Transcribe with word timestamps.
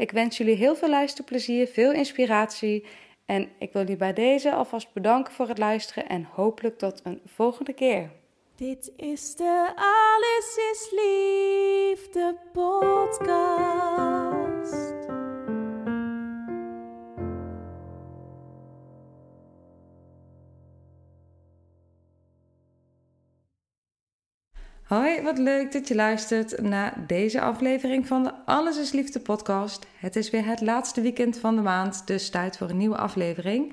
Ik 0.00 0.10
wens 0.10 0.36
jullie 0.36 0.56
heel 0.56 0.76
veel 0.76 0.88
luisterplezier, 0.88 1.66
veel 1.66 1.92
inspiratie 1.92 2.84
en 3.26 3.48
ik 3.58 3.72
wil 3.72 3.82
jullie 3.82 3.96
bij 3.96 4.12
deze 4.12 4.52
alvast 4.52 4.92
bedanken 4.92 5.32
voor 5.32 5.48
het 5.48 5.58
luisteren 5.58 6.08
en 6.08 6.28
hopelijk 6.32 6.78
tot 6.78 7.00
een 7.04 7.20
volgende 7.26 7.72
keer. 7.72 8.10
Dit 8.56 8.92
is 8.96 9.36
de 9.36 9.72
Alles 9.74 10.56
is 10.72 10.90
Liefde 10.90 12.36
podcast. 12.52 13.80
Hoi, 24.90 25.22
wat 25.22 25.38
leuk 25.38 25.72
dat 25.72 25.88
je 25.88 25.94
luistert 25.94 26.62
naar 26.62 27.04
deze 27.06 27.40
aflevering 27.40 28.06
van 28.06 28.22
de 28.22 28.32
Alles 28.44 28.78
is 28.78 28.92
Liefde 28.92 29.20
podcast. 29.20 29.86
Het 29.96 30.16
is 30.16 30.30
weer 30.30 30.46
het 30.46 30.60
laatste 30.60 31.00
weekend 31.00 31.38
van 31.38 31.56
de 31.56 31.62
maand, 31.62 32.06
dus 32.06 32.30
tijd 32.30 32.56
voor 32.56 32.70
een 32.70 32.76
nieuwe 32.76 32.96
aflevering. 32.96 33.72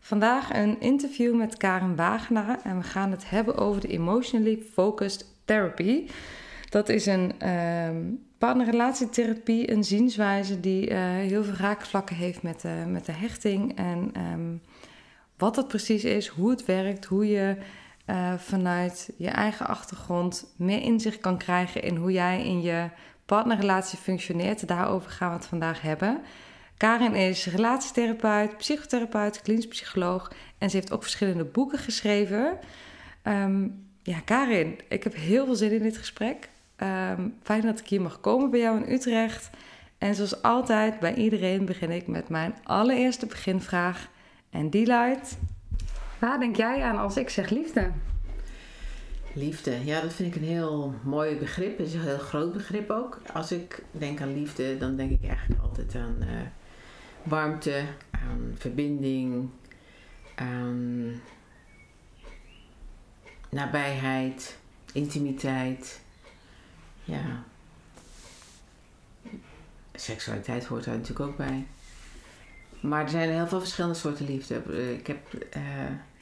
Vandaag 0.00 0.54
een 0.54 0.80
interview 0.80 1.36
met 1.36 1.56
Karen 1.56 1.96
Wagenaar 1.96 2.58
en 2.64 2.78
we 2.78 2.82
gaan 2.82 3.10
het 3.10 3.30
hebben 3.30 3.56
over 3.56 3.80
de 3.80 3.88
Emotionally 3.88 4.58
Focused 4.72 5.26
Therapy. 5.44 6.06
Dat 6.68 6.88
is 6.88 7.06
een 7.06 7.48
um, 7.50 8.24
partnerrelatietherapie, 8.38 9.70
een 9.70 9.84
zienswijze 9.84 10.60
die 10.60 10.90
uh, 10.90 10.98
heel 11.00 11.44
veel 11.44 11.56
raakvlakken 11.58 12.16
heeft 12.16 12.42
met 12.42 12.60
de, 12.60 12.84
met 12.86 13.06
de 13.06 13.12
hechting. 13.12 13.76
En 13.76 14.12
um, 14.32 14.60
wat 15.36 15.54
dat 15.54 15.68
precies 15.68 16.04
is, 16.04 16.26
hoe 16.26 16.50
het 16.50 16.64
werkt, 16.64 17.04
hoe 17.04 17.26
je 17.26 17.56
uh, 18.10 18.34
vanuit 18.38 19.10
je 19.16 19.28
eigen 19.28 19.66
achtergrond 19.66 20.54
meer 20.56 20.82
inzicht 20.82 21.20
kan 21.20 21.38
krijgen 21.38 21.82
in 21.82 21.96
hoe 21.96 22.12
jij 22.12 22.44
in 22.44 22.62
je 22.62 22.88
partnerrelatie 23.26 23.98
functioneert. 23.98 24.68
Daarover 24.68 25.10
gaan 25.10 25.28
we 25.28 25.36
het 25.36 25.46
vandaag 25.46 25.80
hebben. 25.80 26.20
Karin 26.76 27.14
is 27.14 27.46
relatietherapeut, 27.46 28.56
psychotherapeut, 28.56 29.42
klinisch 29.42 29.68
psycholoog 29.68 30.32
en 30.58 30.70
ze 30.70 30.76
heeft 30.76 30.92
ook 30.92 31.02
verschillende 31.02 31.44
boeken 31.44 31.78
geschreven. 31.78 32.58
Um, 33.22 33.86
ja, 34.02 34.20
Karin, 34.20 34.78
ik 34.88 35.04
heb 35.04 35.14
heel 35.14 35.44
veel 35.44 35.54
zin 35.54 35.70
in 35.70 35.82
dit 35.82 35.96
gesprek. 35.96 36.48
Um, 36.76 37.34
fijn 37.42 37.62
dat 37.62 37.78
ik 37.78 37.88
hier 37.88 38.02
mag 38.02 38.20
komen 38.20 38.50
bij 38.50 38.60
jou 38.60 38.82
in 38.82 38.92
Utrecht. 38.92 39.50
En 39.98 40.14
zoals 40.14 40.42
altijd, 40.42 40.98
bij 40.98 41.14
iedereen 41.14 41.64
begin 41.64 41.90
ik 41.90 42.06
met 42.06 42.28
mijn 42.28 42.54
allereerste 42.62 43.26
beginvraag. 43.26 44.08
En 44.50 44.70
die 44.70 44.86
luidt: 44.86 45.38
Waar 46.18 46.38
denk 46.38 46.56
jij 46.56 46.82
aan 46.82 46.98
als 46.98 47.16
ik 47.16 47.28
zeg 47.28 47.50
liefde? 47.50 47.90
Liefde, 49.32 49.84
ja, 49.84 50.00
dat 50.00 50.12
vind 50.12 50.34
ik 50.34 50.42
een 50.42 50.48
heel 50.48 50.94
mooi 51.02 51.36
begrip. 51.36 51.78
Het 51.78 51.86
is 51.86 51.94
een 51.94 52.00
heel 52.00 52.18
groot 52.18 52.52
begrip 52.52 52.90
ook. 52.90 53.20
Als 53.32 53.52
ik 53.52 53.82
denk 53.90 54.20
aan 54.20 54.34
liefde, 54.34 54.78
dan 54.78 54.96
denk 54.96 55.10
ik 55.10 55.28
eigenlijk 55.28 55.60
altijd 55.62 55.94
aan 55.94 56.16
uh, 56.20 56.28
warmte, 57.22 57.84
aan 58.10 58.54
verbinding, 58.58 59.50
aan 60.34 61.12
nabijheid, 63.48 64.58
intimiteit. 64.92 66.00
Ja. 67.04 67.44
Seksualiteit 69.94 70.64
hoort 70.64 70.84
daar 70.84 70.96
natuurlijk 70.96 71.30
ook 71.30 71.36
bij. 71.36 71.66
Maar 72.80 73.02
er 73.02 73.08
zijn 73.08 73.30
heel 73.30 73.46
veel 73.46 73.60
verschillende 73.60 73.96
soorten 73.96 74.26
liefde. 74.26 74.54
Ik 74.94 75.06
heb, 75.06 75.32
uh, 75.56 75.62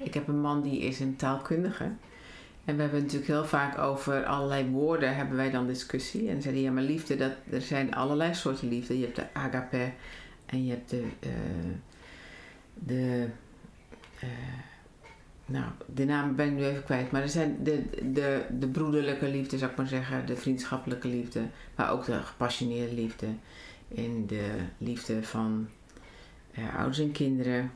ik 0.06 0.14
heb 0.14 0.28
een 0.28 0.40
man 0.40 0.62
die 0.62 0.80
is 0.80 1.00
een 1.00 1.16
taalkundige. 1.16 1.84
En 2.64 2.76
we 2.76 2.82
hebben 2.82 3.00
natuurlijk 3.00 3.30
heel 3.30 3.44
vaak 3.44 3.78
over 3.78 4.24
allerlei 4.24 4.70
woorden 4.70 5.16
hebben 5.16 5.36
wij 5.36 5.50
dan 5.50 5.66
discussie. 5.66 6.28
En 6.28 6.42
zeiden 6.42 6.62
ja, 6.62 6.70
maar 6.70 6.82
liefde, 6.82 7.16
dat, 7.16 7.32
er 7.50 7.60
zijn 7.60 7.94
allerlei 7.94 8.34
soorten 8.34 8.68
liefde. 8.68 8.98
Je 8.98 9.04
hebt 9.04 9.16
de 9.16 9.26
agape 9.32 9.92
en 10.46 10.64
je 10.64 10.70
hebt 10.70 10.90
de, 10.90 11.02
uh, 11.20 11.30
de 12.74 13.26
uh, 14.22 14.28
nou, 15.46 15.64
de 15.94 16.04
naam 16.04 16.36
ben 16.36 16.46
ik 16.46 16.52
nu 16.52 16.64
even 16.64 16.84
kwijt. 16.84 17.10
Maar 17.10 17.22
er 17.22 17.28
zijn 17.28 17.56
de, 17.62 17.82
de, 18.12 18.44
de 18.58 18.68
broederlijke 18.68 19.28
liefde, 19.28 19.58
zou 19.58 19.70
ik 19.70 19.76
maar 19.76 19.86
zeggen. 19.86 20.26
De 20.26 20.36
vriendschappelijke 20.36 21.08
liefde. 21.08 21.40
Maar 21.74 21.90
ook 21.90 22.04
de 22.04 22.22
gepassioneerde 22.22 22.94
liefde. 22.94 23.26
En 23.94 24.26
de 24.26 24.50
liefde 24.78 25.22
van 25.22 25.68
uh, 26.58 26.76
ouders 26.76 26.98
en 26.98 27.12
kinderen. 27.12 27.72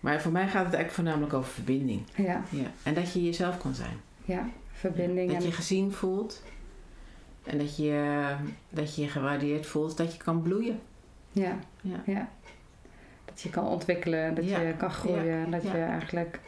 Maar 0.00 0.20
voor 0.20 0.32
mij 0.32 0.42
gaat 0.48 0.64
het 0.64 0.74
eigenlijk 0.74 0.94
voornamelijk 0.94 1.32
over 1.32 1.50
verbinding. 1.52 2.02
Ja. 2.14 2.42
ja. 2.50 2.66
En 2.82 2.94
dat 2.94 3.12
je 3.12 3.24
jezelf 3.24 3.58
kan 3.58 3.74
zijn. 3.74 3.96
Ja, 4.24 4.48
verbinding. 4.72 5.32
Dat 5.32 5.44
je 5.44 5.52
gezien 5.52 5.92
voelt. 5.92 6.42
En 7.44 7.58
dat 7.58 7.76
je, 7.76 8.22
dat 8.68 8.94
je 8.94 9.02
je 9.02 9.08
gewaardeerd 9.08 9.66
voelt. 9.66 9.96
Dat 9.96 10.12
je 10.12 10.18
kan 10.18 10.42
bloeien. 10.42 10.80
Ja. 11.32 11.58
Ja. 11.80 12.02
ja. 12.06 12.28
Dat 13.24 13.40
je 13.40 13.50
kan 13.50 13.66
ontwikkelen. 13.66 14.34
Dat 14.34 14.48
je 14.48 14.74
kan 14.78 14.90
groeien. 14.90 15.50
Dat 15.50 15.62
je 15.62 15.78
eigenlijk... 15.78 16.40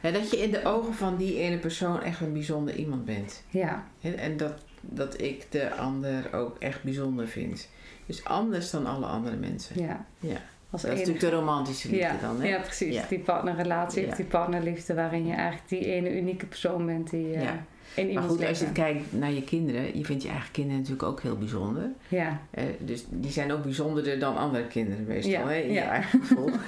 Dat 0.00 0.30
je 0.30 0.36
in 0.42 0.50
de 0.50 0.64
ogen 0.64 0.94
van 0.94 1.16
die 1.16 1.38
ene 1.38 1.58
persoon 1.58 2.02
echt 2.02 2.20
een 2.20 2.32
bijzonder 2.32 2.74
iemand 2.74 3.04
bent. 3.04 3.42
Ja, 3.50 3.86
En 4.00 4.36
dat, 4.36 4.52
dat 4.80 5.20
ik 5.20 5.46
de 5.50 5.74
ander 5.74 6.32
ook 6.32 6.58
echt 6.58 6.82
bijzonder 6.82 7.28
vind. 7.28 7.68
Dus 8.06 8.24
anders 8.24 8.70
dan 8.70 8.86
alle 8.86 9.06
andere 9.06 9.36
mensen. 9.36 9.82
ja. 9.82 10.06
Ja. 10.18 10.40
Als 10.76 10.84
Dat 10.84 10.92
is 10.92 10.98
enige- 11.08 11.12
natuurlijk 11.12 11.34
de 11.46 11.52
romantische 11.52 11.88
liefde 11.90 12.04
ja, 12.06 12.16
dan, 12.20 12.40
hè? 12.40 12.48
ja, 12.48 12.60
precies. 12.60 12.94
Ja. 12.94 13.04
Die 13.08 13.18
partnerrelatie 13.18 14.06
of 14.06 14.14
die 14.14 14.24
partnerliefde 14.24 14.94
waarin 14.94 15.26
je 15.26 15.32
eigenlijk 15.34 15.68
die 15.68 15.84
ene 15.84 16.16
unieke 16.20 16.46
persoon 16.46 16.86
bent 16.86 17.10
die 17.10 17.28
Ja. 17.28 17.64
in 17.94 18.12
Maar 18.14 18.22
goed, 18.22 18.44
als 18.46 18.58
je 18.58 18.72
kijkt 18.72 19.12
naar 19.12 19.32
je 19.32 19.42
kinderen, 19.42 19.98
je 19.98 20.04
vindt 20.04 20.22
je 20.22 20.28
eigen 20.28 20.50
kinderen 20.52 20.78
natuurlijk 20.78 21.08
ook 21.08 21.20
heel 21.22 21.36
bijzonder. 21.38 21.90
Ja, 22.08 22.40
Eh, 22.50 22.64
dus 22.80 23.04
die 23.08 23.30
zijn 23.30 23.52
ook 23.52 23.62
bijzonderder 23.62 24.18
dan 24.18 24.36
andere 24.36 24.66
kinderen 24.66 25.04
meestal, 25.06 25.32
Ja, 25.32 25.46
hè? 25.48 25.54
In 25.58 25.66
je 25.68 25.72
ja. 25.72 25.88
eigen 25.88 26.20
gevoel. 26.20 26.50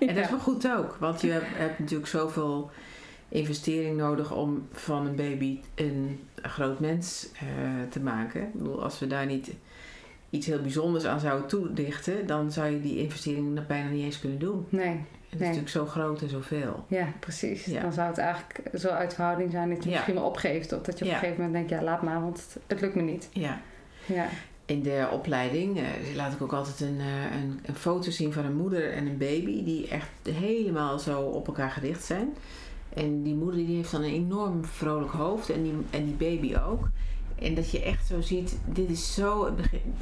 En 0.00 0.14
dat 0.14 0.24
is 0.24 0.30
wel 0.30 0.38
goed 0.38 0.68
ook, 0.76 0.96
want 1.00 1.20
je 1.20 1.30
hebt, 1.30 1.46
hebt 1.48 1.78
natuurlijk 1.78 2.08
zoveel 2.08 2.70
investering 3.28 3.96
nodig 3.96 4.32
om 4.34 4.66
van 4.72 5.06
een 5.06 5.14
baby 5.16 5.60
een 5.74 6.20
groot 6.42 6.80
mens 6.80 7.28
eh, 7.32 7.46
te 7.90 8.00
maken. 8.00 8.40
Ik 8.42 8.52
bedoel, 8.52 8.82
als 8.82 8.98
we 8.98 9.06
daar 9.06 9.26
niet 9.26 9.50
iets 10.30 10.46
heel 10.46 10.60
bijzonders 10.60 11.04
aan 11.04 11.20
zouden 11.20 11.46
toedichten, 11.48 12.26
dan 12.26 12.52
zou 12.52 12.70
je 12.70 12.80
die 12.80 12.98
investering 13.02 13.66
bijna 13.66 13.88
niet 13.88 14.04
eens 14.04 14.18
kunnen 14.20 14.38
doen. 14.38 14.66
nee, 14.68 14.88
het 15.28 15.34
is 15.34 15.38
natuurlijk 15.40 15.68
zo 15.68 15.86
groot 15.86 16.22
en 16.22 16.28
zoveel. 16.28 16.84
ja, 16.88 17.06
precies. 17.20 17.64
Ja. 17.64 17.80
Dan 17.82 17.92
zou 17.92 18.08
het 18.08 18.18
eigenlijk 18.18 18.60
zo 18.74 18.88
uit 18.88 19.14
verhouding 19.14 19.50
zijn 19.50 19.68
dat 19.68 19.82
je 19.84 19.88
Ja. 19.88 19.94
misschien 19.94 20.14
wel 20.14 20.24
opgeeft. 20.24 20.72
Of 20.72 20.80
dat 20.82 20.98
je 20.98 21.04
op 21.04 21.10
Ja. 21.10 21.16
een 21.16 21.20
gegeven 21.22 21.44
moment 21.44 21.68
denkt, 21.68 21.82
ja, 21.82 21.90
laat 21.90 22.02
maar, 22.02 22.20
want 22.20 22.36
het, 22.36 22.56
het 22.66 22.80
lukt 22.80 22.94
me 22.94 23.02
niet. 23.02 23.28
Ja. 23.32 23.60
Ja, 24.06 24.28
In 24.66 24.82
de 24.82 25.08
opleiding 25.12 25.78
eh, 25.78 25.84
laat 26.14 26.32
ik 26.32 26.42
ook 26.42 26.52
altijd 26.52 26.80
een, 26.80 26.98
eh, 27.00 27.36
een, 27.42 27.60
een 27.66 27.74
foto 27.74 28.10
zien 28.10 28.32
van 28.32 28.44
een 28.44 28.56
moeder 28.56 28.92
en 28.92 29.06
een 29.06 29.18
baby 29.18 29.64
die 29.64 29.88
echt 29.88 30.08
helemaal 30.22 30.98
zo 30.98 31.20
op 31.20 31.46
elkaar 31.46 31.70
gericht 31.70 32.04
zijn. 32.04 32.28
En 32.94 33.22
die 33.22 33.34
moeder 33.34 33.66
die 33.66 33.76
heeft 33.76 33.90
dan 33.90 34.02
een 34.02 34.12
enorm 34.12 34.64
vrolijk 34.64 35.10
hoofd 35.12 35.50
en 35.50 35.62
die, 35.62 35.72
en 35.90 36.04
die 36.04 36.14
baby 36.14 36.56
ook. 36.68 36.88
En 37.42 37.54
dat 37.54 37.70
je 37.70 37.82
echt 37.82 38.06
zo 38.06 38.20
ziet, 38.20 38.56
dit 38.64 38.90
is 38.90 39.14
zo, 39.14 39.54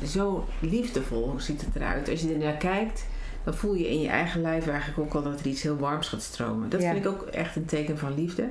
zo 0.07 0.45
liefdevol 0.61 1.35
ziet 1.37 1.61
het 1.61 1.75
eruit. 1.77 2.09
Als 2.09 2.21
je 2.21 2.33
er 2.33 2.39
naar 2.39 2.57
kijkt, 2.57 3.07
dan 3.45 3.55
voel 3.55 3.75
je 3.75 3.89
in 3.91 4.01
je 4.01 4.09
eigen 4.09 4.41
lijf 4.41 4.67
eigenlijk 4.69 4.99
ook 4.99 5.15
al 5.15 5.23
dat 5.31 5.41
er 5.41 5.47
iets 5.47 5.63
heel 5.63 5.77
warms 5.77 6.09
gaat 6.09 6.23
stromen. 6.23 6.69
Dat 6.71 6.83
Ja. 6.83 6.93
vind 6.93 7.05
ik 7.05 7.11
ook 7.11 7.23
echt 7.23 7.57
een 7.57 7.65
teken 7.65 7.99
van 7.99 8.15
liefde. 8.15 8.49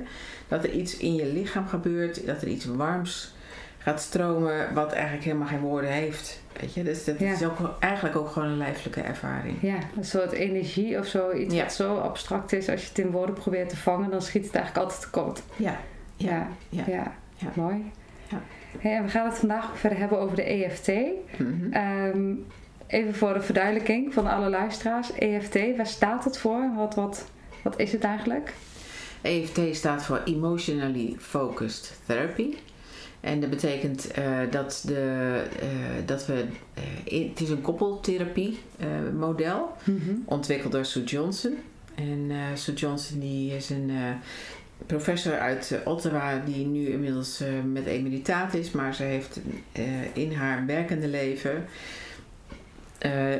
Dat 0.48 0.64
er 0.64 0.70
iets 0.72 0.96
in 0.96 1.14
je 1.14 1.26
lichaam 1.26 1.66
gebeurt, 1.66 2.26
dat 2.26 2.42
er 2.42 2.48
iets 2.48 2.64
warms 2.64 3.34
gaat 3.78 4.00
stromen, 4.00 4.74
wat 4.74 4.92
eigenlijk 4.92 5.24
helemaal 5.24 5.46
geen 5.48 5.60
woorden 5.60 5.90
heeft. 5.90 6.42
Weet 6.60 6.74
je, 6.74 6.82
dus 6.82 7.04
dat 7.04 7.18
Ja. 7.18 7.32
is 7.32 7.44
ook 7.44 7.58
eigenlijk 7.78 8.16
ook 8.16 8.28
gewoon 8.30 8.48
een 8.48 8.56
lijfelijke 8.56 9.00
ervaring. 9.00 9.56
Ja, 9.60 9.78
een 9.96 10.04
soort 10.04 10.32
energie 10.32 10.98
of 10.98 11.06
zo. 11.06 11.32
Iets 11.32 11.54
Ja. 11.54 11.62
wat 11.62 11.72
zo 11.72 11.96
abstract 11.96 12.52
is. 12.52 12.68
Als 12.68 12.82
je 12.82 12.88
het 12.88 12.98
in 12.98 13.10
woorden 13.10 13.34
probeert 13.34 13.68
te 13.68 13.76
vangen, 13.76 14.10
dan 14.10 14.22
schiet 14.22 14.44
het 14.44 14.54
eigenlijk 14.54 14.84
altijd 14.84 15.02
tekort. 15.04 15.42
Ja, 15.56 15.78
ja. 16.16 16.48
ja. 16.68 16.84
Ja. 16.86 17.12
mooi. 17.54 17.90
Hey, 18.78 19.02
we 19.02 19.08
gaan 19.08 19.26
het 19.28 19.38
vandaag 19.38 19.78
verder 19.78 19.98
hebben 19.98 20.18
over 20.18 20.36
de 20.36 20.42
EFT. 20.42 20.88
Mhm. 21.38 21.72
Ehm, 21.72 22.32
even 22.86 23.14
voor 23.14 23.34
de 23.34 23.40
verduidelijking 23.40 24.12
van 24.14 24.26
alle 24.26 24.48
luisteraars. 24.50 25.12
EFT, 25.14 25.58
waar 25.76 25.86
staat 25.86 26.24
het 26.24 26.38
voor? 26.38 26.70
Wat, 26.76 26.94
wat, 26.94 27.24
wat 27.62 27.78
is 27.80 27.92
het 27.92 28.04
eigenlijk? 28.04 28.54
EFT 29.22 29.60
staat 29.76 30.04
voor 30.04 30.20
Emotionally 30.24 31.14
Focused 31.18 31.98
Therapy. 32.06 32.54
En 33.20 33.40
dat 33.40 33.50
betekent 33.50 34.10
eh, 34.10 34.24
dat, 34.50 34.82
de, 34.86 35.42
eh, 35.60 35.66
dat 36.06 36.26
we. 36.26 36.44
eh, 36.74 36.82
in- 37.04 37.28
het 37.28 37.40
is 37.40 37.50
een 37.50 37.60
koppeltherapie 37.60 38.58
model, 39.18 39.72
ontwikkeld 40.24 40.72
door 40.72 40.84
Sue 40.84 41.04
Johnson. 41.04 41.54
En 41.94 42.30
Sue 42.54 42.74
Johnson 42.74 43.18
die 43.20 43.56
is 43.56 43.70
een 43.70 43.90
professor 44.86 45.38
uit 45.38 45.70
eh, 45.70 45.78
Ottawa, 45.84 46.42
die 46.44 46.66
nu 46.66 46.88
inmiddels 46.88 47.40
eh, 47.40 47.48
met 47.72 47.86
emeritaat 47.86 48.54
is, 48.54 48.70
maar 48.70 48.94
ze 48.94 49.02
heeft 49.02 49.40
eh, 49.72 50.16
in 50.16 50.32
haar 50.32 50.66
werkende 50.66 51.08
leven 51.08 51.66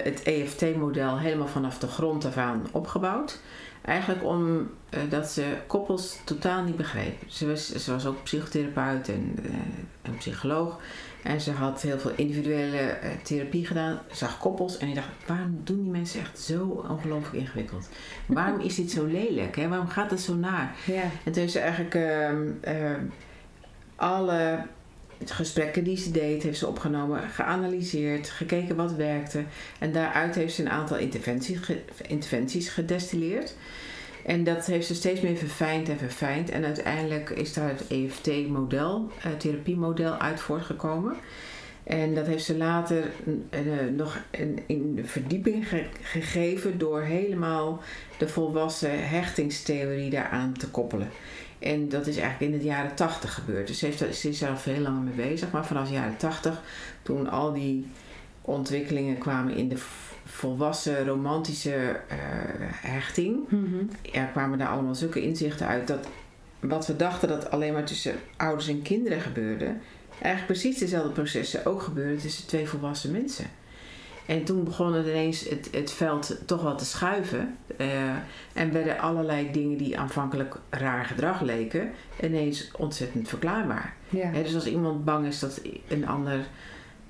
het 0.03 0.23
EFT-model 0.23 1.19
helemaal 1.19 1.47
vanaf 1.49 1.79
de 1.79 1.87
grond 1.87 2.25
af 2.25 2.37
aan 2.37 2.67
opgebouwd. 2.73 3.41
Eigenlijk 3.85 4.25
omdat 4.25 4.67
dat 5.09 5.31
ze 5.31 5.57
koppels 5.67 6.19
totaal 6.25 6.63
niet 6.63 6.77
begreep. 6.77 7.23
Ze 7.27 7.47
was, 7.47 7.73
ze 7.73 7.91
was 7.93 8.07
ook 8.07 8.23
psychotherapeut 8.23 9.09
en 9.09 9.37
eh, 9.45 9.51
een 10.03 10.17
psycholoog. 10.17 10.81
En 11.23 11.41
ze 11.41 11.51
had 11.51 11.83
heel 11.83 11.99
veel 11.99 12.13
individuele 12.17 12.77
eh, 12.77 13.11
therapie 13.23 13.67
gedaan. 13.67 13.99
Zag 14.13 14.39
koppels 14.39 14.79
en 14.79 14.89
ik 14.89 14.95
dacht, 14.95 15.09
waarom 15.27 15.61
doen 15.65 15.83
die 15.83 15.91
mensen 15.91 16.21
echt 16.21 16.41
zo 16.41 16.85
ongelooflijk 16.89 17.37
ingewikkeld? 17.37 17.89
Waarom 18.27 18.61
is 18.61 18.75
dit 18.75 18.91
zo 18.91 19.05
lelijk? 19.05 19.57
Hè? 19.57 19.69
Waarom 19.69 19.89
gaat 19.89 20.11
het 20.11 20.21
zo 20.21 20.35
naar? 20.35 20.75
Ja, 20.87 21.03
En 21.03 21.33
toen 21.33 21.35
heeft 21.35 21.53
ze 21.53 21.59
eigenlijk 21.59 21.95
ehm, 21.95 22.47
ehm, 22.61 23.05
alle 23.97 24.67
gesprekken 25.25 25.85
die 25.85 25.97
ze 25.97 26.11
deed, 26.11 26.43
heeft 26.43 26.59
ze 26.59 26.67
opgenomen, 26.67 27.21
geanalyseerd, 27.29 28.31
gekeken 28.31 28.77
wat 28.77 28.93
werkte. 28.93 29.43
En 29.79 29.93
daaruit 29.93 30.35
heeft 30.35 30.55
ze 30.55 30.63
een 30.63 30.71
aantal 30.71 30.97
interventies, 30.97 31.59
interventies 32.09 32.69
gedestilleerd. 32.69 33.55
En 34.27 34.45
dat 34.45 34.67
heeft 34.67 34.87
ze 34.87 34.95
steeds 34.95 35.21
meer 35.21 35.37
verfijnd 35.37 35.89
en 35.89 35.99
verfijnd. 35.99 36.51
En 36.51 36.65
uiteindelijk 36.65 37.31
is 37.31 37.53
daar 37.53 37.69
het 37.69 37.87
EFT-model, 37.89 39.11
eh, 39.23 39.31
therapiemodel, 39.39 40.19
uit 40.19 40.41
voortgekomen. 40.41 41.15
En 41.85 42.15
dat 42.15 42.27
heeft 42.27 42.45
ze 42.45 42.57
later 42.57 43.03
eh, 43.51 43.61
nog 43.97 44.19
in 44.67 44.95
de 44.95 45.05
verdieping 45.05 45.69
ge- 45.69 45.87
gegeven 46.03 46.79
door 46.79 47.03
helemaal 47.03 47.83
de 48.19 48.29
volwassen 48.29 49.09
hechtingstheorie 49.09 50.11
daaraan 50.11 50.53
te 50.53 50.69
koppelen. 50.69 51.09
En 51.59 51.89
dat 51.89 52.07
is 52.07 52.17
eigenlijk 52.17 52.53
in 52.53 52.59
de 52.59 52.65
jaren 52.65 52.95
tachtig 52.95 53.35
gebeurd. 53.35 53.67
Dus 53.67 53.79
ze, 53.79 53.87
heeft, 53.87 54.17
ze 54.17 54.29
is 54.29 54.39
daar 54.39 54.51
al 54.51 54.57
veel 54.57 54.81
langer 54.81 55.03
mee 55.03 55.29
bezig. 55.29 55.51
Maar 55.51 55.67
vanaf 55.67 55.89
de 55.89 55.95
jaren 55.95 56.17
tachtig, 56.17 56.63
toen 57.03 57.31
al 57.31 57.53
die 57.53 57.87
ontwikkelingen 58.41 59.19
kwamen 59.19 59.55
in 59.55 59.69
de 59.69 59.77
volwassen 60.25 61.07
romantische 61.07 62.01
eh, 62.09 62.19
hechting, 62.71 63.39
ja, 64.03 64.25
kwamen 64.25 64.59
daar 64.59 64.69
allemaal 64.69 64.95
zulke 64.95 65.23
inzichten 65.23 65.67
uit 65.67 65.87
dat 65.87 66.09
wat 66.69 66.87
we 66.87 66.97
dachten 66.97 67.29
dat 67.29 67.51
alleen 67.51 67.73
maar 67.73 67.85
tussen 67.85 68.15
ouders 68.37 68.69
en 68.69 68.83
kinderen 68.83 69.21
gebeurde, 69.21 69.75
eigenlijk 70.21 70.47
precies 70.47 70.79
dezelfde 70.79 71.11
processen 71.11 71.67
ook 71.67 71.83
gebeurden 71.83 72.19
tussen 72.19 72.47
twee 72.47 72.69
volwassen 72.69 73.13
mensen. 73.13 73.47
En 74.27 74.45
toen 74.45 74.65
begon 74.65 74.93
het 74.93 75.07
ineens 75.07 75.49
het, 75.49 75.69
het 75.73 75.93
veld 75.93 76.37
toch 76.47 76.63
wel 76.63 76.77
te 76.77 76.85
schuiven. 76.85 77.57
eh, 77.77 78.17
en 78.53 78.73
werden 78.73 78.99
allerlei 78.99 79.51
dingen 79.53 79.77
die 79.77 79.99
aanvankelijk 79.99 80.57
raar 80.71 81.05
gedrag 81.05 81.41
leken, 81.41 81.91
ineens 82.23 82.71
ontzettend 82.77 83.29
verklaarbaar. 83.29 83.95
ja. 84.09 84.31
Dus 84.31 84.55
als 84.55 84.67
iemand 84.67 85.05
bang 85.05 85.27
is 85.27 85.39
dat 85.39 85.61
een 85.89 86.07
ander 86.07 86.47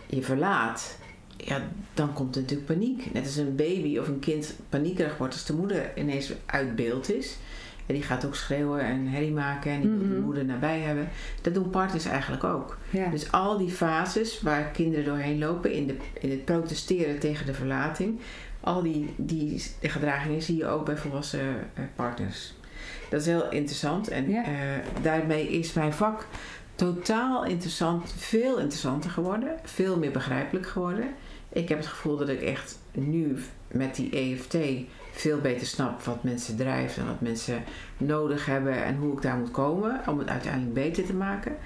je 0.06 0.22
verlaat, 0.22 0.98
ja, 1.36 1.62
dan 1.94 2.12
komt 2.12 2.34
er 2.34 2.40
natuurlijk 2.40 2.68
paniek. 2.68 3.12
Net 3.12 3.24
als 3.24 3.36
een 3.36 3.56
baby 3.56 3.98
of 3.98 4.08
een 4.08 4.18
kind 4.18 4.54
paniekerig 4.68 5.16
wordt 5.16 5.34
als 5.34 5.44
de 5.44 5.54
moeder 5.54 5.98
ineens 5.98 6.32
uit 6.46 6.76
beeld 6.76 7.12
is. 7.12 7.36
En 7.86 7.94
die 7.94 8.02
gaat 8.02 8.24
ook 8.26 8.34
schreeuwen 8.34 8.80
en 8.80 9.06
herrie 9.06 9.32
maken 9.32 9.72
en 9.72 9.80
die 9.80 9.90
wil 9.90 9.98
de 9.98 10.04
Mhm. 10.14 10.20
moeder 10.24 10.44
nabij 10.44 10.80
hebben. 10.80 11.08
Dat 11.42 11.54
doen 11.54 11.70
partners 11.70 12.04
eigenlijk 12.04 12.44
ook. 12.44 12.78
ja. 12.90 13.08
Dus 13.08 13.32
al 13.32 13.58
die 13.58 13.70
fases 13.70 14.40
waar 14.42 14.62
kinderen 14.70 15.04
doorheen 15.04 15.38
lopen 15.38 15.72
in, 15.72 15.86
de, 15.86 15.96
in 16.20 16.30
het 16.30 16.44
protesteren 16.44 17.18
tegen 17.18 17.46
de 17.46 17.54
verlating, 17.54 18.20
al 18.60 18.82
die, 18.82 19.14
die 19.16 19.62
gedragingen 19.82 20.42
zie 20.42 20.56
je 20.56 20.66
ook 20.66 20.84
bij 20.84 20.96
volwassen 20.96 21.40
eh, 21.74 21.84
partners. 21.96 22.54
Dat 23.10 23.20
is 23.20 23.26
heel 23.26 23.50
interessant 23.50 24.08
en 24.08 24.30
Ja. 24.30 24.44
eh, 24.44 24.52
daarmee 25.02 25.48
is 25.48 25.72
mijn 25.72 25.92
vak 25.92 26.26
totaal 26.74 27.44
interessant, 27.44 28.14
veel 28.16 28.58
interessanter 28.58 29.10
geworden, 29.10 29.48
veel 29.64 29.98
meer 29.98 30.10
begrijpelijk 30.10 30.66
geworden. 30.66 31.08
Ik 31.48 31.68
heb 31.68 31.78
het 31.78 31.86
gevoel 31.86 32.16
dat 32.16 32.28
ik 32.28 32.42
echt 32.42 32.78
nu 32.92 33.36
met 33.68 33.94
die 33.94 34.10
EFT 34.10 34.56
veel 35.14 35.40
beter 35.40 35.66
snap 35.66 36.02
wat 36.02 36.22
mensen 36.22 36.56
drijft 36.56 36.96
en 36.96 37.06
wat 37.06 37.20
mensen 37.20 37.64
nodig 37.96 38.46
hebben 38.46 38.84
en 38.84 38.96
hoe 38.96 39.12
ik 39.12 39.22
daar 39.22 39.36
moet 39.36 39.50
komen 39.50 40.00
om 40.06 40.18
het 40.18 40.28
uiteindelijk 40.28 40.74
beter 40.74 41.06
te 41.06 41.14
maken. 41.14 41.56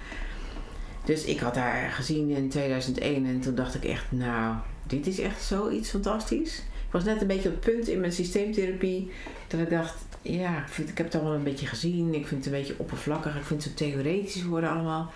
Dus 1.04 1.24
ik 1.24 1.38
had 1.38 1.56
haar 1.56 1.90
gezien 1.90 2.30
in 2.30 2.48
2001 2.48 3.26
en 3.26 3.40
toen 3.40 3.54
dacht 3.54 3.74
ik 3.74 3.84
echt, 3.84 4.04
nou, 4.08 4.54
dit 4.86 5.06
is 5.06 5.20
echt 5.20 5.42
zoiets 5.42 5.90
fantastisch. 5.90 6.58
Ik 6.58 6.94
was 6.94 7.04
net 7.04 7.20
een 7.20 7.26
beetje 7.26 7.48
op 7.48 7.54
het 7.54 7.74
punt 7.74 7.88
in 7.88 8.00
mijn 8.00 8.12
systeemtherapie 8.12 9.10
dat 9.48 9.60
ik 9.60 9.70
dacht, 9.70 9.94
ja, 10.22 10.58
ik, 10.58 10.68
vind, 10.68 10.88
ik 10.88 10.96
heb 10.96 11.06
het 11.06 11.14
allemaal 11.14 11.34
een 11.34 11.42
beetje 11.42 11.66
gezien. 11.66 12.14
Ik 12.14 12.26
vind 12.26 12.44
het 12.44 12.52
een 12.54 12.60
beetje 12.60 12.74
oppervlakkig. 12.78 13.36
Ik 13.36 13.44
vind 13.44 13.64
het 13.64 13.72
zo 13.72 13.84
theoretisch 13.84 14.44
worden 14.44 14.70
allemaal. 14.70 15.12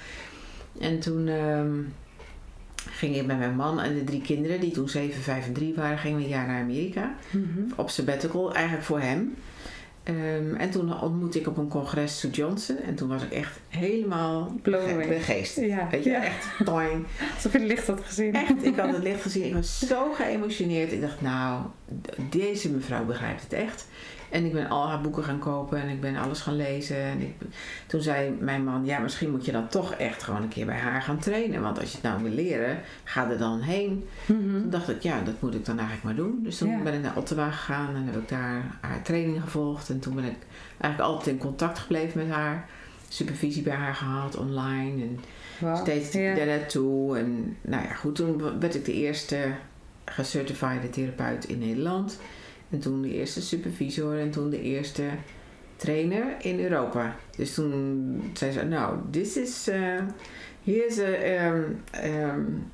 En 0.80 1.00
toen 1.00 1.28
ehm, 1.28 1.78
ging 2.90 3.16
ik 3.16 3.26
met 3.26 3.38
mijn 3.38 3.56
man 3.56 3.80
en 3.80 3.94
de 3.94 4.04
drie 4.04 4.20
kinderen, 4.20 4.60
die 4.60 4.70
toen 4.70 4.88
7, 4.88 5.22
5 5.22 5.46
en 5.46 5.52
3 5.52 5.74
waren, 5.74 5.98
gingen 5.98 6.18
we 6.18 6.24
een 6.24 6.30
jaar 6.30 6.46
naar 6.46 6.60
Amerika. 6.60 7.14
Mhm. 7.30 7.72
Op 7.76 7.90
sabbatical, 7.90 8.54
eigenlijk 8.54 8.84
voor 8.84 9.00
hem. 9.00 9.34
Ehm, 10.02 10.54
en 10.54 10.70
toen 10.70 11.00
ontmoette 11.00 11.38
ik 11.40 11.46
op 11.46 11.56
een 11.56 11.68
congres 11.68 12.18
Sue 12.18 12.30
Johnson. 12.30 12.76
En 12.76 12.94
toen 12.94 13.08
was 13.08 13.22
ik 13.22 13.30
echt 13.32 13.58
helemaal 13.68 14.54
begeest. 15.08 15.56
Ja, 15.56 15.88
Weet 15.90 16.04
je, 16.04 16.10
ja. 16.10 16.24
echt 16.24 16.46
toing. 16.64 17.06
Alsof 17.34 17.52
je 17.52 17.58
het 17.58 17.68
licht 17.68 17.86
had 17.86 18.00
gezien. 18.04 18.34
Echt, 18.34 18.64
ik 18.64 18.76
had 18.76 18.92
het 18.92 19.02
licht 19.02 19.22
gezien. 19.22 19.44
Ik 19.44 19.54
was 19.54 19.78
zo 19.88 20.12
geëmotioneerd. 20.12 20.92
Ik 20.92 21.00
dacht, 21.00 21.20
nou, 21.20 21.62
deze 22.30 22.70
mevrouw 22.70 23.04
begrijpt 23.04 23.42
het 23.42 23.52
echt. 23.52 23.86
En 24.32 24.44
ik 24.44 24.52
ben 24.52 24.68
al 24.68 24.88
haar 24.88 25.00
boeken 25.00 25.24
gaan 25.24 25.38
kopen 25.38 25.80
en 25.82 25.88
ik 25.88 26.00
ben 26.00 26.16
alles 26.16 26.40
gaan 26.40 26.56
lezen. 26.56 26.96
En 26.96 27.20
ik, 27.20 27.34
toen 27.86 28.00
zei 28.02 28.36
mijn 28.40 28.64
man, 28.64 28.84
ja, 28.84 28.98
misschien 28.98 29.30
moet 29.30 29.44
je 29.44 29.52
dan 29.52 29.68
toch 29.68 29.94
echt 29.94 30.22
gewoon 30.22 30.42
een 30.42 30.48
keer 30.48 30.66
bij 30.66 30.78
haar 30.78 31.02
gaan 31.02 31.18
trainen. 31.18 31.62
Want 31.62 31.80
als 31.80 31.88
je 31.90 31.94
het 31.94 32.04
nou 32.04 32.22
wil 32.22 32.32
leren, 32.32 32.78
ga 33.04 33.30
er 33.30 33.38
dan 33.38 33.60
heen. 33.60 34.08
Mhm. 34.26 34.38
Toen 34.60 34.70
dacht 34.70 34.88
ik, 34.88 35.02
ja, 35.02 35.20
dat 35.20 35.40
moet 35.40 35.54
ik 35.54 35.64
dan 35.64 35.78
eigenlijk 35.78 36.06
maar 36.06 36.24
doen. 36.26 36.40
Dus 36.42 36.58
toen 36.58 36.68
Ja. 36.70 36.78
ben 36.82 36.94
ik 36.94 37.02
naar 37.02 37.16
Ottawa 37.16 37.50
gegaan 37.50 37.94
en 37.94 38.04
heb 38.04 38.16
ik 38.16 38.28
daar 38.28 38.62
haar 38.80 39.02
training 39.02 39.42
gevolgd. 39.42 39.90
En 39.90 39.98
toen 40.00 40.14
ben 40.14 40.24
ik 40.24 40.36
eigenlijk 40.78 41.12
altijd 41.12 41.26
in 41.36 41.42
contact 41.42 41.78
gebleven 41.78 42.26
met 42.26 42.34
haar. 42.36 42.66
Supervisie 43.08 43.62
bij 43.62 43.74
haar 43.74 43.94
gehad 43.94 44.36
online 44.36 45.02
en 45.02 45.18
steeds 45.76 46.12
Ja. 46.12 46.34
daar 46.34 46.46
naartoe. 46.46 47.18
En 47.18 47.56
nou 47.60 47.82
ja, 47.82 47.94
goed, 47.94 48.14
toen 48.14 48.60
werd 48.60 48.74
ik 48.74 48.84
de 48.84 48.92
eerste 48.92 49.36
gecertificeerde 50.04 50.90
therapeut 50.90 51.44
in 51.44 51.58
Nederland. 51.58 52.18
En 52.72 52.78
toen 52.78 53.02
de 53.02 53.14
eerste 53.14 53.42
supervisor 53.42 54.18
en 54.18 54.30
toen 54.30 54.50
de 54.50 54.62
eerste 54.62 55.02
trainer 55.76 56.24
in 56.40 56.60
Europa. 56.60 57.16
Dus 57.36 57.54
toen 57.54 58.30
zei 58.32 58.52
ze, 58.52 58.64
nou, 58.64 58.98
this 59.10 59.36
is, 59.36 59.68
uh, 59.68 60.00
here's 60.64 60.98
a, 60.98 61.48
um, 61.48 61.82
um, 62.04 62.70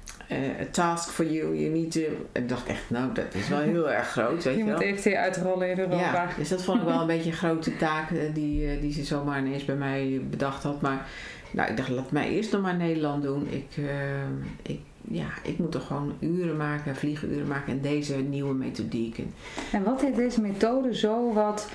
a 0.61 0.65
task 0.71 1.09
for 1.09 1.25
you. 1.25 1.57
You 1.57 1.71
need 1.71 1.93
to... 1.93 2.01
En 2.33 2.43
ik 2.43 2.49
dacht 2.49 2.67
echt, 2.67 2.91
nou, 2.91 3.13
dat 3.13 3.35
is 3.35 3.49
wel 3.49 3.59
heel 3.59 3.91
erg 3.91 4.09
groot, 4.09 4.45
weet 4.45 4.57
Je 4.57 4.65
je 4.65 4.71
moet. 4.71 4.81
EFT 4.83 5.15
uitrollen 5.15 5.71
in 5.71 5.79
Europa. 5.79 6.13
Ja, 6.13 6.29
dus 6.37 6.49
dat 6.49 6.63
vond 6.63 6.81
ik 6.81 6.87
wel 6.87 7.01
een 7.01 7.07
beetje 7.07 7.31
een 7.31 7.37
grote 7.37 7.77
taak 7.77 8.11
eh, 8.11 8.35
die, 8.35 8.71
eh, 8.71 8.81
die 8.81 8.93
ze 8.93 9.05
zomaar 9.05 9.39
ineens 9.39 9.65
bij 9.65 9.77
mij 9.77 10.21
bedacht 10.31 10.63
had. 10.63 10.81
Maar 10.81 11.07
nou, 11.51 11.71
ik 11.71 11.77
dacht, 11.77 11.89
laat 11.89 12.11
mij 12.11 12.29
eerst 12.29 12.53
nog 12.53 12.63
maar 12.63 12.77
Nederland 12.77 13.23
doen. 13.23 13.49
Ik, 13.51 13.85
eh, 13.85 14.73
ik, 14.73 14.81
ja, 15.11 15.29
ik 15.43 15.59
moet 15.59 15.73
toch 15.73 15.87
gewoon 15.87 16.15
uren 16.21 16.57
maken, 16.57 16.97
vliegenuren 16.97 17.47
maken 17.47 17.73
en 17.73 17.81
deze 17.81 18.17
nieuwe 18.17 18.55
methodiek. 18.55 19.23
En 19.73 19.83
wat 19.85 20.01
heeft 20.01 20.17
deze 20.17 20.41
methode 20.41 20.95
zo 20.97 21.33
wat, 21.33 21.69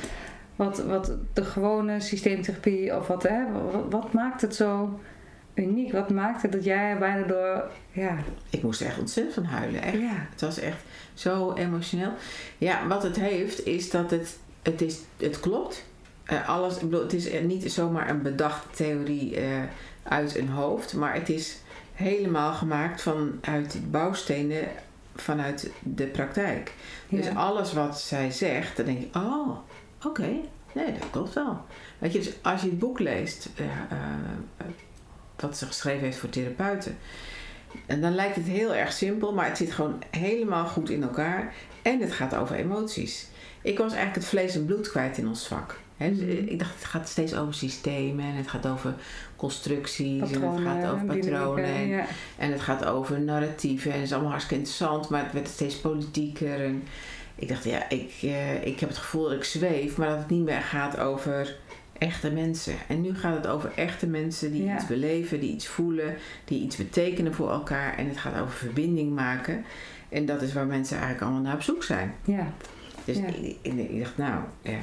wat, 0.56 0.84
wat 0.84 1.12
de 1.34 1.46
gewone 1.46 2.00
systeemtherapie 2.00 2.98
of 2.98 3.08
wat, 3.08 3.24
hè, 3.24 3.52
wat, 3.52 3.86
wat 3.90 4.14
maakt 4.14 4.42
het 4.42 4.56
zo 4.56 5.00
uniek. 5.54 5.92
Wat 5.92 6.10
maakte 6.10 6.50
dat 6.50 6.64
jij 6.64 6.98
bijna 6.98 7.28
door... 7.28 7.72
Ja, 7.92 8.18
Ik 8.50 8.64
moest 8.64 8.82
er 8.82 8.88
echt 8.88 9.00
ontzettend 9.00 9.36
van 9.36 9.44
huilen. 9.44 9.82
Echt. 9.82 10.00
ja. 10.00 10.28
Het 10.30 10.42
was 10.42 10.60
echt 10.60 10.84
zo 11.14 11.54
emotioneel. 11.54 12.12
Ja, 12.58 12.88
wat 12.88 13.04
het 13.04 13.16
heeft 13.16 13.66
is 13.66 13.90
dat 13.90 14.12
het, 14.12 14.38
het, 14.62 14.82
is, 14.82 15.00
het 15.18 15.40
klopt. 15.40 15.86
Eh, 16.24 16.50
alles, 16.50 16.76
ik 16.76 16.82
bedoel, 16.82 17.02
het 17.02 17.14
is 17.14 17.30
niet 17.42 17.72
zomaar 17.72 18.10
een 18.10 18.22
bedachte 18.22 18.68
theorie 18.76 19.36
eh, 19.36 19.62
uit 20.04 20.38
een 20.38 20.50
hoofd, 20.50 20.94
maar 20.94 21.14
het 21.14 21.30
is 21.30 21.58
helemaal 21.94 22.54
gemaakt 22.54 23.02
vanuit 23.02 23.92
bouwstenen 23.92 24.68
vanuit 25.16 25.72
de 25.80 26.08
praktijk. 26.08 26.74
Dus 27.10 27.30
alles 27.36 27.74
wat 27.74 28.02
zij 28.02 28.32
zegt, 28.32 28.78
dan 28.78 28.86
denk 28.86 29.00
je, 29.00 29.20
oh, 29.20 29.58
oké, 30.04 30.30
nee, 30.74 30.92
dat 31.00 31.10
klopt 31.12 31.34
wel. 31.34 31.62
Weet 31.98 32.14
je, 32.14 32.20
dus 32.20 32.34
als 32.42 32.62
je 32.62 32.70
het 32.70 32.80
boek 32.80 33.00
leest, 33.00 33.50
eh, 33.56 33.66
wat 35.36 35.58
ze 35.58 35.66
geschreven 35.66 36.04
heeft 36.04 36.18
voor 36.18 36.30
therapeuten, 36.30 36.98
en 37.86 38.02
dan 38.02 38.16
lijkt 38.16 38.36
het 38.36 38.46
heel 38.46 38.76
erg 38.76 38.94
simpel, 38.94 39.34
maar 39.34 39.46
het 39.48 39.58
zit 39.58 39.72
gewoon 39.72 40.04
helemaal 40.10 40.66
goed 40.66 40.90
in 40.90 41.04
elkaar. 41.04 41.54
En 41.82 42.00
het 42.00 42.12
gaat 42.12 42.36
over 42.36 42.56
emoties. 42.56 43.28
Ik 43.62 43.78
was 43.78 43.92
eigenlijk 43.92 44.16
het 44.16 44.26
vlees 44.26 44.56
en 44.56 44.66
bloed 44.66 44.90
kwijt 44.90 45.18
in 45.18 45.28
ons 45.28 45.48
vak. 45.48 45.80
Dus 46.10 46.18
Mhm. 46.18 46.48
Ik 46.48 46.60
dacht, 46.60 46.74
het 46.76 46.84
gaat 46.86 47.10
steeds 47.10 47.36
over 47.36 47.54
systemen 47.54 48.26
en 48.26 48.36
het 48.36 48.48
gaat 48.48 48.68
over 48.68 48.94
constructies 49.36 50.32
en 50.32 50.42
het 50.42 50.62
gaat 50.64 50.92
over 50.94 51.06
patronen 51.06 51.66
en, 51.66 51.88
Ja. 51.88 52.06
en 52.38 52.52
het 52.52 52.62
gaat 52.62 52.86
over 52.86 53.22
narratieven 53.22 53.92
en 53.92 53.98
het 53.98 54.06
is 54.06 54.12
allemaal 54.14 54.32
hartstikke 54.32 54.64
interessant, 54.64 55.10
maar 55.10 55.24
het 55.24 55.34
werd 55.34 55.48
steeds 55.48 55.76
politieker. 55.80 56.64
En 56.66 56.84
ik 57.36 57.48
dacht, 57.48 57.64
ja, 57.64 57.90
ik, 57.90 58.12
eh, 58.22 58.66
ik 58.66 58.80
heb 58.80 58.90
het 58.90 58.98
gevoel 58.98 59.24
dat 59.24 59.32
ik 59.34 59.44
zweef, 59.44 59.98
maar 59.98 60.08
dat 60.10 60.18
het 60.18 60.30
niet 60.30 60.44
meer 60.44 60.62
gaat 60.62 60.98
over 61.00 61.56
echte 61.98 62.32
mensen. 62.32 62.74
En 62.88 63.02
nu 63.02 63.16
gaat 63.16 63.36
het 63.36 63.48
over 63.48 63.72
echte 63.76 64.08
mensen 64.08 64.52
die 64.52 64.64
Ja. 64.64 64.76
iets 64.76 64.88
beleven, 64.88 65.40
die 65.40 65.52
iets 65.54 65.68
voelen, 65.68 66.16
die 66.46 66.62
iets 66.62 66.76
betekenen 66.76 67.34
voor 67.34 67.52
elkaar. 67.52 67.98
En 67.98 68.08
het 68.08 68.18
gaat 68.18 68.42
over 68.42 68.54
verbinding 68.56 69.16
maken. 69.16 69.66
En 70.10 70.26
dat 70.26 70.42
is 70.42 70.54
waar 70.54 70.66
mensen 70.68 70.96
eigenlijk 70.98 71.24
allemaal 71.26 71.42
naar 71.44 71.56
op 71.56 71.62
zoek 71.62 71.84
zijn. 71.84 72.14
ja. 72.26 72.54
Dus 73.06 73.18
Ja. 73.18 73.26
ik, 73.26 73.56
ik, 73.62 73.74
ik 73.90 74.00
dacht, 74.00 74.18
nou, 74.18 74.42
eh, 74.62 74.74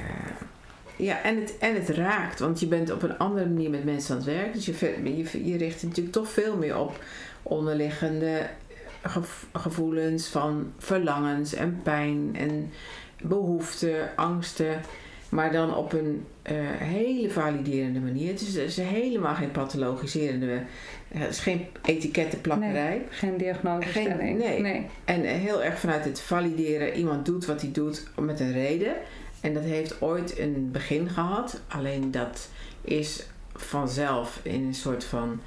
ja, 1.01 1.23
en 1.23 1.35
het, 1.35 1.57
en 1.57 1.75
het 1.75 1.89
raakt. 1.89 2.39
Want 2.39 2.59
je 2.59 2.67
bent 2.67 2.91
op 2.91 3.01
een 3.03 3.17
andere 3.17 3.45
manier 3.47 3.69
met 3.69 3.83
mensen 3.83 4.11
aan 4.11 4.21
het 4.21 4.29
werk. 4.35 4.53
Dus 4.53 4.65
je, 4.65 4.73
je, 5.03 5.45
je 5.45 5.57
richt 5.57 5.81
je 5.81 5.87
natuurlijk 5.87 6.15
toch 6.15 6.29
veel 6.29 6.57
meer 6.57 6.77
op 6.77 7.03
onderliggende 7.43 8.49
gev- 9.01 9.43
gevoelens 9.53 10.27
van 10.27 10.73
verlangens 10.77 11.53
en 11.53 11.79
pijn 11.83 12.35
en 12.37 12.71
behoeften, 13.21 14.09
angsten. 14.15 14.81
Maar 15.29 15.51
dan 15.51 15.75
op 15.75 15.93
een 15.93 16.25
eh, 16.41 16.55
hele 16.77 17.29
validerende 17.29 17.99
manier. 17.99 18.27
Het 18.31 18.41
is, 18.41 18.77
helemaal 18.77 19.35
geen 19.35 19.51
pathologiserende, 19.51 20.61
eh, 21.07 21.21
het 21.21 21.29
is 21.29 21.39
geen 21.39 21.67
etikettenplakkerij. 21.85 23.05
Geen 23.09 23.37
diagnosestelling. 23.37 24.19
Geen- 24.19 24.37
nee. 24.37 24.59
nee. 24.59 24.85
En 25.05 25.21
heel 25.21 25.63
erg 25.63 25.79
vanuit 25.79 26.05
het 26.05 26.21
valideren, 26.21 26.93
iemand 26.93 27.25
doet 27.25 27.45
wat 27.45 27.61
hij 27.61 27.71
doet 27.71 28.07
met 28.19 28.39
een 28.39 28.51
reden. 28.51 28.93
En 29.41 29.53
dat 29.53 29.63
heeft 29.63 30.01
ooit 30.01 30.39
een 30.39 30.69
begin 30.71 31.09
gehad. 31.09 31.61
Alleen 31.67 32.11
dat 32.11 32.49
is 32.81 33.25
vanzelf 33.53 34.39
in 34.43 34.63
een 34.65 34.73
soort 34.73 35.03
van. 35.03 35.39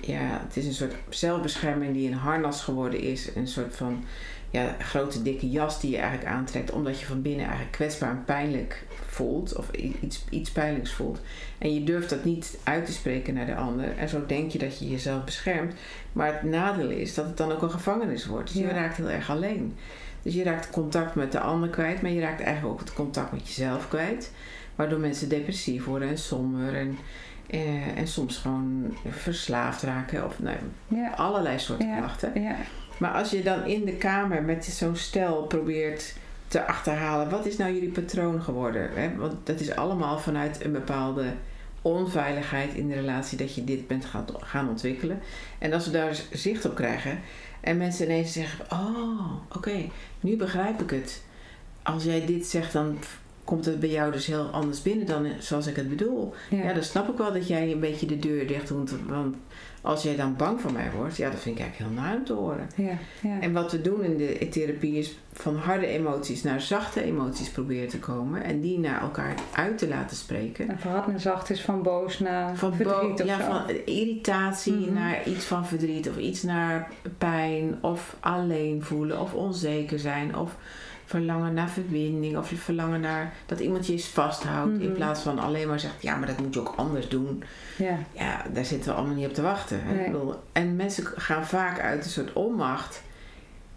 Ja, 0.00 0.40
het 0.46 0.56
is 0.56 0.66
een 0.66 0.74
soort 0.74 0.94
zelfbescherming 1.08 1.92
die 1.92 2.08
een 2.08 2.16
harnas 2.16 2.62
geworden 2.62 3.00
is. 3.00 3.34
Een 3.34 3.48
soort 3.48 3.76
van 3.76 4.04
ja, 4.50 4.76
grote 4.78 5.22
dikke 5.22 5.50
jas 5.50 5.80
die 5.80 5.90
je 5.90 5.96
eigenlijk 5.96 6.30
aantrekt. 6.30 6.70
Omdat 6.72 7.00
je 7.00 7.06
van 7.06 7.22
binnen 7.22 7.44
eigenlijk 7.44 7.72
kwetsbaar 7.72 8.10
en 8.10 8.24
pijnlijk 8.24 8.84
voelt. 9.06 9.56
Of 9.56 9.70
iets, 10.00 10.24
iets 10.30 10.50
pijnlijks 10.50 10.92
voelt. 10.92 11.20
En 11.58 11.74
je 11.74 11.84
durft 11.84 12.10
dat 12.10 12.24
niet 12.24 12.58
uit 12.62 12.86
te 12.86 12.92
spreken 12.92 13.34
naar 13.34 13.46
de 13.46 13.54
ander. 13.54 13.96
En 13.98 14.08
zo 14.08 14.26
denk 14.26 14.50
je 14.50 14.58
dat 14.58 14.78
je 14.78 14.88
jezelf 14.88 15.24
beschermt. 15.24 15.74
Maar 16.12 16.32
het 16.32 16.42
nadeel 16.42 16.88
is 16.90 17.14
dat 17.14 17.24
het 17.26 17.36
dan 17.36 17.52
ook 17.52 17.62
een 17.62 17.70
gevangenis 17.70 18.26
wordt. 18.26 18.52
Dus 18.52 18.62
Ja. 18.62 18.68
je 18.68 18.74
raakt 18.74 18.96
heel 18.96 19.10
erg 19.10 19.30
alleen. 19.30 19.76
Dus 20.24 20.34
je 20.34 20.42
raakt 20.42 20.70
contact 20.70 21.14
met 21.14 21.32
de 21.32 21.40
ander 21.40 21.68
kwijt, 21.68 22.02
maar 22.02 22.10
je 22.10 22.20
raakt 22.20 22.40
eigenlijk 22.40 22.74
ook 22.74 22.80
het 22.80 22.92
contact 22.92 23.32
met 23.32 23.46
jezelf 23.46 23.88
kwijt. 23.88 24.32
Waardoor 24.74 24.98
mensen 24.98 25.28
depressief 25.28 25.84
worden 25.84 26.08
en 26.08 26.18
somber 26.18 26.74
en, 26.74 26.98
eh, 27.46 27.98
en 27.98 28.06
soms 28.08 28.36
gewoon 28.36 28.96
verslaafd 29.08 29.82
raken. 29.82 30.24
Of 30.24 30.38
nou, 30.38 30.56
Ja. 30.88 31.10
allerlei 31.10 31.58
soorten 31.58 31.88
Ja. 31.88 31.96
klachten. 31.98 32.42
Ja. 32.42 32.56
Maar 32.98 33.12
als 33.12 33.30
je 33.30 33.42
dan 33.42 33.64
in 33.64 33.84
de 33.84 33.96
kamer 33.96 34.42
met 34.42 34.64
zo'n 34.64 34.96
stel 34.96 35.42
probeert 35.42 36.14
te 36.48 36.66
achterhalen, 36.66 37.30
wat 37.30 37.46
is 37.46 37.56
nou 37.56 37.72
jullie 37.74 37.90
patroon 37.90 38.42
geworden? 38.42 38.90
Hè? 38.94 39.16
Want 39.16 39.34
dat 39.46 39.60
is 39.60 39.76
allemaal 39.76 40.18
vanuit 40.18 40.64
een 40.64 40.72
bepaalde 40.72 41.24
onveiligheid 41.82 42.74
in 42.74 42.88
de 42.88 42.94
relatie 42.94 43.38
dat 43.38 43.54
je 43.54 43.64
dit 43.64 43.86
bent 43.86 44.04
gaan, 44.04 44.24
gaan 44.38 44.68
ontwikkelen. 44.68 45.20
En 45.58 45.72
als 45.72 45.86
we 45.86 45.90
daar 45.92 46.16
zicht 46.32 46.64
op 46.64 46.74
krijgen 46.74 47.18
en 47.64 47.76
mensen 47.76 48.04
ineens 48.04 48.32
zeggen: 48.32 48.64
Oh, 48.70 49.32
oké, 49.56 49.88
nu 50.20 50.36
begrijp 50.36 50.80
ik 50.80 50.90
het. 50.90 51.22
Als 51.82 52.04
jij 52.04 52.26
dit 52.26 52.46
zegt, 52.46 52.72
dan 52.72 52.98
komt 53.44 53.64
het 53.64 53.80
bij 53.80 53.88
jou 53.88 54.12
dus 54.12 54.26
heel 54.26 54.46
anders 54.46 54.82
binnen 54.82 55.06
dan 55.06 55.26
zoals 55.38 55.66
ik 55.66 55.76
het 55.76 55.88
bedoel. 55.88 56.34
Ja. 56.50 56.62
Ja, 56.62 56.72
dan 56.72 56.82
snap 56.82 57.08
ik 57.08 57.16
wel 57.16 57.32
dat 57.32 57.48
jij 57.48 57.72
een 57.72 57.80
beetje 57.80 58.06
de 58.06 58.18
deur 58.18 58.46
dicht 58.46 58.68
doet. 58.68 58.92
Want 59.06 59.36
als 59.84 60.02
jij 60.02 60.16
dan 60.16 60.36
bang 60.36 60.60
voor 60.60 60.72
mij 60.72 60.90
wordt, 60.96 61.16
ja, 61.16 61.30
dat 61.30 61.40
vind 61.40 61.56
ik 61.58 61.62
eigenlijk 61.62 61.92
heel 61.92 62.02
naar 62.02 62.16
om 62.16 62.24
te 62.24 62.32
horen. 62.32 62.68
Ja. 62.76 62.96
Ja. 63.20 63.40
En 63.40 63.52
wat 63.52 63.72
we 63.72 63.80
doen 63.80 64.02
in 64.02 64.16
de 64.16 64.48
therapie 64.48 64.98
is 64.98 65.18
van 65.32 65.56
harde 65.56 65.86
emoties 65.86 66.42
naar 66.42 66.60
zachte 66.60 67.02
emoties 67.02 67.50
proberen 67.50 67.88
te 67.88 67.98
komen. 67.98 68.44
En 68.44 68.60
die 68.60 68.78
naar 68.78 69.00
elkaar 69.00 69.34
uit 69.54 69.78
te 69.78 69.88
laten 69.88 70.16
spreken. 70.16 70.68
En 70.68 70.78
verhard 70.78 71.08
en 71.08 71.20
zacht 71.20 71.50
is 71.50 71.60
van 71.60 71.82
boos 71.82 72.18
naar 72.18 72.56
Van, 72.56 72.74
verdriet 72.74 73.20
of 73.20 73.26
ja, 73.26 73.38
zo. 73.40 73.44
van 73.50 73.76
irritatie 73.84 74.72
Mhm. 74.72 74.92
naar 74.94 75.28
iets 75.28 75.44
van 75.44 75.66
verdriet. 75.66 76.08
Of 76.08 76.16
iets 76.16 76.42
naar 76.42 76.88
pijn. 77.18 77.78
Of 77.80 78.16
alleen 78.20 78.82
voelen. 78.82 79.20
Of 79.20 79.34
onzeker 79.34 79.98
zijn. 79.98 80.36
Of 80.36 80.56
verlangen 81.04 81.54
naar 81.54 81.68
verbinding. 81.68 82.36
Of 82.36 82.50
je 82.50 82.56
verlangen 82.56 83.00
naar 83.00 83.32
dat 83.46 83.60
iemand 83.60 83.86
je 83.86 83.92
eens 83.92 84.06
vasthoudt. 84.08 84.78
In 84.80 84.86
Mhm. 84.86 84.94
plaats 84.94 85.20
van 85.22 85.38
alleen 85.38 85.68
maar 85.68 85.80
zegt, 85.80 86.02
ja, 86.02 86.16
maar 86.16 86.26
dat 86.26 86.40
moet 86.40 86.54
je 86.54 86.60
ook 86.60 86.74
anders 86.76 87.08
doen. 87.08 87.42
Ja. 87.78 87.98
Ja, 88.12 88.42
daar 88.52 88.64
zitten 88.64 88.90
we 88.90 88.96
allemaal 88.96 89.16
niet 89.16 89.26
op 89.26 89.34
te 89.34 89.42
wachten. 89.42 89.80
Hè? 89.84 89.94
Nee. 89.94 90.04
Ik 90.06 90.12
bedoel, 90.12 90.34
en 90.52 90.76
mensen 90.76 91.04
gaan 91.06 91.46
vaak 91.46 91.80
uit 91.80 92.04
een 92.04 92.10
soort 92.10 92.32
onmacht 92.32 93.02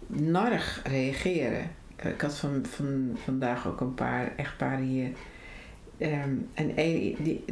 narrig 0.06 0.80
reageren. 0.84 1.70
Eh, 1.96 2.10
Ik 2.10 2.20
had 2.20 2.38
van, 2.38 2.64
van, 2.70 3.16
vandaag 3.24 3.66
ook 3.66 3.80
een 3.80 3.94
paar 3.94 4.32
echtparen 4.36 4.84
hier. 4.84 5.08
Ehm, 5.98 6.30
en 6.54 6.72
een, 6.76 7.16
die, 7.18 7.44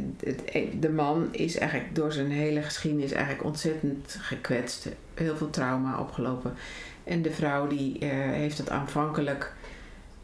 een- 0.53 0.79
de 0.79 0.89
man 0.89 1.27
is 1.31 1.57
eigenlijk 1.57 1.95
door 1.95 2.11
zijn 2.11 2.31
hele 2.31 2.61
geschiedenis 2.61 3.11
eigenlijk 3.11 3.43
ontzettend 3.45 4.17
gekwetst. 4.21 4.89
Heel 5.13 5.35
veel 5.37 5.49
trauma 5.49 5.99
opgelopen. 5.99 6.53
En 7.03 7.21
de 7.21 7.31
vrouw 7.31 7.67
die 7.67 7.99
eh, 7.99 8.09
heeft 8.11 8.57
het 8.57 8.69
aanvankelijk 8.69 9.53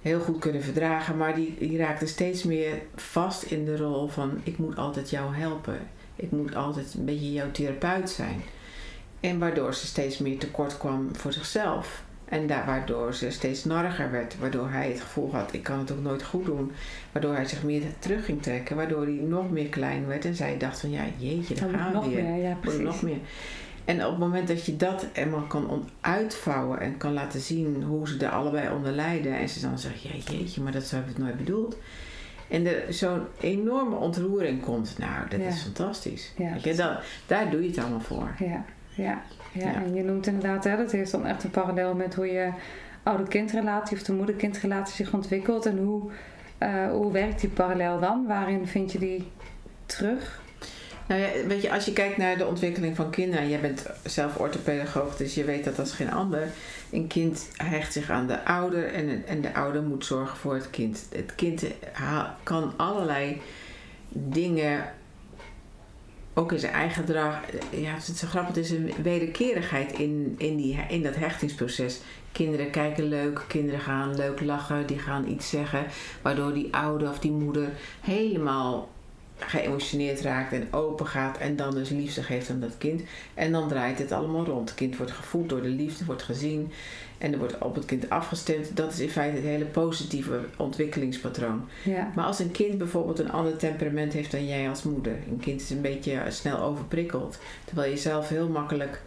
heel 0.04 0.20
goed 0.20 0.40
kunnen 0.40 0.64
verdragen. 0.64 1.18
Maar 1.18 1.36
die, 1.36 1.56
die 1.60 1.78
raakte 1.78 2.08
steeds 2.08 2.44
meer 2.44 2.82
vast 2.96 3.44
in 3.44 3.66
de 3.66 3.78
rol 3.78 4.08
van 4.08 4.42
ik 4.44 4.58
moet 4.58 4.78
altijd 4.78 5.10
jou 5.10 5.36
helpen. 5.36 5.80
Ik 6.16 6.32
moet 6.32 6.56
altijd 6.56 6.94
een 6.94 7.06
beetje 7.06 7.32
jouw 7.32 7.52
therapeut 7.52 8.10
zijn. 8.10 8.42
En 9.20 9.40
waardoor 9.40 9.74
ze 9.74 9.86
steeds 9.86 10.18
meer 10.18 10.38
tekort 10.38 10.78
kwam 10.78 11.10
voor 11.16 11.34
zichzelf. 11.34 12.04
En 12.26 12.48
daar, 12.48 12.66
waardoor 12.66 13.14
ze 13.14 13.32
steeds 13.32 13.64
narriger 13.66 14.12
werd. 14.12 14.40
Waardoor 14.40 14.70
hij 14.70 14.88
het 14.90 15.02
gevoel 15.02 15.32
had, 15.32 15.54
ik 15.54 15.64
kan 15.64 15.80
het 15.80 15.92
ook 15.92 16.02
nooit 16.02 16.24
goed 16.24 16.46
doen. 16.46 16.72
Waardoor 17.12 17.34
hij 17.34 17.46
zich 17.46 17.64
meer 17.64 17.82
terug 18.00 18.26
ging 18.26 18.42
trekken. 18.42 18.76
Waardoor 18.76 19.02
hij 19.04 19.14
nog 19.22 19.52
meer 19.52 19.70
klein 19.70 20.08
werd. 20.08 20.26
En 20.26 20.36
zij 20.36 20.58
dacht 20.58 20.80
van, 20.80 20.92
ja 20.92 21.04
jeetje, 21.18 21.56
daar 21.56 21.64
Dan 21.64 21.72
moet 21.72 21.80
gaan 21.82 21.92
we 21.92 21.98
nog 21.98 22.08
weer. 22.08 22.24
meer. 22.24 22.44
Ja, 22.44 22.58
precies. 22.62 22.82
nog 22.82 23.02
meer. 23.02 23.18
En 23.86 24.04
op 24.04 24.10
het 24.10 24.20
moment 24.20 24.48
dat 24.48 24.66
je 24.66 24.76
dat 24.78 25.06
helemaal 25.14 25.42
kan 25.42 25.90
uitvouwen 26.02 26.80
en 26.80 26.98
kan 26.98 27.14
laten 27.14 27.40
zien 27.40 27.84
hoe 27.84 28.08
ze 28.08 28.26
er 28.26 28.32
allebei 28.32 28.70
onder 28.76 28.92
lijden. 28.92 29.38
En 29.38 29.50
ze 29.50 29.62
dan 29.62 29.80
zeggen, 29.80 30.10
ja 30.10 30.24
jeetje, 30.32 30.62
maar 30.62 30.72
dat 30.72 30.90
hebben 30.90 31.08
we 31.10 31.16
het 31.16 31.24
nooit 31.24 31.38
bedoeld. 31.38 31.78
En 32.50 32.66
er 32.66 32.94
zo'n 32.94 33.22
enorme 33.40 33.96
ontroering 33.96 34.62
komt. 34.62 34.96
Nou, 34.98 35.30
dat 35.30 35.40
Ja. 35.40 35.48
is 35.48 35.62
fantastisch. 35.62 36.34
Ja, 36.38 36.56
je, 36.64 36.98
daar 37.28 37.50
doe 37.50 37.62
je 37.62 37.68
het 37.68 37.78
allemaal 37.78 38.00
voor. 38.00 38.36
Ja, 38.40 38.46
ja, 38.46 38.64
ja. 38.90 39.22
Ja. 39.52 39.74
En 39.84 39.94
je 39.94 40.04
noemt 40.04 40.28
inderdaad, 40.28 40.64
hè, 40.64 40.78
dat 40.78 40.92
heeft 40.92 41.12
dan 41.12 41.26
echt 41.26 41.44
een 41.44 41.50
parallel 41.50 41.96
met 41.96 42.16
hoe 42.16 42.26
je 42.26 42.50
oude-kindrelatie 43.04 43.98
of 43.98 44.04
de 44.04 44.14
moeder-kindrelatie 44.14 44.96
zich 45.06 45.14
ontwikkelt. 45.14 45.66
En 45.66 45.78
hoe, 45.78 46.12
eh, 46.58 46.90
hoe 46.92 47.12
werkt 47.12 47.40
die 47.40 47.50
parallel 47.50 48.00
dan? 48.00 48.26
Waarin 48.28 48.68
vind 48.68 48.92
je 48.92 49.00
die 49.00 49.28
terug? 49.86 50.42
Nou 51.14 51.48
weet 51.48 51.62
je, 51.62 51.72
als 51.72 51.86
je 51.86 51.94
kijkt 51.94 52.18
naar 52.18 52.38
de 52.38 52.46
ontwikkeling 52.46 52.96
van 52.96 53.10
kinderen, 53.10 53.50
jij 53.50 53.60
bent 53.60 53.86
zelf 54.04 54.38
orthopedagoog, 54.38 55.16
dus 55.16 55.34
je 55.34 55.44
weet 55.44 55.64
dat 55.64 55.80
als 55.80 55.92
geen 55.92 56.12
ander. 56.12 56.48
Een 56.92 57.08
kind 57.08 57.50
hecht 57.58 57.94
zich 57.94 58.10
aan 58.10 58.28
de 58.28 58.46
ouder 58.46 58.94
en, 58.94 59.24
en 59.28 59.42
de 59.42 59.54
ouder 59.54 59.84
moet 59.84 60.06
zorgen 60.06 60.38
voor 60.38 60.54
het 60.54 60.70
kind. 60.70 61.06
Het 61.16 61.36
kind 61.36 61.64
kan 62.44 62.74
allerlei 62.76 63.42
dingen, 64.10 64.94
ook 66.34 66.52
in 66.52 66.60
zijn 66.60 66.74
eigen 66.74 67.06
gedrag, 67.06 67.40
ja, 67.70 67.94
het 67.94 68.08
is 68.08 68.20
zo 68.20 68.28
grappig, 68.28 68.56
het 68.56 68.66
is 68.66 68.72
een 68.72 68.94
wederkerigheid 69.02 69.92
in, 69.92 70.36
in, 70.38 70.56
die, 70.58 70.80
in 70.90 71.04
dat 71.04 71.16
hechtingsproces. 71.16 72.00
Kinderen 72.32 72.70
kijken 72.70 73.04
leuk, 73.04 73.46
kinderen 73.48 73.80
gaan 73.80 74.16
leuk 74.16 74.42
lachen, 74.42 74.88
die 74.88 75.00
gaan 75.00 75.28
iets 75.28 75.50
zeggen, 75.50 75.86
waardoor 76.22 76.54
die 76.54 76.76
ouder 76.76 77.10
of 77.10 77.20
die 77.20 77.32
moeder 77.32 77.70
helemaal 78.02 78.90
geëmotioneerd 79.38 80.22
raakt 80.22 80.54
en 80.54 80.68
open 80.72 81.08
gaat 81.08 81.38
en 81.38 81.56
dan 81.56 81.74
dus 81.74 81.90
liefde 81.90 82.24
geeft 82.24 82.50
aan 82.50 82.60
dat 82.60 82.78
kind. 82.78 83.02
En 83.34 83.52
dan 83.52 83.68
draait 83.68 84.00
het 84.00 84.12
allemaal 84.12 84.46
rond. 84.46 84.70
Het 84.70 84.78
kind 84.78 84.98
wordt 84.98 85.12
gevoed 85.12 85.50
door 85.50 85.62
de 85.62 85.68
liefde, 85.68 86.06
wordt 86.06 86.24
gezien 86.24 86.72
en 87.18 87.34
er 87.34 87.40
wordt 87.40 87.58
op 87.58 87.76
het 87.76 87.86
kind 87.86 88.10
afgestemd. 88.10 88.78
Dat 88.78 88.94
is 88.94 89.00
in 89.00 89.10
feite 89.10 89.36
het 89.36 89.46
hele 89.46 89.66
positieve 89.66 90.40
ontwikkelingspatroon. 90.58 91.68
Ja. 91.84 92.12
Maar 92.16 92.26
als 92.26 92.40
een 92.40 92.52
kind 92.52 92.78
bijvoorbeeld 92.78 93.20
een 93.20 93.32
ander 93.32 93.58
temperament 93.58 94.14
heeft 94.14 94.32
dan 94.32 94.48
jij 94.48 94.70
als 94.70 94.84
moeder, 94.84 95.16
een 95.30 95.40
kind 95.40 95.62
is 95.62 95.70
een 95.70 95.82
beetje 95.82 96.22
snel 96.30 96.60
overprikkeld, 96.60 97.40
terwijl 97.66 97.92
je 97.92 97.98
zelf 97.98 98.30
heel 98.30 98.50
makkelijk 98.50 99.02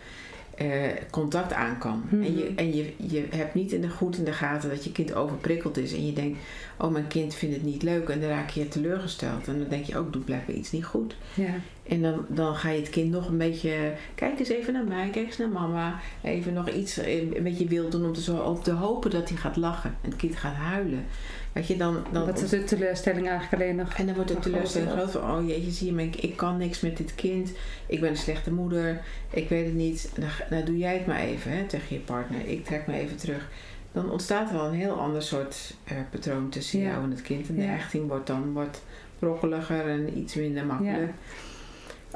eh, 0.57 0.69
contact 1.11 1.53
aan 1.53 1.79
kan. 1.79 2.03
Mhm. 2.09 2.23
En, 2.23 2.37
je, 2.37 2.53
en 2.57 2.77
je, 2.77 2.93
je 2.97 3.27
hebt 3.31 3.55
niet 3.55 3.73
in 3.73 3.81
de, 3.81 3.89
goed 3.89 4.19
in 4.19 4.25
de 4.25 4.33
gaten 4.33 4.71
dat 4.71 4.85
je 4.85 4.93
kind 4.93 5.15
overprikkeld 5.15 5.77
is. 5.77 5.93
En 5.93 6.07
je 6.07 6.13
denkt, 6.13 6.39
oh 6.77 6.93
mijn 6.93 7.07
kind 7.07 7.35
vindt 7.35 7.55
het 7.55 7.65
niet 7.65 7.83
leuk. 7.83 8.09
En 8.09 8.21
dan 8.21 8.29
raak 8.29 8.51
je 8.51 8.69
teleurgesteld. 8.69 9.49
En 9.49 9.59
dan 9.59 9.69
denk 9.69 9.85
je 9.85 9.99
ook, 9.99 10.13
doet 10.13 10.25
blijkbaar 10.25 10.57
iets 10.57 10.73
niet 10.73 10.85
goed. 10.85 11.17
Ja. 11.35 11.55
En 11.89 12.03
dan, 12.03 12.25
dan 12.29 12.55
ga 12.55 12.71
je 12.71 12.81
het 12.81 12.91
kind 12.91 13.11
nog 13.11 13.29
een 13.29 13.39
beetje, 13.39 13.93
kijk 14.15 14.39
eens 14.39 14.49
even 14.49 14.73
naar 14.73 14.85
mij, 14.85 15.09
kijk 15.11 15.27
eens 15.27 15.37
naar 15.39 15.49
mama. 15.49 16.01
Even 16.23 16.53
nog 16.53 16.71
iets 16.71 16.99
eh, 16.99 17.19
een 17.37 17.43
beetje 17.43 17.67
wild 17.67 17.93
doen 17.93 18.05
om 18.05 18.13
te, 18.13 18.23
zo, 18.23 18.37
om 18.37 18.63
te 18.63 18.71
hopen 18.73 19.11
dat 19.11 19.29
hij 19.29 19.39
gaat 19.39 19.57
lachen. 19.57 19.91
En 20.03 20.11
het 20.11 20.19
kind 20.19 20.37
gaat 20.37 20.55
huilen. 20.55 21.05
Weet 21.53 21.67
je, 21.67 21.77
dan, 21.77 22.05
dan 22.13 22.27
Dat 22.27 22.43
is 22.43 22.51
de 22.51 22.65
teleurstelling 22.65 23.29
eigenlijk 23.29 23.63
alleen 23.63 23.77
nog. 23.77 23.95
en 23.95 24.07
dan 24.07 24.15
wordt 24.15 24.31
de 24.31 24.39
teleurstelling 24.39 24.91
groot 24.91 25.11
van, 25.11 25.31
oh 25.39 25.49
jeetje, 25.49 25.71
zie 25.71 25.95
je, 25.95 26.03
ik, 26.03 26.17
ik 26.17 26.37
kan 26.37 26.57
niks 26.57 26.81
met 26.81 26.97
dit 26.97 27.15
kind. 27.15 27.53
Ik 27.87 28.01
ben 28.01 28.11
een 28.11 28.17
slechte 28.17 28.53
moeder. 28.53 29.01
Ik 29.31 29.49
weet 29.49 29.65
het 29.65 29.75
niet. 29.75 30.13
Nou, 30.19 30.31
nou 30.51 30.65
doe 30.65 30.79
jij 30.79 30.95
het 30.97 31.07
maar 31.07 31.21
even 31.21 31.51
hè, 31.51 31.65
tegen 31.65 31.97
je 31.97 32.01
partner. 32.01 32.47
Ik 32.47 32.65
trek 32.65 32.87
me 32.87 32.95
even 32.95 33.17
terug. 33.17 33.49
Dan 33.93 34.11
ontstaat 34.11 34.51
er 34.51 34.59
al 34.59 34.67
een 34.67 34.75
heel 34.75 34.95
ander 35.01 35.23
soort 35.23 35.75
eh, 35.85 35.97
patroon 36.11 36.49
tussen 36.49 36.79
Ja. 36.81 36.91
jou 36.91 37.05
en 37.05 37.11
het 37.11 37.23
kind. 37.23 37.49
En 37.49 37.55
de 37.55 37.63
Ja. 37.63 37.69
hechting 37.69 38.09
wordt 38.09 38.27
dan 38.27 38.53
wordt 38.53 38.83
brokkeliger 39.19 39.89
en 39.89 40.19
iets 40.19 40.35
minder 40.35 40.67
makkelijk. 40.67 41.13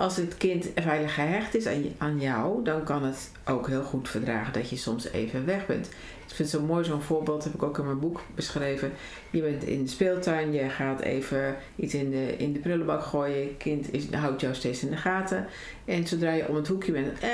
Als 0.01 0.17
het 0.17 0.37
kind 0.37 0.67
veilig 0.75 1.15
gehecht 1.15 1.55
is 1.55 1.67
aan, 1.67 1.83
je- 1.83 1.91
aan 1.99 2.21
jou, 2.21 2.65
dan 2.65 2.85
kan 2.85 3.03
het 3.05 3.31
ook 3.47 3.67
heel 3.69 3.83
goed 3.83 4.09
verdragen 4.09 4.53
dat 4.53 4.71
je 4.71 4.77
soms 4.77 5.11
even 5.11 5.47
weg 5.47 5.67
bent. 5.67 5.87
Ik 6.29 6.37
vind 6.37 6.53
het 6.53 6.61
zo 6.61 6.67
mooi, 6.67 6.85
zo'n 6.85 7.01
voorbeeld 7.03 7.45
heb 7.45 7.55
ik 7.55 7.63
ook 7.63 7.79
in 7.79 7.85
mijn 7.85 7.99
boek 7.99 8.21
beschreven. 8.35 8.93
Je 9.31 9.41
bent 9.43 9.65
in 9.65 9.83
de 9.83 9.89
speeltuin, 9.91 10.53
je 10.53 10.69
gaat 10.69 11.01
even 11.01 11.57
iets 11.77 11.95
in 11.95 12.11
de, 12.11 12.37
in 12.37 12.53
de 12.53 12.59
prullenbak 12.59 13.03
gooien. 13.03 13.39
Je 13.39 13.55
kind 13.57 13.93
is, 13.93 14.13
houdt 14.13 14.41
jou 14.41 14.55
steeds 14.55 14.83
in 14.83 14.91
de 14.91 14.97
gaten. 14.97 15.47
En 15.85 16.07
zodra 16.07 16.33
je 16.33 16.49
om 16.49 16.55
het 16.55 16.69
hoekje 16.69 16.93
bent, 16.93 17.19
eh, 17.19 17.31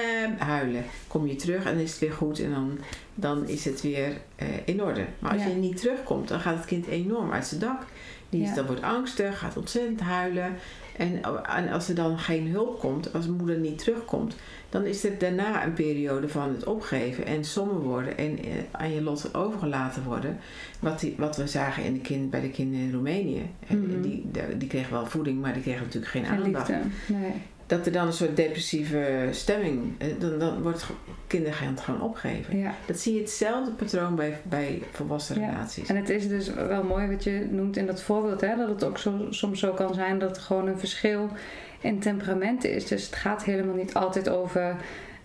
huilen. 0.46 0.85
Kom 1.08 1.26
je 1.26 1.37
terug 1.37 1.64
en 1.64 1.78
is 1.78 1.90
het 1.90 1.99
weer 2.00 2.12
goed 2.12 2.40
en 2.40 2.50
dan, 2.50 2.78
dan 3.14 3.49
is 3.49 3.64
het 3.64 3.80
weer 3.82 4.12
eh, 4.37 4.46
in 4.64 4.82
orde. 4.82 5.04
Maar 5.18 5.32
als 5.32 5.42
Ja. 5.42 5.49
je 5.49 5.54
niet 5.54 5.76
terugkomt, 5.76 6.28
dan 6.28 6.40
gaat 6.40 6.56
het 6.56 6.64
kind 6.66 6.87
enorm 6.87 7.32
uit 7.32 7.46
zijn 7.46 7.61
dak. 7.61 7.82
Die 8.28 8.42
is, 8.42 8.49
Ja. 8.49 8.54
Dan 8.54 8.66
wordt 8.66 8.82
angstig, 8.82 9.38
gaat 9.38 9.56
ontzettend 9.56 10.00
huilen. 10.00 10.54
En, 10.99 11.23
en 11.45 11.69
als 11.69 11.88
er 11.88 11.95
dan 11.95 12.19
geen 12.19 12.49
hulp 12.49 12.79
komt, 12.79 13.12
als 13.12 13.26
moeder 13.26 13.59
niet 13.59 13.79
terugkomt, 13.79 14.37
dan 14.69 14.85
is 14.85 15.05
er 15.05 15.19
daarna 15.19 15.65
een 15.65 15.73
periode 15.73 16.29
van 16.29 16.49
het 16.49 16.65
opgeven 16.65 17.26
en 17.26 17.45
somber 17.45 17.79
worden 17.79 18.19
en 18.19 18.38
eh, 18.38 18.45
aan 18.71 18.93
je 18.93 19.03
lot 19.03 19.35
overgelaten 19.35 20.03
worden. 20.05 20.38
Wat, 20.81 21.00
die, 21.00 21.15
wat 21.19 21.37
we 21.37 21.47
zagen 21.47 21.85
in 21.85 21.93
de 21.93 22.00
kind, 22.00 22.31
bij 22.31 22.41
de 22.41 22.50
kinderen 22.50 22.85
in 22.87 22.93
Roemenië. 22.93 23.43
Mhm. 23.67 24.00
Die, 24.00 24.26
die, 24.33 24.57
die 24.57 24.69
kregen 24.69 24.93
wel 24.93 25.07
voeding, 25.07 25.41
maar 25.41 25.53
die 25.53 25.62
kregen 25.62 25.83
natuurlijk 25.83 26.12
geen, 26.12 26.25
Geen 26.25 26.45
aandacht. 26.45 26.69
liefde. 26.69 26.85
Nee. 27.07 27.33
Dat 27.66 27.87
er 27.87 27.92
dan 27.92 28.06
een 28.06 28.12
soort 28.12 28.37
depressieve 28.37 29.28
stemming, 29.30 29.94
eh, 29.99 30.08
dan, 30.18 30.38
dan 30.38 30.62
wordt 30.62 30.87
kinderen 31.26 31.78
gewoon 31.78 32.02
opgeven. 32.02 32.58
Ja. 32.58 32.75
Dat 32.87 32.99
zie 32.99 33.14
je 33.14 33.20
hetzelfde 33.20 33.70
patroon 33.70 34.14
bij, 34.14 34.38
bij 34.42 34.82
volwassen 34.92 35.40
Ja. 35.40 35.49
relaties. 35.50 35.88
En 35.88 35.96
het 35.96 36.08
is 36.11 36.28
dus 36.28 36.54
wel 36.54 36.82
mooi 36.82 37.06
wat 37.08 37.25
je 37.25 37.46
noemt 37.50 37.76
in 37.76 37.87
dat 37.87 38.02
voorbeeld, 38.02 38.40
hè, 38.40 38.56
dat 38.56 38.68
het 38.68 38.85
ook 38.85 38.99
zo, 38.99 39.26
soms 39.30 39.61
zo 39.61 39.73
kan 39.73 39.94
zijn 39.94 40.18
dat 40.18 40.37
er 40.37 40.42
gewoon 40.42 40.66
een 40.66 40.78
verschil 40.78 41.28
in 41.80 41.99
temperamenten 42.00 42.70
is. 42.73 42.87
Dus 42.87 43.06
het 43.06 43.14
gaat 43.14 43.44
helemaal 43.44 43.75
niet 43.76 43.94
altijd 43.94 44.28
over 44.28 44.76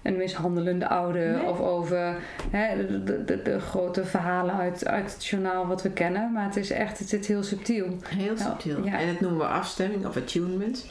een 0.02 0.18
mishandelende 0.18 0.88
ouder 0.88 1.32
Nee. 1.32 1.44
of 1.46 1.60
over 1.60 2.16
hè, 2.52 2.88
de, 3.04 3.42
de, 3.44 3.60
grote 3.60 4.06
verhalen 4.06 4.56
uit, 4.56 4.88
uit 4.88 5.14
het 5.14 5.26
journaal 5.26 5.68
wat 5.68 5.82
we 5.82 5.90
kennen. 5.92 6.32
Maar 6.32 6.46
het 6.46 6.56
is 6.56 6.72
echt, 6.72 7.00
het 7.00 7.10
zit 7.10 7.26
heel 7.26 7.44
subtiel. 7.44 7.86
Heel 8.08 8.38
subtiel. 8.38 8.86
ja. 8.86 9.00
En 9.00 9.08
dat 9.08 9.20
noemen 9.20 9.40
we 9.40 9.46
afstemming 9.46 10.06
of 10.06 10.18
attunement. 10.18 10.86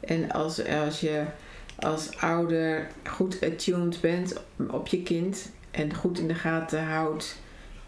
En 0.00 0.30
als, 0.30 0.66
als 0.66 1.00
je 1.00 1.24
als 1.78 2.16
ouder 2.16 2.86
goed 3.08 3.38
attuned 3.42 4.00
bent 4.00 4.42
op 4.70 4.86
je 4.86 5.02
kind 5.02 5.50
en 5.70 5.94
goed 5.94 6.18
in 6.18 6.28
de 6.28 6.34
gaten 6.34 6.84
houdt 6.84 7.38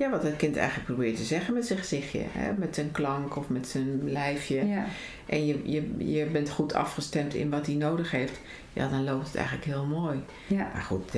ja, 0.03 0.11
wat 0.11 0.23
het 0.23 0.37
kind 0.37 0.57
eigenlijk 0.57 0.87
probeert 0.87 1.17
te 1.17 1.25
zeggen 1.25 1.55
met 1.55 1.67
zijn 1.67 1.79
gezichtje, 1.79 2.23
hè? 2.29 2.53
met 2.57 2.75
zijn 2.75 2.91
klank 2.91 3.37
of 3.37 3.49
met 3.49 3.69
zijn 3.69 4.01
lijfje. 4.13 4.67
Ja. 4.67 4.85
En 5.27 5.47
je, 5.47 5.61
je, 5.65 6.13
je 6.13 6.25
bent 6.27 6.51
goed 6.51 6.75
afgestemd 6.75 7.35
in 7.35 7.51
wat 7.51 7.67
hij 7.67 7.75
nodig 7.75 8.11
heeft, 8.11 8.41
ja, 8.73 8.89
dan 8.89 9.05
loopt 9.05 9.27
het 9.27 9.35
eigenlijk 9.37 9.67
heel 9.67 9.85
mooi. 9.85 10.21
Ja. 10.47 10.71
Maar 10.73 10.83
goed, 10.83 11.13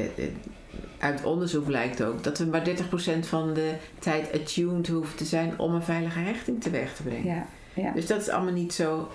uit 0.98 1.24
onderzoek 1.24 1.64
blijkt 1.64 2.02
ook 2.02 2.24
dat 2.24 2.38
we 2.38 2.44
maar 2.44 2.68
30% 2.68 3.18
van 3.20 3.54
de 3.54 3.72
tijd 3.98 4.32
attuned 4.32 4.86
hoeven 4.88 5.16
te 5.16 5.24
zijn 5.24 5.58
om 5.58 5.74
een 5.74 5.82
veilige 5.82 6.18
hechting 6.18 6.62
teweeg 6.62 6.94
te 6.94 7.02
brengen. 7.02 7.34
Ja. 7.34 7.46
Ja. 7.74 7.92
Dus 7.92 8.06
dat 8.06 8.20
is 8.20 8.28
allemaal 8.28 8.52
niet 8.52 8.72
zo 8.72 9.08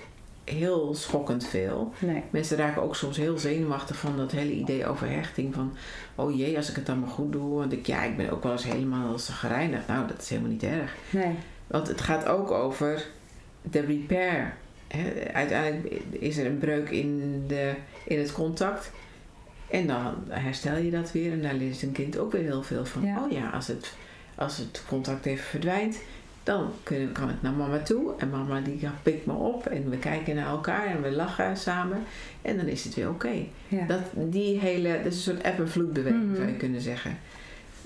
heel 0.49 0.95
schokkend 0.95 1.47
veel. 1.47 1.93
Nee. 1.99 2.23
Mensen 2.29 2.57
raken 2.57 2.81
ook 2.81 2.95
soms 2.95 3.17
heel 3.17 3.37
zenuwachtig 3.37 3.95
van 3.95 4.17
dat 4.17 4.31
hele 4.31 4.51
idee 4.51 4.87
over 4.87 5.09
hechting. 5.09 5.53
Van, 5.53 5.75
oh 6.15 6.37
jee, 6.37 6.57
als 6.57 6.69
ik 6.69 6.75
het 6.75 6.85
dan 6.85 6.99
maar 6.99 7.09
goed 7.09 7.31
doe. 7.31 7.57
Want 7.57 7.71
ik, 7.71 7.87
ja, 7.87 8.03
ik 8.03 8.17
ben 8.17 8.29
ook 8.29 8.43
wel 8.43 8.51
eens 8.51 8.63
helemaal 8.63 9.17
gereinigd. 9.17 9.87
Nou, 9.87 10.07
dat 10.07 10.21
is 10.21 10.29
helemaal 10.29 10.51
niet 10.51 10.63
erg. 10.63 10.95
Nee. 11.09 11.35
Want 11.67 11.87
het 11.87 12.01
gaat 12.01 12.25
ook 12.25 12.51
over 12.51 13.05
de 13.61 13.79
repair. 13.79 14.53
Uiteindelijk 15.33 16.01
is 16.09 16.37
er 16.37 16.45
een 16.45 16.57
breuk 16.57 16.89
in, 16.89 17.43
de, 17.47 17.73
in 18.05 18.19
het 18.19 18.31
contact. 18.31 18.91
En 19.69 19.87
dan 19.87 20.13
herstel 20.27 20.77
je 20.77 20.91
dat 20.91 21.11
weer. 21.11 21.31
En 21.31 21.41
daar 21.41 21.53
leert 21.53 21.81
een 21.81 21.91
kind 21.91 22.17
ook 22.17 22.31
weer 22.31 22.43
heel 22.43 22.63
veel 22.63 22.85
van. 22.85 23.05
Ja. 23.05 23.23
Oh 23.23 23.31
ja, 23.31 23.49
als 23.49 23.67
het, 23.67 23.93
als 24.35 24.57
het 24.57 24.83
contact 24.87 25.25
even 25.25 25.45
verdwijnt, 25.45 25.99
dan 26.49 26.71
kun, 26.83 27.11
kan 27.11 27.29
ik 27.29 27.35
naar 27.41 27.53
mama 27.53 27.77
toe. 27.79 28.13
En 28.17 28.29
mama 28.29 28.61
die 28.61 28.79
pikt 29.03 29.25
me 29.25 29.33
op. 29.33 29.65
En 29.65 29.89
we 29.89 29.97
kijken 29.97 30.35
naar 30.35 30.47
elkaar 30.47 30.85
en 30.85 31.01
we 31.01 31.11
lachen 31.11 31.57
samen. 31.57 32.03
En 32.41 32.57
dan 32.57 32.65
is 32.67 32.83
het 32.83 32.93
weer 32.95 33.09
oké. 33.09 33.31
Ja. 33.67 33.85
Dat, 33.85 33.99
die 34.15 34.59
hele, 34.59 34.99
dat 35.03 35.13
is 35.13 35.15
een 35.25 35.33
soort 35.33 35.41
eb- 35.41 35.59
en 35.59 35.69
vloedbeweging 35.69 36.25
Mhm. 36.25 36.35
zou 36.35 36.47
je 36.47 36.55
kunnen 36.57 36.81
zeggen. 36.81 37.17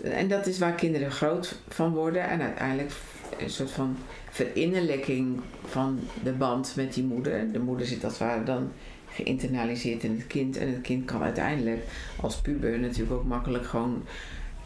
En 0.03 0.27
dat 0.27 0.47
is 0.47 0.59
waar 0.59 0.71
kinderen 0.73 1.11
groot 1.11 1.59
van 1.67 1.93
worden. 1.93 2.29
En 2.29 2.41
uiteindelijk 2.41 2.91
een 3.37 3.49
soort 3.49 3.71
van 3.71 3.97
verinnerlijking 4.29 5.39
van 5.65 5.99
de 6.23 6.31
band 6.31 6.73
met 6.75 6.93
die 6.93 7.03
moeder. 7.03 7.51
De 7.51 7.59
moeder 7.59 7.85
zit 7.87 8.03
als 8.03 8.13
het 8.19 8.21
ware 8.21 8.43
dan 8.43 8.71
geïnternaliseerd 9.09 10.03
in 10.03 10.11
het 10.15 10.27
kind. 10.27 10.57
En 10.57 10.67
het 10.67 10.81
kind 10.81 11.05
kan 11.05 11.21
uiteindelijk 11.23 11.81
als 12.21 12.35
puber 12.41 12.79
natuurlijk 12.79 13.11
ook 13.13 13.25
makkelijk 13.25 13.65
gewoon 13.65 14.03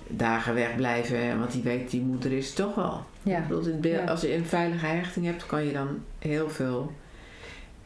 dagen 0.10 0.54
wegblijven. 0.54 1.40
Want 1.40 1.52
die 1.52 1.64
weet, 1.64 1.90
die 1.92 2.02
moeder 2.02 2.32
is 2.32 2.48
het 2.48 2.56
toch 2.56 2.76
wel. 2.76 3.04
Ja. 3.24 3.38
Ik 3.38 3.48
bedoel, 3.48 3.64
het 3.66 3.82
beeld- 3.82 4.04
Ja. 4.04 4.10
Als 4.12 4.22
je 4.22 4.34
een 4.36 4.46
veilige 4.46 4.86
hechting 4.86 5.26
hebt, 5.26 5.46
kan 5.46 5.66
je 5.66 5.74
dan 5.74 5.88
heel 6.20 6.50
veel 6.50 6.92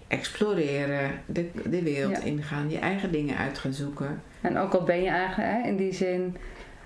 exploreren, 0.08 1.12
de, 1.26 1.50
de 1.70 1.84
wereld 1.84 2.18
Ja. 2.18 2.24
ingaan, 2.24 2.70
je 2.70 2.80
eigen 2.80 3.12
dingen 3.12 3.38
uit 3.38 3.58
gaan 3.58 3.74
zoeken. 3.74 4.22
En 4.42 4.58
ook 4.58 4.74
al 4.74 4.84
ben 4.84 5.04
je 5.04 5.10
eigenlijk 5.10 5.50
hè, 5.50 5.68
in 5.68 5.78
die 5.78 5.94
zin 5.94 6.38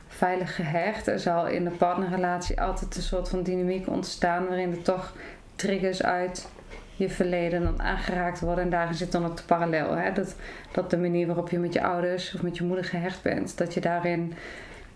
veilig 0.08 0.56
gehecht, 0.56 1.08
er 1.08 1.20
zal 1.20 1.48
in 1.48 1.64
de 1.64 1.70
partnerrelatie 1.70 2.62
altijd 2.62 2.96
een 2.96 3.02
soort 3.02 3.30
van 3.30 3.44
dynamiek 3.44 3.88
ontstaan 3.88 4.48
waarin 4.48 4.72
er 4.72 4.82
toch 4.82 5.14
triggers 5.56 6.04
uit 6.04 6.48
je 6.96 7.10
verleden 7.10 7.64
dan 7.64 7.82
aangeraakt 7.82 8.40
worden. 8.40 8.64
En 8.64 8.70
daarin 8.70 8.96
zit 8.96 9.12
dan 9.12 9.26
ook 9.26 9.38
de 9.38 9.44
parallel. 9.46 9.96
Hè? 9.96 10.12
Dat, 10.12 10.36
dat 10.72 10.90
de 10.90 10.98
manier 10.98 11.28
waarop 11.28 11.50
je 11.50 11.58
met 11.60 11.74
je 11.74 11.84
ouders 11.84 12.36
of 12.36 12.42
met 12.42 12.58
je 12.58 12.64
moeder 12.64 12.86
gehecht 12.86 13.22
bent, 13.22 13.58
dat 13.58 13.74
je 13.74 13.82
daarin 13.82 14.34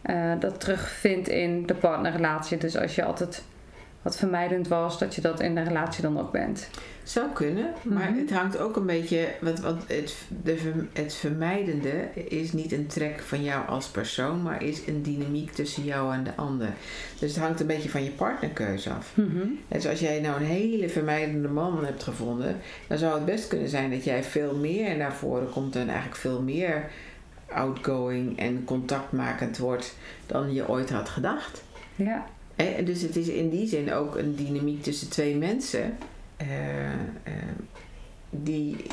eh, 0.02 0.32
dat 0.40 0.60
terugvindt 0.60 1.28
in 1.28 1.66
de 1.66 1.74
partnerrelatie. 1.76 2.58
Dus 2.58 2.78
als 2.78 2.96
je 2.96 3.04
altijd 3.04 3.44
wat 4.02 4.18
vermijdend 4.18 4.68
was, 4.68 5.00
dat 5.00 5.16
je 5.16 5.22
dat 5.22 5.40
in 5.40 5.56
de 5.56 5.62
relatie 5.64 6.02
dan 6.02 6.20
ook 6.20 6.32
bent. 6.32 6.70
Zou 7.04 7.28
kunnen, 7.34 7.74
maar 7.84 8.10
Mhm. 8.10 8.20
het 8.20 8.32
hangt 8.32 8.58
ook 8.58 8.76
een 8.76 8.86
beetje. 8.86 9.28
Want, 9.42 9.60
want 9.60 9.84
het, 9.88 10.16
de, 10.44 10.86
het 10.94 11.14
vermijdende 11.16 11.92
is 12.14 12.52
niet 12.54 12.72
een 12.72 12.88
trek 12.88 13.20
van 13.20 13.44
jou 13.44 13.68
als 13.68 13.88
persoon, 13.88 14.42
maar 14.42 14.64
is 14.64 14.88
een 14.88 15.02
dynamiek 15.04 15.52
tussen 15.52 15.84
jou 15.84 16.14
en 16.14 16.24
de 16.24 16.36
ander. 16.36 16.70
Dus 17.20 17.34
het 17.36 17.44
hangt 17.44 17.60
een 17.60 17.68
beetje 17.68 17.90
van 17.90 18.04
je 18.04 18.12
partnerkeuze 18.12 18.90
af. 18.90 19.14
Dus 19.68 19.88
als 19.88 20.00
jij 20.00 20.20
nou 20.20 20.40
een 20.40 20.46
hele 20.48 20.90
vermijdende 20.90 21.48
man 21.48 21.86
hebt 21.86 22.04
gevonden, 22.04 22.58
dan 22.88 22.98
zou 22.98 23.14
het 23.16 23.26
best 23.26 23.48
kunnen 23.48 23.70
zijn 23.70 23.90
dat 23.92 24.04
jij 24.04 24.24
veel 24.24 24.56
meer 24.56 24.98
naar 24.98 25.14
voren 25.14 25.50
komt 25.50 25.76
en 25.76 25.88
eigenlijk 25.88 26.18
veel 26.18 26.42
meer 26.42 26.90
outgoing 27.54 28.38
en 28.38 28.64
contactmakend 28.64 29.58
wordt 29.58 29.96
dan 30.26 30.54
je 30.54 30.70
ooit 30.70 30.90
had 30.90 31.10
gedacht. 31.10 31.64
Ja, 31.96 32.26
En 32.56 32.86
dus 32.86 33.02
het 33.02 33.16
is 33.16 33.28
in 33.28 33.50
die 33.50 33.68
zin 33.68 33.94
ook 33.94 34.16
een 34.16 34.36
dynamiek 34.36 34.84
tussen 34.84 35.10
twee 35.10 35.36
mensen 35.36 35.98
eh, 36.38 36.92
eh, 36.94 37.34
die, 38.30 38.86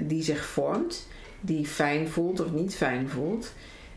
die 0.00 0.22
zich 0.22 0.44
vormt, 0.44 1.08
die 1.40 1.66
fijn 1.66 2.08
voelt 2.08 2.40
of 2.40 2.52
niet 2.52 2.74
fijn 2.74 3.08
voelt. 3.08 3.52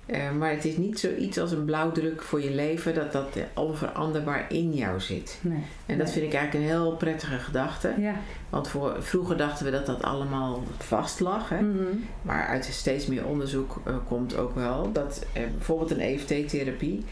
Eh, 0.06 0.32
maar 0.32 0.50
het 0.52 0.66
is 0.66 0.78
niet 0.78 1.00
zoiets 1.00 1.38
als 1.40 1.52
een 1.52 1.66
blauwdruk 1.66 2.22
voor 2.22 2.42
je 2.42 2.52
leven 2.52 2.94
dat 2.96 3.12
dat 3.12 3.38
onveranderbaar 3.54 4.46
in 4.50 4.74
jou 4.74 5.00
zit. 5.00 5.40
Nee. 5.42 5.64
En 5.86 5.98
dat 5.98 6.06
Nee. 6.06 6.16
vind 6.16 6.26
ik 6.26 6.34
eigenlijk 6.34 6.54
een 6.54 6.72
heel 6.78 6.96
prettige 6.96 7.38
gedachte. 7.38 7.94
Ja. 7.98 8.16
Want 8.50 8.68
voor, 8.68 8.96
vroeger 9.04 9.38
dachten 9.38 9.66
we 9.66 9.72
dat 9.72 9.86
dat 9.86 10.02
allemaal 10.04 10.64
vast 10.78 11.20
lag. 11.20 11.50
Hè? 11.50 11.62
Mhm. 11.62 11.84
Maar 12.22 12.48
uit 12.48 12.66
steeds 12.66 13.06
meer 13.08 13.26
onderzoek 13.26 13.82
eh, 13.86 13.96
komt 14.08 14.38
ook 14.38 14.56
wel 14.56 14.92
dat 14.92 15.26
bijvoorbeeld 15.34 15.92
een 15.92 16.00
EFT-therapie 16.00 17.04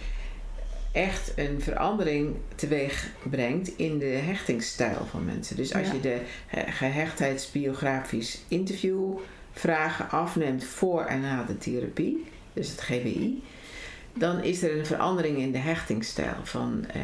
echt 0.92 1.34
een 1.36 1.62
verandering 1.62 2.36
teweeg 2.56 3.08
brengt 3.30 3.78
in 3.78 3.98
de 4.00 4.06
hechtingsstijl 4.06 5.06
van 5.10 5.26
mensen. 5.26 5.56
Dus 5.56 5.74
als 5.76 5.88
Ja. 5.88 5.94
je 5.94 6.00
de 6.00 6.18
eh, 6.50 6.64
gehechtheidsbiografisch 6.68 8.42
interviewvragen 8.48 10.10
afneemt 10.10 10.64
voor 10.64 11.02
en 11.06 11.22
na 11.22 11.44
de 11.44 11.58
therapie, 11.58 12.26
dus 12.54 12.70
het 12.72 12.82
GBI, 12.82 13.44
dan 14.14 14.44
is 14.44 14.64
er 14.64 14.78
een 14.80 14.86
verandering 14.86 15.38
in 15.38 15.52
de 15.52 15.58
hechtingsstijl 15.58 16.34
van 16.44 16.86
eh, 16.94 17.02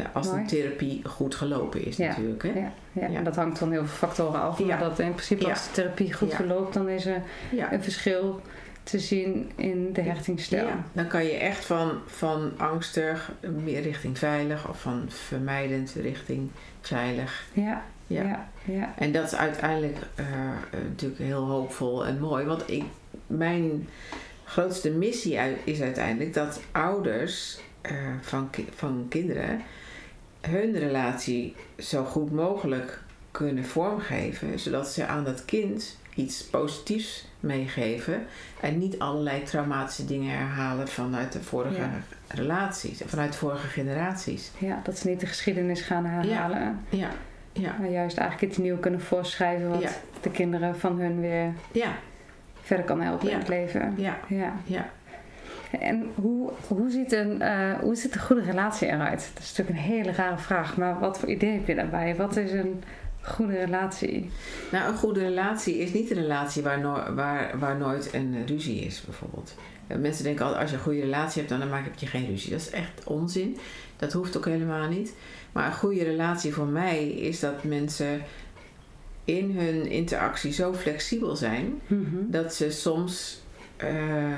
eh, 0.00 0.06
als 0.12 0.26
Mooi. 0.30 0.42
de 0.42 0.48
therapie 0.48 1.00
goed 1.04 1.34
gelopen 1.34 1.86
is 1.86 1.96
Ja. 1.96 2.08
natuurlijk. 2.08 2.42
Hè? 2.42 2.48
Ja, 2.48 2.72
ja. 2.92 3.08
Ja. 3.08 3.16
en 3.16 3.24
dat 3.24 3.36
hangt 3.36 3.58
van 3.58 3.70
heel 3.72 3.86
veel 3.86 3.96
factoren 4.08 4.40
af. 4.40 4.58
Maar 4.60 4.78
dat 4.78 4.98
in 4.98 5.14
principe 5.14 5.50
als 5.50 5.64
de 5.66 5.72
therapie 5.72 6.12
goed 6.12 6.34
verloopt, 6.34 6.74
dan 6.74 6.88
is 6.88 7.06
er 7.06 7.22
een 7.70 7.82
verschil 7.82 8.40
te 8.82 8.98
zien 8.98 9.50
in 9.56 9.92
de 9.92 10.00
hechtingsstijl. 10.00 10.66
Ja, 10.66 10.84
dan 10.92 11.06
kan 11.06 11.24
je 11.24 11.32
echt 11.32 11.64
van, 11.64 11.90
van 12.06 12.52
angstig 12.56 13.32
meer 13.64 13.80
richting 13.82 14.18
veilig 14.18 14.68
of 14.68 14.80
van 14.80 15.04
vermijdend 15.08 15.94
richting 16.00 16.50
veilig. 16.80 17.44
Ja, 17.52 17.82
Ja. 18.06 18.48
ja. 18.64 18.94
En 18.98 19.12
dat 19.12 19.24
is 19.24 19.34
uiteindelijk 19.34 19.96
eh, 20.14 20.24
natuurlijk 20.88 21.20
heel 21.20 21.46
hoopvol 21.46 22.06
en 22.06 22.20
mooi. 22.20 22.44
Want 22.44 22.70
ik, 22.70 22.84
mijn 23.26 23.88
grootste 24.52 24.90
missie 24.90 25.38
is 25.64 25.80
uiteindelijk 25.80 26.34
dat 26.34 26.60
ouders 26.72 27.58
eh, 27.80 27.92
van, 28.20 28.50
ki- 28.50 28.68
van 28.74 29.06
kinderen 29.08 29.60
hun 30.40 30.78
relatie 30.78 31.54
zo 31.78 32.04
goed 32.04 32.32
mogelijk 32.32 33.00
kunnen 33.30 33.64
vormgeven. 33.64 34.58
Zodat 34.58 34.88
ze 34.88 35.06
aan 35.06 35.24
dat 35.24 35.44
kind 35.44 35.98
iets 36.14 36.44
positiefs 36.44 37.26
meegeven. 37.40 38.26
En 38.60 38.78
niet 38.78 38.98
allerlei 38.98 39.42
traumatische 39.42 40.04
dingen 40.04 40.36
herhalen 40.38 40.88
vanuit 40.88 41.32
de 41.32 41.42
vorige 41.42 41.80
Ja. 41.80 41.90
relaties. 42.28 43.00
Vanuit 43.06 43.36
vorige 43.36 43.66
generaties. 43.66 44.50
ja, 44.58 44.80
dat 44.84 44.98
ze 44.98 45.08
niet 45.08 45.20
de 45.20 45.26
geschiedenis 45.26 45.80
gaan 45.80 46.04
herhalen. 46.04 46.78
Ja, 46.88 47.10
ja, 47.52 47.76
Maar 47.80 47.90
juist 47.90 48.16
eigenlijk 48.16 48.50
iets 48.50 48.60
nieuws 48.62 48.80
kunnen 48.80 49.00
voorschrijven 49.00 49.68
wat 49.68 49.82
Ja. 49.82 49.90
de 50.20 50.30
kinderen 50.30 50.78
van 50.78 51.00
hun 51.00 51.20
weer 51.20 51.52
ja, 51.72 51.92
verder 52.62 52.84
kan 52.86 53.00
helpen 53.00 53.26
Ja. 53.26 53.32
in 53.32 53.38
het 53.38 53.48
leven. 53.48 53.94
ja, 53.96 54.18
Ja. 54.28 54.52
ja. 54.64 54.90
En 55.80 56.06
hoe, 56.14 56.50
hoe, 56.68 56.90
ziet 56.90 57.12
een, 57.12 57.42
eh, 57.42 57.72
hoe 57.80 57.94
ziet 57.94 58.14
een 58.14 58.20
goede 58.20 58.42
relatie 58.42 58.88
eruit? 58.88 59.30
Dat 59.34 59.42
is 59.42 59.48
natuurlijk 59.56 59.76
een 59.78 59.92
hele 59.94 60.12
rare 60.12 60.38
vraag, 60.38 60.76
maar 60.76 60.98
wat 60.98 61.18
voor 61.18 61.28
idee 61.28 61.52
heb 61.52 61.66
je 61.66 61.74
daarbij? 61.74 62.16
Wat 62.16 62.36
is 62.36 62.52
een 62.52 62.82
goede 63.22 63.58
relatie? 63.58 64.30
Nou, 64.72 64.88
een 64.92 64.98
goede 64.98 65.20
relatie 65.20 65.78
is 65.78 65.92
niet 65.92 66.10
een 66.10 66.16
relatie 66.16 66.62
waar, 66.62 66.80
no- 66.80 67.14
waar, 67.14 67.58
waar 67.58 67.76
nooit 67.76 68.14
een 68.14 68.46
ruzie 68.46 68.80
is, 68.80 69.00
bijvoorbeeld. 69.04 69.54
Eh, 69.86 69.96
Mensen 69.96 70.24
denken 70.24 70.44
altijd, 70.44 70.62
als 70.62 70.70
je 70.70 70.76
een 70.76 70.82
goede 70.82 71.00
relatie 71.00 71.42
hebt, 71.42 71.60
dan 71.60 71.68
maak 71.68 71.84
je 71.96 72.06
geen 72.06 72.26
ruzie. 72.26 72.50
Dat 72.50 72.60
is 72.60 72.70
echt 72.70 73.04
onzin. 73.04 73.56
Dat 73.96 74.12
hoeft 74.12 74.36
ook 74.36 74.44
helemaal 74.44 74.88
niet. 74.88 75.14
Maar 75.52 75.66
een 75.66 75.72
goede 75.74 76.04
relatie 76.04 76.52
voor 76.54 76.66
mij 76.66 77.08
is 77.08 77.40
dat 77.40 77.64
mensen 77.64 78.20
in 79.24 79.58
hun 79.58 79.86
interactie 79.86 80.52
zo 80.52 80.74
flexibel 80.74 81.36
zijn 81.36 81.80
Mhm. 81.86 82.16
dat 82.26 82.54
ze 82.54 82.70
soms 82.70 83.40
eh, 83.76 84.36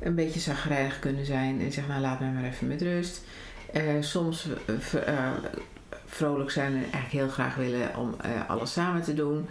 een 0.00 0.14
beetje 0.14 0.40
zagrijnig 0.40 0.98
kunnen 0.98 1.26
zijn 1.26 1.60
en 1.60 1.72
zeggen, 1.72 1.92
nou 1.92 2.02
laat 2.04 2.20
mij 2.20 2.30
maar 2.30 2.44
even 2.44 2.66
met 2.66 2.82
rust. 2.82 3.22
Eh, 3.72 3.82
soms 4.00 4.46
eh, 4.66 5.30
vrolijk 6.06 6.50
zijn 6.50 6.72
en 6.72 6.82
eigenlijk 6.82 7.10
heel 7.12 7.28
graag 7.28 7.54
willen 7.54 7.96
om 7.96 8.14
alles 8.48 8.72
samen 8.72 9.02
te 9.02 9.14
doen. 9.14 9.46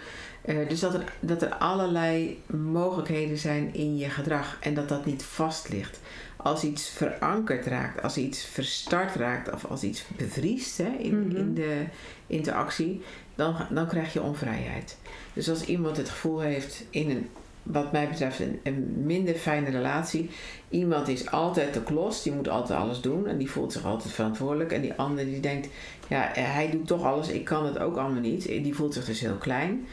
Dus 0.67 0.79
dat 0.79 0.93
er, 0.93 1.03
dat 1.19 1.41
er 1.41 1.53
allerlei 1.55 2.41
mogelijkheden 2.47 3.37
zijn 3.37 3.73
in 3.73 3.97
je 3.97 4.09
gedrag 4.09 4.57
en 4.61 4.73
dat 4.73 4.89
dat 4.89 5.05
niet 5.05 5.23
vast 5.23 5.69
ligt. 5.69 5.99
Als 6.35 6.63
iets 6.63 6.89
verankerd 6.89 7.65
raakt, 7.65 8.01
als 8.03 8.17
iets 8.17 8.45
verstart 8.45 9.15
raakt 9.15 9.53
of 9.53 9.65
als 9.65 9.83
iets 9.83 10.05
bevriest 10.17 10.77
hè, 10.77 10.89
in, 10.99 11.27
Mhm. 11.27 11.35
in 11.37 11.53
de 11.53 11.83
interactie, 12.27 13.01
dan, 13.41 13.55
dan 13.69 13.87
krijg 13.87 14.13
je 14.13 14.21
onvrijheid. 14.21 14.97
Dus 15.33 15.49
als 15.49 15.65
iemand 15.65 15.97
het 15.97 16.09
gevoel 16.09 16.39
heeft 16.39 16.85
in 16.89 17.09
een, 17.09 17.29
wat 17.63 17.91
mij 17.91 18.07
betreft, 18.07 18.39
een, 18.39 18.59
een 18.63 18.93
minder 19.05 19.35
fijne 19.35 19.69
relatie. 19.69 20.29
Iemand 20.69 21.07
is 21.07 21.31
altijd 21.31 21.73
de 21.73 21.83
klos, 21.83 22.23
die 22.23 22.33
moet 22.33 22.49
altijd 22.49 22.79
alles 22.79 23.01
doen 23.01 23.27
en 23.27 23.37
die 23.37 23.51
voelt 23.51 23.73
zich 23.73 23.85
altijd 23.85 24.13
verantwoordelijk. 24.13 24.71
En 24.71 24.81
die 24.81 24.93
ander 24.93 25.25
die 25.25 25.39
denkt, 25.39 25.67
ja, 26.07 26.31
hij 26.33 26.69
doet 26.69 26.87
toch 26.87 27.03
alles, 27.03 27.27
ik 27.27 27.45
kan 27.45 27.65
het 27.65 27.79
ook 27.79 27.97
allemaal 27.97 28.21
niet. 28.21 28.47
En 28.47 28.61
Die 28.61 28.75
voelt 28.75 28.93
zich 28.93 29.05
dus 29.05 29.19
heel 29.19 29.37
klein. 29.37 29.87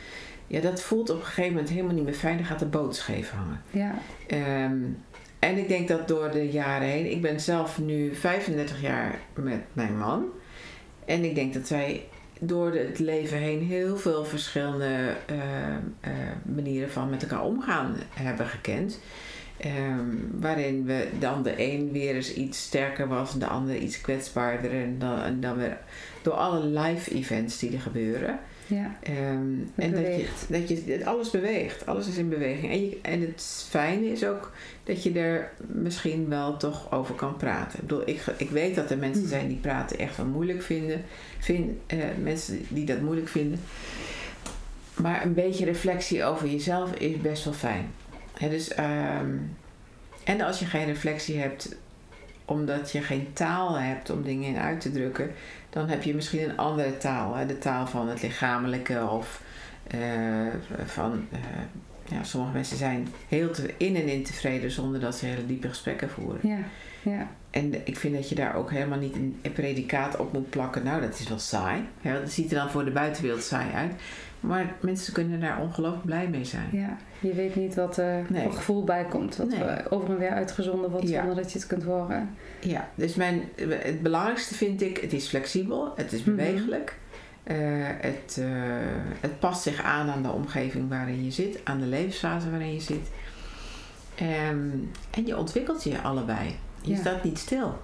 Ja, 0.47 0.61
dat 0.61 0.81
voelt 0.83 1.11
op 1.11 1.17
een 1.17 1.25
gegeven 1.25 1.53
moment 1.53 1.69
helemaal 1.69 1.95
niet 1.95 2.05
meer 2.05 2.15
fijn. 2.15 2.37
Dan 2.37 2.47
gaat 2.47 2.59
de 2.59 2.67
boot 2.67 2.97
scheef 2.97 3.31
hangen. 3.31 3.63
Ja, 3.71 3.95
Ehm, 4.27 4.77
en 5.39 5.59
ik 5.59 5.69
denk 5.69 5.89
dat 5.89 6.09
door 6.09 6.31
de 6.31 6.51
jaren 6.51 6.89
heen, 6.89 7.11
ik 7.11 7.23
ben 7.23 7.41
zelf 7.41 7.79
nu 7.79 8.15
35 8.15 8.81
jaar 8.81 9.19
met 9.35 9.61
mijn 9.73 9.99
man. 9.99 10.25
En 11.05 11.25
ik 11.25 11.35
denk 11.35 11.55
dat 11.55 11.69
wij 11.69 12.07
door 12.41 12.73
het 12.73 12.99
leven 12.99 13.39
heen 13.39 13.63
heel 13.63 13.97
veel 13.97 14.25
verschillende 14.25 15.15
eh, 15.27 15.75
eh, 16.01 16.13
manieren 16.43 16.91
van 16.91 17.11
met 17.11 17.23
elkaar 17.23 17.45
omgaan 17.45 17.97
hebben 18.15 18.47
gekend. 18.47 19.01
Ehm, 19.57 20.07
waarin 20.41 20.85
we 20.85 21.09
dan 21.19 21.43
de 21.43 21.55
een 21.57 21.93
weer 21.93 22.15
eens 22.15 22.35
iets 22.35 22.63
sterker 22.63 23.09
was 23.09 23.33
en 23.33 23.39
de 23.39 23.47
ander 23.47 23.77
iets 23.77 24.01
kwetsbaarder. 24.01 24.71
En 24.71 24.99
dan, 24.99 25.41
dan 25.41 25.59
door 26.23 26.33
alle 26.33 26.67
live 26.67 27.11
events 27.11 27.59
die 27.59 27.73
er 27.73 27.81
gebeuren. 27.81 28.41
Ja, 28.69 28.97
Ehm, 29.03 29.55
en 29.75 29.93
dat 29.93 30.07
je, 30.07 30.29
dat 30.49 30.69
je 30.69 31.01
alles 31.05 31.31
beweegt, 31.31 31.87
alles 31.87 32.09
is 32.09 32.17
in 32.17 32.29
beweging. 32.29 32.73
En, 32.73 32.89
je, 32.89 32.99
en 33.03 33.21
het 33.21 33.65
fijne 33.69 34.07
is 34.07 34.25
ook 34.25 34.53
dat 34.85 35.03
je 35.03 35.13
er 35.13 35.53
misschien 35.57 36.29
wel 36.29 36.57
toch 36.57 36.93
over 36.93 37.15
kan 37.15 37.37
praten. 37.37 37.79
Ik 37.81 37.87
bedoel, 37.87 38.09
ik, 38.09 38.23
ik 38.37 38.51
weet 38.51 38.75
dat 38.75 38.91
er 38.91 38.99
mensen 38.99 39.21
Hmm. 39.21 39.31
zijn 39.31 39.49
die 39.49 39.57
praten 39.57 39.99
echt 39.99 40.17
wel 40.17 40.27
moeilijk 40.27 40.63
vinden. 40.63 41.05
Vind, 41.39 41.71
eh, 41.87 41.99
mensen 42.23 42.67
die 42.69 42.85
dat 42.85 43.01
moeilijk 43.01 43.29
vinden. 43.29 43.61
Maar 44.95 45.25
een 45.25 45.35
beetje 45.35 45.65
reflectie 45.65 46.25
over 46.25 46.49
jezelf 46.49 46.95
is 46.95 47.17
best 47.17 47.45
wel 47.45 47.53
fijn. 47.53 47.91
Dus, 48.39 48.75
ehm, 48.75 49.37
en 50.25 50.41
als 50.41 50.59
je 50.59 50.65
geen 50.65 50.87
reflectie 50.87 51.39
hebt, 51.39 51.77
omdat 52.45 52.93
je 52.93 53.03
geen 53.03 53.29
taal 53.33 53.79
hebt 53.79 54.11
om 54.11 54.23
dingen 54.23 54.49
in 54.49 54.59
uit 54.59 54.81
te 54.81 54.91
drukken, 54.91 55.31
dan 55.79 55.89
heb 55.89 56.03
je 56.03 56.15
misschien 56.15 56.49
een 56.51 56.57
andere 56.57 56.97
taal. 56.97 57.35
Hè? 57.35 57.47
De 57.47 57.59
taal 57.59 57.87
van 57.87 58.09
het 58.09 58.23
lichamelijke 58.23 59.09
of 59.11 59.43
eh, 59.87 60.01
van. 60.87 61.27
eh, 61.33 61.39
ja, 62.11 62.23
sommige 62.23 62.53
mensen 62.53 62.77
zijn 62.77 63.09
heel 63.29 63.51
te, 63.51 63.75
in 63.77 63.97
en 63.97 64.09
in 64.09 64.25
tevreden 64.25 64.71
zonder 64.71 65.01
dat 65.01 65.15
ze 65.17 65.27
hele 65.27 65.47
diepe 65.47 65.69
gesprekken 65.69 66.11
voeren. 66.11 66.41
ja, 66.43 66.59
ja. 67.03 67.29
En 67.51 67.87
ik 67.87 67.97
vind 67.97 68.15
dat 68.15 68.29
je 68.29 68.35
daar 68.35 68.55
ook 68.55 68.71
helemaal 68.71 68.99
niet 68.99 69.15
een, 69.15 69.39
een 69.43 69.53
predicaat 69.53 70.17
op 70.17 70.33
moet 70.33 70.51
plakken. 70.51 70.85
Nou, 70.85 71.01
dat 71.01 71.19
is 71.19 71.29
wel 71.29 71.39
saai. 71.39 71.83
Hè? 72.01 72.21
Dat 72.21 72.31
ziet 72.31 72.51
er 72.51 72.59
dan 72.59 72.71
voor 72.71 72.85
de 72.85 72.91
buitenwereld 72.91 73.43
saai 73.43 73.73
uit. 73.73 73.93
Maar 74.41 74.75
mensen 74.81 75.13
kunnen 75.13 75.41
daar 75.41 75.61
ongelooflijk 75.61 76.05
blij 76.05 76.29
mee 76.29 76.45
zijn. 76.45 76.69
ja. 76.73 76.97
Je 77.21 77.33
weet 77.33 77.57
niet 77.57 77.75
wat 77.75 77.97
er 77.97 78.25
Nee. 78.29 78.43
voor 78.43 78.53
gevoel 78.53 78.85
bij 78.85 79.05
komt. 79.05 79.37
Wat 79.37 79.49
Nee. 79.49 79.63
er 79.63 79.91
over 79.93 80.09
en 80.11 80.19
weer 80.19 80.31
uitgezonden 80.31 80.91
wordt 80.91 81.09
Ja. 81.09 81.19
zonder 81.19 81.37
dat 81.43 81.53
je 81.53 81.59
het 81.59 81.67
kunt 81.69 81.83
horen. 81.83 82.31
Ja, 82.61 82.89
dus 82.95 83.15
mijn, 83.15 83.43
het 83.69 84.03
belangrijkste 84.03 84.55
vind 84.55 84.83
ik, 84.83 84.97
het 84.99 85.13
is 85.13 85.29
flexibel, 85.29 85.93
het 85.97 86.13
is 86.13 86.21
Mhm. 86.25 86.37
bewegelijk. 86.37 86.97
Eh, 87.43 87.57
het, 88.01 88.39
eh, 88.41 88.47
het 89.21 89.39
past 89.39 89.63
zich 89.63 89.83
aan 89.83 90.11
aan 90.11 90.23
de 90.23 90.31
omgeving 90.31 90.89
waarin 90.89 91.25
je 91.25 91.31
zit, 91.31 91.61
aan 91.65 91.81
de 91.81 91.87
levensfase 91.87 92.51
waarin 92.51 92.73
je 92.75 92.81
zit. 92.81 93.11
Ehm, 94.15 94.69
en 95.11 95.27
je 95.27 95.37
ontwikkelt 95.37 95.85
je 95.85 96.01
allebei. 96.01 96.57
Je 96.81 96.91
Ja. 96.91 96.97
staat 96.97 97.25
niet 97.25 97.39
stil. 97.39 97.79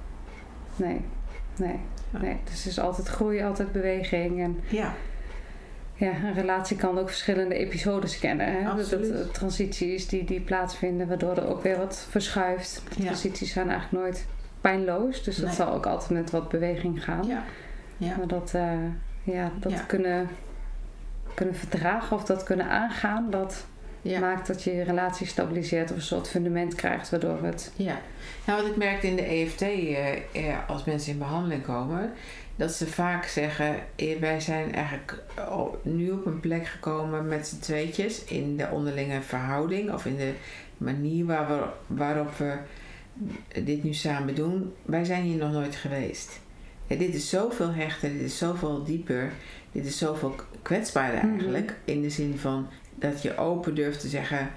Nee, 0.77 1.01
nee, 1.57 1.79
Ja. 2.13 2.19
nee. 2.19 2.37
Dus 2.45 2.57
het 2.57 2.67
is 2.73 2.79
altijd 2.81 3.07
groei, 3.09 3.43
altijd 3.43 3.73
beweging. 3.73 4.41
En 4.43 4.61
Ja, 4.69 4.93
ja, 5.95 6.09
een 6.25 6.35
relatie 6.35 6.77
kan 6.77 6.99
ook 6.99 7.09
verschillende 7.09 7.55
episodes 7.55 8.19
kennen. 8.19 8.47
Hè? 8.53 8.65
Dat 8.65 8.73
Absoluut. 8.79 9.09
het 9.19 9.35
transities 9.35 10.09
die, 10.09 10.25
die 10.25 10.41
plaatsvinden, 10.41 11.09
waardoor 11.09 11.37
er 11.37 11.49
ook 11.49 11.63
weer 11.63 11.77
wat 11.79 12.07
verschuift. 12.11 12.83
Ja. 12.97 13.05
Transities 13.05 13.53
zijn 13.53 13.69
eigenlijk 13.71 14.03
nooit 14.03 14.27
pijnloos. 14.61 15.23
Dus 15.23 15.37
dat 15.37 15.47
Nee. 15.47 15.55
zal 15.55 15.73
ook 15.73 15.87
altijd 15.87 16.11
met 16.11 16.31
wat 16.31 16.49
beweging 16.49 17.05
gaan. 17.05 17.27
ja, 17.27 17.45
ja. 17.97 18.17
Maar 18.17 18.27
dat, 18.27 18.53
eh, 18.55 18.71
ja, 19.23 19.51
dat 19.61 19.73
Ja. 19.73 19.79
Kunnen, 19.87 20.29
kunnen 21.35 21.55
verdragen 21.55 22.17
of 22.17 22.25
dat 22.25 22.43
kunnen 22.43 22.67
aangaan, 22.69 23.31
dat 23.31 23.67
maakt 24.21 24.47
dat 24.47 24.63
je 24.63 24.75
je 24.75 24.83
relatie 24.83 25.27
stabiliseert 25.27 25.91
of 25.91 25.97
een 25.97 26.03
soort 26.03 26.29
fundament 26.29 26.75
krijgt, 26.75 27.11
waardoor 27.11 27.43
het. 27.43 27.73
Ja, 27.77 27.99
nou 28.47 28.61
wat 28.63 28.71
ik 28.71 28.77
merkte 28.77 29.07
in 29.07 29.17
de 29.17 29.23
EFT, 29.23 29.63
eh, 29.63 30.13
eh, 30.13 30.69
als 30.69 30.85
mensen 30.85 31.13
in 31.13 31.19
behandeling 31.19 31.63
komen, 31.65 32.13
dat 32.57 32.73
ze 32.73 32.87
vaak 32.87 33.25
zeggen, 33.25 33.77
eh, 33.97 34.19
wij 34.21 34.41
zijn 34.41 34.75
eigenlijk 34.75 35.23
nu 35.83 36.11
op 36.11 36.27
een 36.27 36.41
plek 36.41 36.67
gekomen 36.67 37.29
met 37.29 37.47
z'n 37.47 37.59
tweetjes 37.59 38.25
in 38.25 38.57
de 38.57 38.69
onderlinge 38.71 39.23
verhouding 39.23 39.93
of 39.93 40.07
in 40.07 40.17
de 40.17 40.33
manier 40.79 41.25
waar 41.25 41.49
we, 41.49 41.63
waarop 41.87 42.37
we 42.37 42.55
dit 43.65 43.83
nu 43.83 43.93
samen 43.95 44.35
doen, 44.35 44.73
wij 44.83 45.05
zijn 45.05 45.23
hier 45.23 45.37
nog 45.37 45.53
nooit 45.53 45.77
geweest. 45.77 46.41
Ja, 46.87 46.97
dit 46.97 47.15
is 47.15 47.29
zoveel 47.29 47.73
hechter, 47.73 48.13
dit 48.13 48.21
is 48.21 48.39
zoveel 48.39 48.85
dieper, 48.85 49.31
dit 49.73 49.87
is 49.87 49.99
zoveel 49.99 50.35
kwetsbaarder 50.63 51.25
Mhm. 51.25 51.29
eigenlijk. 51.33 51.75
In 51.85 52.03
de 52.03 52.11
zin 52.11 52.39
van 52.39 52.69
dat 52.95 53.23
je 53.23 53.37
open 53.37 53.75
durft 53.75 54.01
te 54.01 54.09
zeggen 54.09 54.51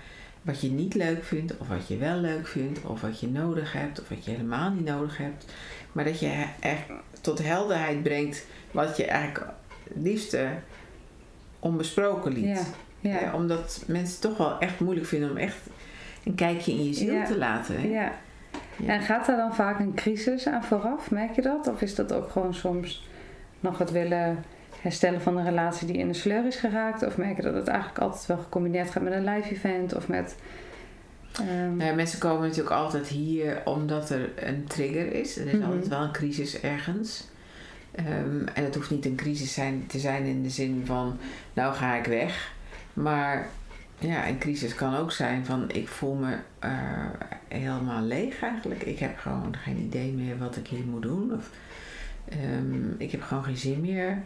wat 0.47 0.61
je 0.61 0.69
niet 0.69 0.93
leuk 0.93 1.23
vindt, 1.23 1.57
of 1.57 1.67
wat 1.67 1.87
je 1.87 1.97
wel 1.97 2.17
leuk 2.17 2.47
vindt, 2.47 2.81
of 2.85 3.01
wat 3.01 3.19
je 3.19 3.27
nodig 3.27 3.73
hebt, 3.73 4.01
of 4.01 4.09
wat 4.09 4.25
je 4.25 4.31
helemaal 4.31 4.71
niet 4.71 4.85
nodig 4.85 5.17
hebt. 5.17 5.45
Maar 5.91 6.03
dat 6.03 6.19
je 6.19 6.45
echt 6.59 6.83
tot 7.21 7.43
helderheid 7.43 8.03
brengt 8.03 8.45
wat 8.71 8.97
je 8.97 9.05
eigenlijk 9.05 9.45
het 9.83 10.03
liefste 10.03 10.47
onbesproken 11.59 12.31
liet. 12.31 12.45
Ja, 12.99 13.09
ja. 13.09 13.19
Ja, 13.21 13.33
omdat 13.33 13.83
mensen 13.87 14.11
het 14.13 14.21
toch 14.21 14.37
wel 14.37 14.59
echt 14.59 14.79
moeilijk 14.79 15.07
vinden 15.07 15.29
om 15.31 15.37
echt 15.37 15.57
een 16.23 16.35
kijkje 16.35 16.71
in 16.71 16.83
je 16.85 16.93
ziel 16.93 17.25
te 17.25 17.37
laten. 17.37 17.81
hè? 17.81 17.87
Ja. 17.87 18.11
En 18.85 19.01
gaat 19.01 19.25
daar 19.25 19.37
dan 19.37 19.55
vaak 19.55 19.79
een 19.79 19.93
crisis 19.93 20.47
aan 20.47 20.63
vooraf? 20.63 21.11
Merk 21.11 21.35
je 21.35 21.41
dat? 21.41 21.67
Of 21.67 21.81
is 21.81 21.95
dat 21.95 22.13
ook 22.13 22.29
gewoon 22.29 22.53
soms 22.53 23.07
nog 23.59 23.77
het 23.77 23.91
willen 23.91 24.43
herstellen 24.87 25.21
van 25.21 25.37
een 25.37 25.45
relatie 25.45 25.87
die 25.87 25.97
in 25.97 26.07
de 26.07 26.13
sleur 26.13 26.45
is 26.45 26.55
geraakt? 26.55 27.05
Of 27.05 27.17
merk 27.17 27.35
je 27.35 27.41
dat 27.41 27.53
het 27.53 27.67
eigenlijk 27.67 27.99
altijd 27.99 28.25
wel 28.25 28.37
gecombineerd 28.37 28.89
gaat 28.91 29.03
met 29.03 29.13
een 29.13 29.23
live 29.23 29.51
event 29.51 29.95
of 29.95 30.07
met... 30.07 30.35
ehm, 31.39 31.75
Nou 31.77 31.89
ja, 31.89 31.95
mensen 31.95 32.19
komen 32.19 32.41
natuurlijk 32.47 32.75
altijd 32.75 33.07
hier 33.07 33.61
omdat 33.65 34.09
er 34.09 34.29
een 34.35 34.65
trigger 34.67 35.13
is. 35.13 35.37
Er 35.37 35.45
is 35.47 35.53
Mhm. 35.53 35.63
altijd 35.63 35.87
wel 35.87 36.01
een 36.01 36.11
crisis 36.11 36.59
ergens. 36.61 37.27
Ehm, 37.91 38.45
en 38.53 38.63
het 38.63 38.75
hoeft 38.75 38.89
niet 38.89 39.05
een 39.05 39.15
crisis 39.15 39.53
zijn, 39.53 39.83
te 39.87 39.99
zijn 39.99 40.23
in 40.25 40.43
de 40.43 40.49
zin 40.49 40.81
van, 40.85 41.17
nou 41.53 41.73
ga 41.73 41.95
ik 41.95 42.05
weg. 42.05 42.51
Maar 42.93 43.47
ja, 43.99 44.27
een 44.27 44.37
crisis 44.37 44.75
kan 44.75 44.95
ook 44.95 45.11
zijn 45.11 45.45
van, 45.45 45.65
ik 45.71 45.87
voel 45.87 46.13
me 46.13 46.35
eh, 46.59 46.69
helemaal 47.47 48.01
leeg 48.01 48.41
eigenlijk. 48.41 48.83
Ik 48.83 48.99
heb 48.99 49.17
gewoon 49.17 49.55
geen 49.63 49.77
idee 49.77 50.11
meer 50.11 50.37
wat 50.37 50.55
ik 50.55 50.67
hier 50.67 50.85
moet 50.85 51.01
doen. 51.01 51.33
Of, 51.33 51.49
ehm, 52.29 52.89
ik 52.97 53.11
heb 53.11 53.21
gewoon 53.21 53.43
geen 53.43 53.57
zin 53.57 53.81
meer 53.81 54.17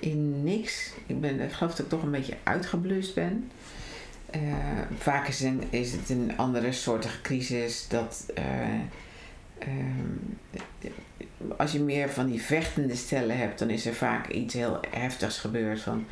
in 0.00 0.42
niks. 0.44 0.92
Ik, 1.06 1.20
ben, 1.20 1.40
ik 1.40 1.52
geloof 1.52 1.70
dat 1.74 1.84
ik 1.84 1.88
toch 1.88 2.02
een 2.02 2.10
beetje 2.10 2.36
uitgeblust 2.42 3.14
ben. 3.14 3.50
Eh, 4.30 4.40
vaak 4.98 5.28
is, 5.28 5.40
een, 5.40 5.62
is 5.70 5.92
het 5.92 6.10
een 6.10 6.32
andere 6.36 6.72
soortige 6.72 7.20
crisis. 7.20 7.86
Dat 7.88 8.26
eh, 8.34 8.44
ehm, 9.58 10.16
als 11.56 11.72
je 11.72 11.80
meer 11.80 12.10
van 12.10 12.26
die 12.26 12.42
vechtende 12.42 12.94
stellen 12.96 13.38
hebt, 13.38 13.58
dan 13.58 13.70
is 13.70 13.86
er 13.86 13.94
vaak 13.94 14.28
iets 14.28 14.54
heel 14.54 14.80
heftigs 14.90 15.38
gebeurd. 15.38 15.80
Van 15.80 16.04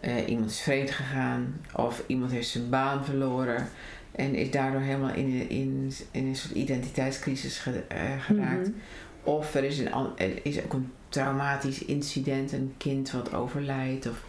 eh, 0.00 0.28
iemand 0.28 0.50
is 0.50 0.60
vreemd 0.60 0.90
gegaan, 0.90 1.60
of 1.76 2.02
iemand 2.06 2.30
heeft 2.30 2.48
zijn 2.48 2.68
baan 2.68 3.04
verloren 3.04 3.68
en 4.12 4.34
is 4.34 4.50
daardoor 4.50 4.80
helemaal 4.80 5.14
in, 5.14 5.48
in, 5.50 5.92
in 6.10 6.26
een 6.26 6.36
soort 6.36 6.54
identiteitscrisis 6.54 7.58
ge- 7.58 7.84
geraakt. 8.20 8.66
mhm. 8.68 8.76
Of 9.24 9.54
er 9.54 9.64
is, 9.64 9.78
een, 9.78 9.92
er 10.16 10.38
is 10.46 10.62
ook 10.62 10.72
een 10.72 10.92
traumatisch 11.10 11.84
incident, 11.84 12.52
een 12.52 12.74
kind 12.76 13.10
wat 13.10 13.34
overlijdt. 13.34 14.08
Of 14.08 14.22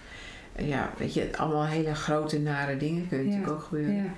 eh, 0.56 0.68
ja, 0.68 0.90
weet 0.98 1.14
je, 1.14 1.30
allemaal 1.38 1.66
hele 1.66 1.96
grote 1.96 2.40
nare 2.40 2.78
dingen 2.78 3.08
kunnen 3.08 3.26
Ja, 3.28 3.32
natuurlijk 3.32 3.60
ook 3.60 3.66
gebeuren. 3.68 3.96
Ja. 3.96 4.10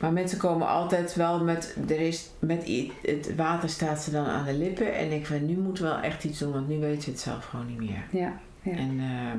Maar 0.00 0.12
mensen 0.12 0.38
komen 0.38 0.68
altijd 0.68 1.14
wel 1.14 1.44
met, 1.44 1.76
er 1.88 2.00
is, 2.00 2.30
met 2.38 2.70
het 3.02 3.34
water 3.36 3.68
staat 3.68 4.02
ze 4.02 4.10
dan 4.10 4.26
aan 4.26 4.44
de 4.44 4.52
lippen. 4.54 4.94
En 4.94 5.12
ik 5.12 5.26
van, 5.26 5.46
nu 5.46 5.54
moeten 5.56 5.84
we 5.84 5.90
wel 5.90 6.00
echt 6.00 6.24
iets 6.24 6.38
doen, 6.38 6.52
want 6.52 6.68
nu 6.68 6.78
weten 6.78 7.04
we 7.04 7.10
het 7.10 7.20
zelf 7.20 7.44
gewoon 7.44 7.66
niet 7.66 7.78
meer. 7.78 8.04
Ja. 8.10 8.32
Ja. 8.62 8.72
En 8.76 9.00
ehm, 9.00 9.38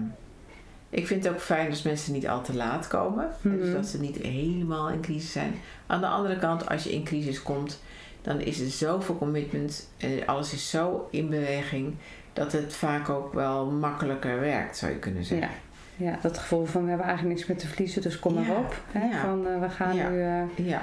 ik 0.90 1.08
vind 1.08 1.24
het 1.24 1.34
ook 1.34 1.40
fijn 1.40 1.70
als 1.70 1.82
mensen 1.82 2.14
niet 2.14 2.28
al 2.28 2.42
te 2.42 2.56
laat 2.56 2.88
komen. 2.88 3.28
Dus 3.42 3.62
Mhm. 3.68 3.74
dat 3.74 3.86
ze 3.86 4.00
niet 4.00 4.18
helemaal 4.18 4.90
in 4.90 5.02
crisis 5.02 5.32
zijn. 5.32 5.54
Aan 5.88 6.02
de 6.02 6.08
andere 6.08 6.38
kant, 6.38 6.70
als 6.70 6.84
je 6.84 6.94
in 6.94 7.04
crisis 7.04 7.42
komt, 7.44 7.82
dan 8.26 8.42
is 8.42 8.60
er 8.60 8.70
zoveel 8.70 9.18
commitment. 9.18 9.90
eh, 9.98 10.10
alles 10.28 10.54
is 10.54 10.70
zo 10.70 11.08
in 11.12 11.30
beweging. 11.30 11.96
Dat 12.34 12.52
het 12.52 12.76
vaak 12.76 13.10
ook 13.10 13.34
wel 13.34 13.66
makkelijker 13.72 14.40
werkt, 14.40 14.78
zou 14.78 14.92
je 14.92 15.00
kunnen 15.00 15.24
zeggen. 15.24 15.50
ja, 15.96 16.18
dat 16.22 16.38
gevoel 16.38 16.66
van 16.66 16.82
we 16.84 16.88
hebben 16.90 17.08
eigenlijk 17.08 17.36
niks 17.38 17.50
meer 17.50 17.58
te 17.58 17.68
verliezen, 17.68 18.02
dus 18.02 18.20
kom 18.20 18.34
maar 18.34 18.46
Ja, 18.46 18.58
op. 18.58 18.82
Hè? 18.92 19.06
ja. 19.08 19.22
Van 19.22 19.48
eh, 19.48 19.60
we 19.60 19.70
gaan 19.70 19.96
Ja. 19.96 20.10
nu 20.10 20.22
eh, 20.22 20.68
Ja, 20.68 20.82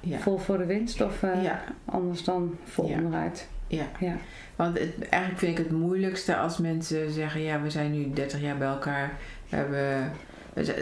ja, 0.00 0.18
vol 0.18 0.38
voor 0.38 0.58
de 0.58 0.66
winst 0.66 1.00
of 1.00 1.22
eh, 1.22 1.42
Ja. 1.42 1.64
anders 1.84 2.24
dan 2.24 2.56
vol 2.64 2.88
Ja. 2.88 2.96
onderuit. 2.96 3.48
ja. 3.66 3.84
Ja. 4.00 4.16
Want 4.56 4.78
het, 4.78 5.08
eigenlijk 5.08 5.40
vind 5.44 5.58
ik 5.58 5.64
het 5.64 5.72
moeilijkste 5.76 6.36
als 6.36 6.58
mensen 6.58 7.10
zeggen: 7.10 7.40
ja, 7.40 7.62
we 7.62 7.70
zijn 7.70 7.92
nu 7.92 8.10
30 8.10 8.40
jaar 8.40 8.56
bij 8.56 8.68
elkaar. 8.68 9.12
We 9.48 9.56
hebben. 9.56 10.12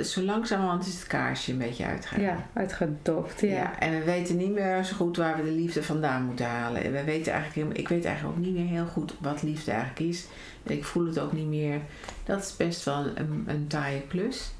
Zo 0.04 0.22
langzamerhand 0.22 0.86
is 0.86 0.94
het 0.94 1.06
kaarsje 1.06 1.52
een 1.52 1.58
beetje 1.58 1.84
uitgegaan. 1.84 2.24
Ja, 2.24 2.46
uitgedoofd. 2.52 3.40
Ja. 3.40 3.48
Ja, 3.48 3.78
en 3.78 3.98
we 3.98 4.04
weten 4.04 4.36
niet 4.36 4.52
meer 4.52 4.84
zo 4.84 4.96
goed 4.96 5.16
waar 5.16 5.36
we 5.36 5.42
de 5.44 5.50
liefde 5.50 5.82
vandaan 5.82 6.24
moeten 6.24 6.46
halen. 6.46 6.84
En 6.84 6.92
we 6.92 7.04
weten 7.04 7.32
eigenlijk, 7.32 7.78
ik 7.78 7.88
weet 7.88 8.04
eigenlijk 8.04 8.36
ook 8.38 8.44
niet 8.44 8.54
meer 8.54 8.66
heel 8.66 8.86
goed 8.86 9.14
wat 9.20 9.42
liefde 9.42 9.70
eigenlijk 9.70 10.00
is. 10.00 10.26
En 10.62 10.74
ik 10.76 10.84
voel 10.84 11.06
het 11.06 11.18
ook 11.18 11.32
niet 11.32 11.46
meer. 11.48 11.80
Dat 12.24 12.42
is 12.42 12.56
best 12.56 12.84
wel 12.84 13.06
een, 13.14 13.44
een 13.46 13.66
taaie 13.66 14.00
klus. 14.08 14.50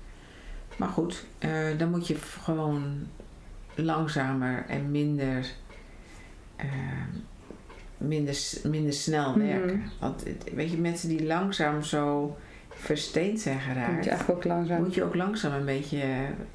Maar 0.77 0.89
goed, 0.89 1.25
eh, 1.39 1.51
dan 1.79 1.91
moet 1.91 2.07
je 2.07 2.17
gewoon 2.43 3.07
langzamer 3.75 4.65
en 4.69 4.91
minder, 4.91 5.47
eh, 6.57 6.67
minder, 7.99 8.37
minder 8.65 8.93
snel 8.93 9.31
Mhm. 9.31 9.47
werken. 9.47 9.83
Want 10.01 10.23
weet 10.55 10.71
je, 10.71 10.77
mensen 10.79 11.09
die 11.09 11.25
langzaam 11.27 11.83
zo 11.83 12.37
versteend 12.87 13.41
zijn 13.41 13.61
geraakt, 13.61 13.93
moet 13.93 14.05
je 14.05 14.11
eigenlijk 14.11 14.39
ook 14.39 14.45
langzaam. 14.45 14.83
moet 14.83 14.95
je 14.95 15.05
ook 15.05 15.15
langzaam 15.15 15.53
een 15.53 15.65
beetje 15.65 15.99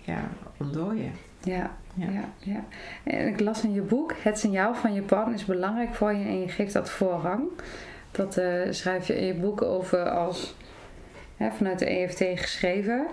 ja, 0.02 0.30
ontdooien. 0.58 1.12
Ja, 1.44 1.72
Ja. 1.96 2.10
ja. 2.10 2.24
Ja, 2.38 2.63
En 3.04 3.28
ik 3.28 3.39
las 3.39 3.63
in 3.63 3.74
je 3.74 3.82
boek: 3.82 4.13
Het 4.22 4.39
signaal 4.39 4.76
van 4.76 4.94
je 4.94 5.02
partner 5.02 5.36
is 5.36 5.46
belangrijk 5.46 5.96
voor 5.96 6.13
je 6.13 6.26
en 6.26 6.39
je 6.39 6.48
geeft 6.48 6.74
dat 6.74 6.89
voorrang. 6.89 7.44
Dat 8.12 8.38
eh, 8.38 8.62
schrijf 8.70 9.08
je 9.08 9.20
in 9.20 9.26
je 9.26 9.34
boek 9.34 9.62
over 9.62 10.10
als 10.10 10.56
hè, 11.38 11.52
vanuit 11.52 11.80
de 11.80 11.86
EFT 11.86 12.24
geschreven. 12.36 13.06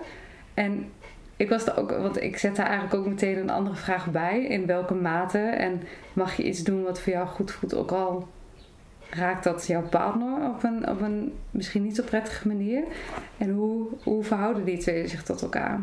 En 0.53 0.91
ik 1.35 1.49
was 1.49 1.65
er 1.67 1.77
ook, 1.77 1.91
want 1.91 2.21
ik 2.21 2.37
zet 2.37 2.55
daar 2.55 2.65
eigenlijk 2.65 2.95
ook 2.95 3.07
meteen 3.07 3.37
een 3.37 3.49
andere 3.49 3.75
vraag 3.75 4.11
bij: 4.11 4.45
in 4.45 4.65
welke 4.65 4.93
mate 4.93 5.39
en 5.39 5.81
mag 6.13 6.35
je 6.35 6.43
iets 6.43 6.63
doen 6.63 6.83
wat 6.83 7.01
voor 7.01 7.13
jou 7.13 7.27
goed 7.27 7.51
voelt, 7.51 7.75
ook 7.75 7.91
al 7.91 8.27
raakt 9.09 9.43
dat 9.43 9.67
jouw 9.67 9.87
partner 9.89 10.49
op 10.49 10.63
een, 10.63 10.89
op 10.89 11.01
een 11.01 11.33
misschien 11.51 11.83
niet 11.83 11.95
zo 11.95 12.03
prettige 12.03 12.47
manier? 12.47 12.83
En 13.37 13.49
hoe, 13.49 13.87
hoe 14.03 14.23
verhouden 14.23 14.65
die 14.65 14.77
twee 14.77 15.07
zich 15.07 15.23
tot 15.23 15.41
elkaar? 15.41 15.79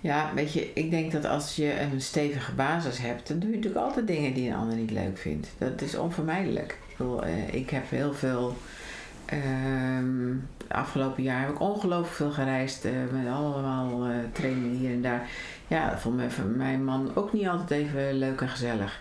Ja, 0.00 0.30
weet 0.34 0.52
je, 0.52 0.70
ik 0.74 0.90
denk 0.90 1.12
dat 1.12 1.24
als 1.24 1.56
je 1.56 1.80
een 1.80 2.00
stevige 2.00 2.54
basis 2.54 2.98
hebt, 2.98 3.28
dan 3.28 3.38
doe 3.38 3.50
je 3.50 3.56
natuurlijk 3.56 3.84
altijd 3.84 4.06
dingen 4.06 4.34
die 4.34 4.48
een 4.50 4.56
ander 4.56 4.76
niet 4.76 4.90
leuk 4.90 5.18
vindt. 5.18 5.48
Dat 5.58 5.80
is 5.80 5.96
onvermijdelijk. 5.96 6.78
Ik 6.96 7.22
eh, 7.22 7.54
ik 7.54 7.70
heb 7.70 7.90
heel 7.90 8.12
veel. 8.14 8.56
ehm, 9.24 10.34
afgelopen 10.68 11.22
jaar 11.22 11.40
heb 11.40 11.50
ik 11.50 11.60
ongelooflijk 11.60 12.14
veel 12.14 12.30
gereisd 12.30 12.84
eh, 12.84 12.92
met 13.12 13.32
allemaal 13.32 14.04
eh, 14.04 14.14
trainingen 14.32 14.76
hier 14.78 14.92
en 14.92 15.02
daar. 15.02 15.28
Ja, 15.66 15.90
dat 15.90 16.00
vond 16.00 16.16
mijn, 16.16 16.30
mijn 16.56 16.84
man 16.84 17.10
ook 17.14 17.32
niet 17.32 17.48
altijd 17.48 17.70
even 17.70 18.18
leuk 18.18 18.40
en 18.40 18.48
gezellig. 18.48 19.00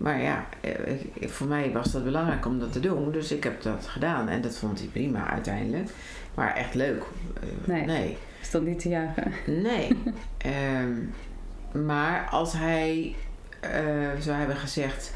Maar 0.00 0.20
ja, 0.22 0.46
eh, 0.60 1.28
voor 1.28 1.46
mij 1.46 1.72
was 1.72 1.92
dat 1.92 2.04
belangrijk 2.04 2.46
om 2.46 2.58
dat 2.58 2.72
te 2.72 2.80
doen, 2.80 3.12
dus 3.12 3.32
ik 3.32 3.44
heb 3.44 3.62
dat 3.62 3.86
gedaan 3.86 4.28
en 4.28 4.40
dat 4.40 4.56
vond 4.58 4.78
hij 4.78 4.88
prima 4.88 5.30
uiteindelijk. 5.30 5.90
Maar 6.34 6.54
echt 6.56 6.74
leuk. 6.74 7.02
eh, 7.40 7.48
Nee. 7.64 7.84
nee. 7.84 8.16
Is 8.40 8.50
dat 8.50 8.62
niet 8.62 8.78
te 8.78 8.88
juichen? 8.88 9.32
Nee. 9.46 9.88
Ehm, 10.38 10.94
maar 11.86 12.28
als 12.30 12.52
hij 12.52 13.14
eh, 13.60 13.70
zou 14.20 14.36
hebben 14.38 14.56
gezegd: 14.56 15.14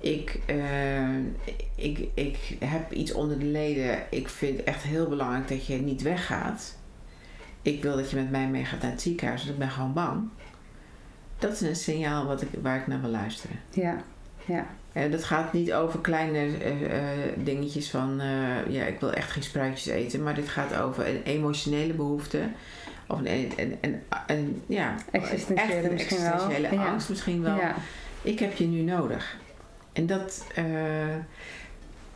ik, 0.00 0.40
ik, 1.74 2.08
ik 2.14 2.56
heb 2.64 2.92
iets 2.92 3.12
onder 3.12 3.38
de 3.38 3.44
leden. 3.44 3.98
Ik 4.10 4.28
vind 4.28 4.56
het 4.56 4.66
echt 4.66 4.82
heel 4.82 5.08
belangrijk 5.08 5.48
dat 5.48 5.66
je 5.66 5.74
niet 5.76 6.02
weggaat. 6.02 6.76
Ik 7.62 7.82
wil 7.82 7.96
dat 7.96 8.10
je 8.10 8.16
met 8.16 8.30
mij 8.30 8.48
meegaat 8.48 8.82
naar 8.82 8.90
het 8.90 9.02
ziekenhuis, 9.02 9.40
want 9.40 9.52
ik 9.52 9.58
ben 9.58 9.70
gewoon 9.70 9.92
bang. 9.92 10.28
Dat 11.38 11.52
is 11.52 11.60
een 11.60 11.76
signaal 11.76 12.26
wat 12.26 12.42
ik, 12.42 12.48
waar 12.62 12.76
ik 12.80 12.86
naar 12.86 13.00
wil 13.00 13.10
luisteren. 13.10 13.56
Ja, 13.70 14.02
ja. 14.46 14.66
En 14.92 15.10
dat 15.10 15.24
gaat 15.24 15.52
niet 15.52 15.72
over 15.72 15.98
kleine 16.00 16.38
eh, 16.58 16.84
eh, 16.84 17.32
dingetjes 17.36 17.90
van, 17.90 18.20
eh, 18.20 18.66
ja, 18.72 18.84
ik 18.84 19.00
wil 19.00 19.12
echt 19.12 19.30
geen 19.30 19.42
spruitjes 19.42 19.86
eten. 19.86 20.22
Maar 20.22 20.34
dit 20.34 20.48
gaat 20.48 20.76
over 20.80 21.08
een 21.08 21.22
emotionele 21.22 21.92
behoefte. 21.92 22.40
Of 23.06 23.18
een, 23.18 23.52
een, 23.56 24.02
een, 24.26 24.62
ja, 24.66 24.94
Existentiële 25.10 25.72
echt 25.72 25.84
een 25.84 25.92
misschien 25.92 26.20
wel. 26.22 26.32
existentiële 26.32 26.74
Ja. 26.74 26.86
angst 26.86 27.08
misschien 27.08 27.42
wel. 27.42 27.56
Ja, 27.56 27.74
Ik 28.22 28.38
heb 28.38 28.54
je 28.54 28.66
nu 28.66 28.80
nodig. 28.80 29.36
En 29.92 30.06
dat, 30.06 30.46
eh, 30.54 30.64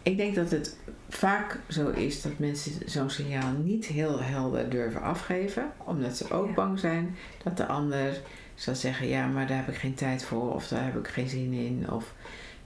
ik 0.03 0.17
denk 0.17 0.35
dat 0.35 0.51
het 0.51 0.77
vaak 1.09 1.59
zo 1.69 1.89
is 1.91 2.23
dat 2.23 2.33
mensen 2.39 2.73
zo'n 2.87 3.11
signaal 3.11 3.51
niet 3.65 3.87
heel 3.87 4.21
helder 4.23 4.71
durven 4.71 5.03
afgeven. 5.03 5.73
Omdat 5.77 6.17
ze 6.17 6.31
ook 6.35 6.47
Ja. 6.49 6.53
bang 6.55 6.79
zijn 6.79 7.17
dat 7.45 7.57
de 7.57 7.67
ander 7.67 8.21
zal 8.63 8.75
zeggen, 8.75 9.09
ja, 9.09 9.27
maar 9.27 9.47
daar 9.47 9.57
heb 9.57 9.69
ik 9.69 9.75
geen 9.75 9.95
tijd 9.95 10.25
voor. 10.25 10.55
Of 10.55 10.69
daar 10.69 10.85
heb 10.85 10.97
ik 10.97 11.09
geen 11.09 11.29
zin 11.29 11.53
in. 11.53 11.91
Of 11.91 12.15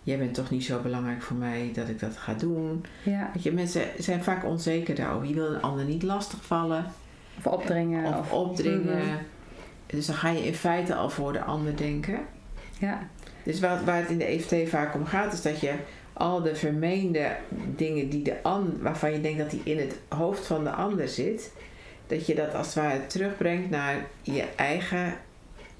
jij 0.03 0.19
bent 0.19 0.35
toch 0.35 0.51
niet 0.51 0.65
zo 0.65 0.81
belangrijk 0.81 1.23
voor 1.23 1.37
mij 1.37 1.71
dat 1.75 1.89
ik 1.89 1.99
dat 2.01 2.17
ga 2.17 2.35
doen. 2.35 2.85
ja. 3.03 3.31
Weet 3.35 3.43
je, 3.43 3.53
mensen 3.53 3.83
zijn 3.99 4.23
vaak 4.25 4.45
onzeker 4.45 4.95
daarover. 4.95 5.29
Je 5.29 5.35
wil 5.35 5.55
een 5.55 5.63
ander 5.63 5.85
niet 5.85 6.03
lastigvallen 6.03 6.85
Of 7.39 7.47
opdringen. 7.47 8.19
of 8.19 8.33
opdringen. 8.33 8.99
Mhm. 9.07 9.17
Dus 9.87 10.07
dan 10.07 10.17
ga 10.17 10.29
je 10.29 10.47
in 10.47 10.55
feite 10.55 10.95
al 10.95 11.11
voor 11.11 11.33
de 11.33 11.43
ander 11.43 11.77
denken. 11.77 12.19
Ja. 12.79 13.09
Dus 13.43 13.61
wat, 13.61 13.85
waar 13.85 13.97
het 14.01 14.11
in 14.11 14.19
de 14.19 14.25
EFT 14.25 14.69
vaak 14.69 14.95
om 14.95 15.05
gaat, 15.07 15.33
is 15.33 15.43
dat 15.43 15.61
je 15.61 15.73
al 16.13 16.43
de 16.43 16.57
vermeende 16.57 17.37
dingen 17.77 18.09
die 18.09 18.23
de 18.23 18.43
an, 18.43 18.77
waarvan 18.81 19.13
je 19.13 19.21
denkt 19.21 19.39
dat 19.39 19.51
die 19.51 19.61
in 19.65 19.79
het 19.79 19.99
hoofd 20.09 20.47
van 20.47 20.65
de 20.65 20.71
ander 20.71 21.09
zit, 21.09 21.53
dat 22.07 22.27
je 22.27 22.35
dat 22.35 22.55
als 22.55 22.67
het 22.67 22.75
ware 22.75 23.07
terugbrengt 23.07 23.71
naar 23.71 24.07
je 24.23 24.45
eigen 24.57 25.15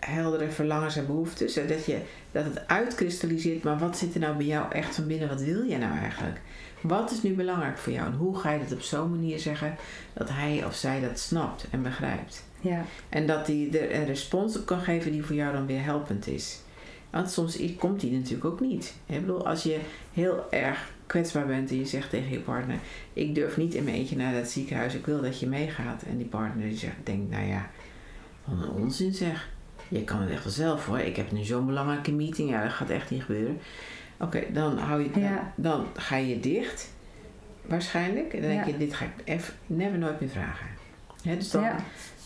heldere 0.05 0.51
verlangens 0.51 0.97
en 0.97 1.07
behoeftes. 1.07 1.53
Zodat 1.55 1.85
je 1.85 1.99
dat 2.33 2.45
het 2.45 2.69
uitkristalliseert, 2.69 3.63
maar 3.63 3.79
wat 3.79 3.99
zit 3.99 4.15
er 4.15 4.21
nou 4.21 4.37
bij 4.37 4.47
jou 4.47 4.73
echt 4.73 4.95
van 4.95 5.07
binnen? 5.07 5.29
Wat 5.29 5.43
wil 5.43 5.63
je 5.63 5.79
nou 5.79 5.99
eigenlijk? 5.99 6.41
Wat 6.81 7.11
is 7.11 7.23
nu 7.23 7.35
belangrijk 7.35 7.79
voor 7.79 7.93
jou? 7.93 8.07
En 8.07 8.15
hoe 8.15 8.39
ga 8.39 8.53
je 8.53 8.59
dat 8.59 8.73
op 8.73 8.81
zo'n 8.81 9.11
manier 9.11 9.39
zeggen 9.39 9.77
dat 10.13 10.29
hij 10.29 10.65
of 10.65 10.75
zij 10.75 11.01
dat 11.01 11.19
snapt 11.19 11.67
en 11.71 11.83
begrijpt? 11.83 12.45
Ja. 12.61 12.85
En 13.09 13.27
dat 13.27 13.47
hij 13.47 13.69
er 13.73 13.95
een 13.95 14.05
respons 14.05 14.59
op 14.59 14.67
kan 14.67 14.81
geven 14.81 15.13
die 15.13 15.25
voor 15.25 15.37
jou 15.37 15.53
dan 15.53 15.67
weer 15.67 15.85
helpend 15.85 16.27
is. 16.27 16.59
Want 17.11 17.31
soms 17.31 17.59
komt 17.79 18.01
die 18.01 18.13
natuurlijk 18.13 18.45
ook 18.45 18.61
niet. 18.61 18.95
Ik 19.07 19.21
bedoel, 19.21 19.47
als 19.47 19.63
je 19.63 19.79
heel 20.13 20.47
erg 20.51 20.93
kwetsbaar 21.07 21.47
bent 21.47 21.71
en 21.71 21.79
je 21.79 21.87
zegt 21.87 22.11
tegen 22.11 22.31
je 22.31 22.41
partner: 22.41 22.79
Ik 23.13 23.35
durf 23.35 23.57
niet 23.57 23.75
in 23.75 23.85
mijn 23.85 23.97
eentje 23.97 24.17
naar 24.17 24.35
dat 24.35 24.49
ziekenhuis, 24.49 24.95
ik 24.95 25.07
wil 25.07 25.23
dat 25.23 25.41
je 25.41 25.47
meegaat. 25.47 26.03
En 26.03 26.17
die 26.17 26.27
partner 26.27 26.69
die 26.69 26.79
zegt, 26.79 26.97
denkt: 27.05 27.31
Nou 27.31 27.47
ja, 27.47 27.71
wat 28.45 28.63
een 28.63 28.71
onzin 28.71 29.15
zeg. 29.15 29.49
Je 29.89 30.05
kan 30.05 30.21
het 30.21 30.31
echt 30.31 30.43
wel 30.45 30.53
zelf 30.53 30.87
hoor. 30.87 30.99
Ik 30.99 31.17
heb 31.17 31.33
nu 31.33 31.45
zo'n 31.45 31.67
belangrijke 31.67 32.13
meeting, 32.13 32.51
ja, 32.51 32.63
dat 32.63 32.73
gaat 32.73 32.91
echt 32.91 33.11
niet 33.11 33.23
gebeuren. 33.23 33.61
Oké, 34.21 34.43
dan, 34.53 34.79
hou 34.79 35.03
je, 35.03 35.11
dan, 35.11 35.23
Ja. 35.23 35.53
dan 35.57 35.87
ga 35.97 36.17
je 36.17 36.41
dicht, 36.41 36.93
waarschijnlijk. 37.63 38.33
En 38.33 38.41
dan 38.41 38.51
denk 38.51 38.65
Ja. 38.65 38.73
je: 38.73 38.77
Dit 38.79 38.95
ga 38.95 39.05
ik 39.05 39.11
even 39.25 39.55
never 39.67 39.99
nooit 39.99 40.21
meer 40.21 40.29
vragen. 40.29 40.67
Dus 41.23 41.51
dan, 41.51 41.63
Ja. 41.63 41.77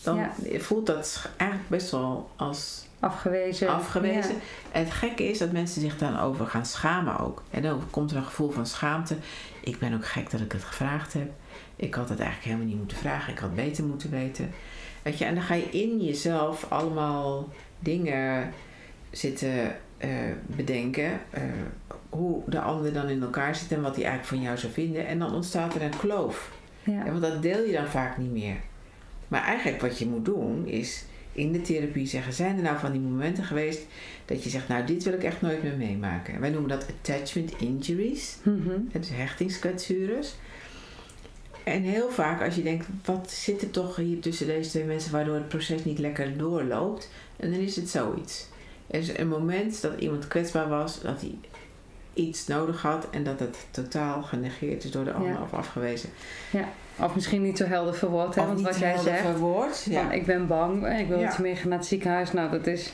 dan 0.03 0.15
Ja. 0.17 0.31
voelt 0.59 0.85
dat 0.85 1.29
eigenlijk 1.37 1.69
best 1.69 1.91
wel 1.91 2.29
als 2.35 2.87
Afgewezen. 2.99 3.69
afgewezen. 3.69 4.35
En 4.71 4.83
het 4.83 4.93
gekke 4.93 5.23
is 5.29 5.37
dat 5.37 5.51
mensen 5.51 5.81
zich 5.81 5.97
dan 5.97 6.19
over 6.19 6.45
gaan 6.47 6.65
schamen 6.65 7.19
ook. 7.19 7.43
En 7.49 7.61
dan 7.61 7.81
komt 7.89 8.11
er 8.11 8.17
een 8.17 8.23
gevoel 8.23 8.49
van 8.51 8.65
schaamte. 8.67 9.15
Ik 9.63 9.79
ben 9.79 9.93
ook 9.93 10.05
gek 10.05 10.29
dat 10.31 10.41
ik 10.41 10.51
het 10.51 10.63
gevraagd 10.63 11.13
heb. 11.13 11.31
Ik 11.75 11.93
had 11.93 12.09
het 12.09 12.19
eigenlijk 12.19 12.47
helemaal 12.49 12.67
niet 12.67 12.77
moeten 12.77 12.97
vragen. 12.97 13.33
Ik 13.33 13.39
had 13.39 13.55
beter 13.55 13.83
moeten 13.83 14.09
weten. 14.09 14.51
Weet 15.03 15.17
je, 15.17 15.25
en 15.25 15.33
dan 15.35 15.43
ga 15.43 15.53
je 15.53 15.69
in 15.71 16.03
jezelf 16.05 16.65
allemaal 16.69 17.49
dingen 17.79 18.49
zitten 19.11 19.75
eh, 19.97 20.09
bedenken. 20.45 21.11
eh, 21.29 21.41
hoe 22.09 22.41
de 22.45 22.59
ander 22.59 22.93
dan 22.93 23.07
in 23.09 23.21
elkaar 23.21 23.55
zit 23.55 23.71
en 23.71 23.81
wat 23.81 23.95
hij 23.95 24.05
eigenlijk 24.05 24.33
van 24.35 24.41
jou 24.45 24.57
zou 24.57 24.73
vinden. 24.73 25.07
En 25.07 25.19
dan 25.19 25.33
ontstaat 25.33 25.75
er 25.75 25.81
een 25.81 25.97
kloof. 25.97 26.51
Ja. 26.83 27.03
Want 27.05 27.21
dat 27.21 27.41
deel 27.41 27.63
je 27.65 27.71
dan 27.73 27.87
vaak 27.87 28.17
niet 28.17 28.31
meer. 28.31 28.55
Maar 29.27 29.43
eigenlijk 29.43 29.81
wat 29.81 29.99
je 29.99 30.05
moet 30.07 30.25
doen 30.25 30.67
is 30.67 31.03
in 31.31 31.51
de 31.51 31.61
therapie 31.61 32.07
zeggen: 32.07 32.33
zijn 32.33 32.55
er 32.57 32.63
nou 32.63 32.77
van 32.79 32.91
die 32.91 33.01
momenten 33.01 33.43
geweest 33.43 33.81
dat 34.25 34.43
je 34.43 34.49
zegt, 34.49 34.67
nou 34.67 34.85
dit 34.85 35.03
wil 35.03 35.13
ik 35.13 35.23
echt 35.23 35.41
nooit 35.41 35.63
meer 35.63 35.75
meemaken. 35.77 36.33
En 36.33 36.39
wij 36.41 36.49
noemen 36.49 36.69
dat 36.69 36.85
attachment 36.89 37.53
injuries, 37.59 38.37
Mhm. 38.43 38.69
hè, 38.91 38.99
dus 38.99 39.09
hechtingskwetsures. 39.13 40.35
En 41.71 41.81
heel 41.81 42.09
vaak 42.09 42.41
als 42.43 42.55
je 42.55 42.63
denkt, 42.63 42.85
wat 43.05 43.31
zit 43.31 43.61
er 43.61 43.71
toch 43.71 43.95
hier 43.95 44.19
tussen 44.19 44.47
deze 44.47 44.69
twee 44.69 44.83
mensen 44.83 45.11
waardoor 45.11 45.35
het 45.35 45.47
proces 45.47 45.83
niet 45.83 45.99
lekker 45.99 46.37
doorloopt, 46.37 47.09
en 47.37 47.51
dan 47.51 47.59
is 47.59 47.75
het 47.75 47.89
zoiets. 47.89 48.47
Er 48.87 48.99
is 48.99 49.17
een 49.17 49.27
moment 49.27 49.81
dat 49.81 49.99
iemand 49.99 50.27
kwetsbaar 50.27 50.69
was, 50.69 51.01
dat 51.01 51.21
hij 51.21 51.35
iets 52.13 52.47
nodig 52.47 52.81
had 52.81 53.07
en 53.11 53.23
dat 53.23 53.39
het 53.39 53.57
totaal 53.71 54.21
genegeerd 54.21 54.83
is 54.83 54.91
door 54.91 55.03
de 55.03 55.11
ander 55.13 55.31
Ja. 55.31 55.41
of 55.41 55.53
afgewezen. 55.53 56.09
Of 56.99 57.15
misschien 57.15 57.41
niet 57.41 57.57
zo 57.57 57.65
helder 57.65 57.95
verwoord, 57.95 58.35
hè? 58.35 58.41
Of 58.41 58.47
Want 58.47 58.57
niet 58.59 58.67
wat 58.67 58.79
jij 58.79 58.89
helder 58.93 59.11
zegt, 59.11 59.21
verwoord. 59.25 59.83
Ja. 59.89 60.01
van 60.01 60.11
ik 60.11 60.25
ben 60.25 60.47
bang, 60.47 60.99
ik 60.99 61.07
wil 61.07 61.19
Ja. 61.19 61.25
dat 61.25 61.35
je 61.35 61.41
mee 61.41 61.55
gaat 61.55 61.65
naar 61.65 61.77
het 61.77 61.87
ziekenhuis. 61.87 62.31
Nou, 62.31 62.51
dat 62.51 62.67
is, 62.67 62.93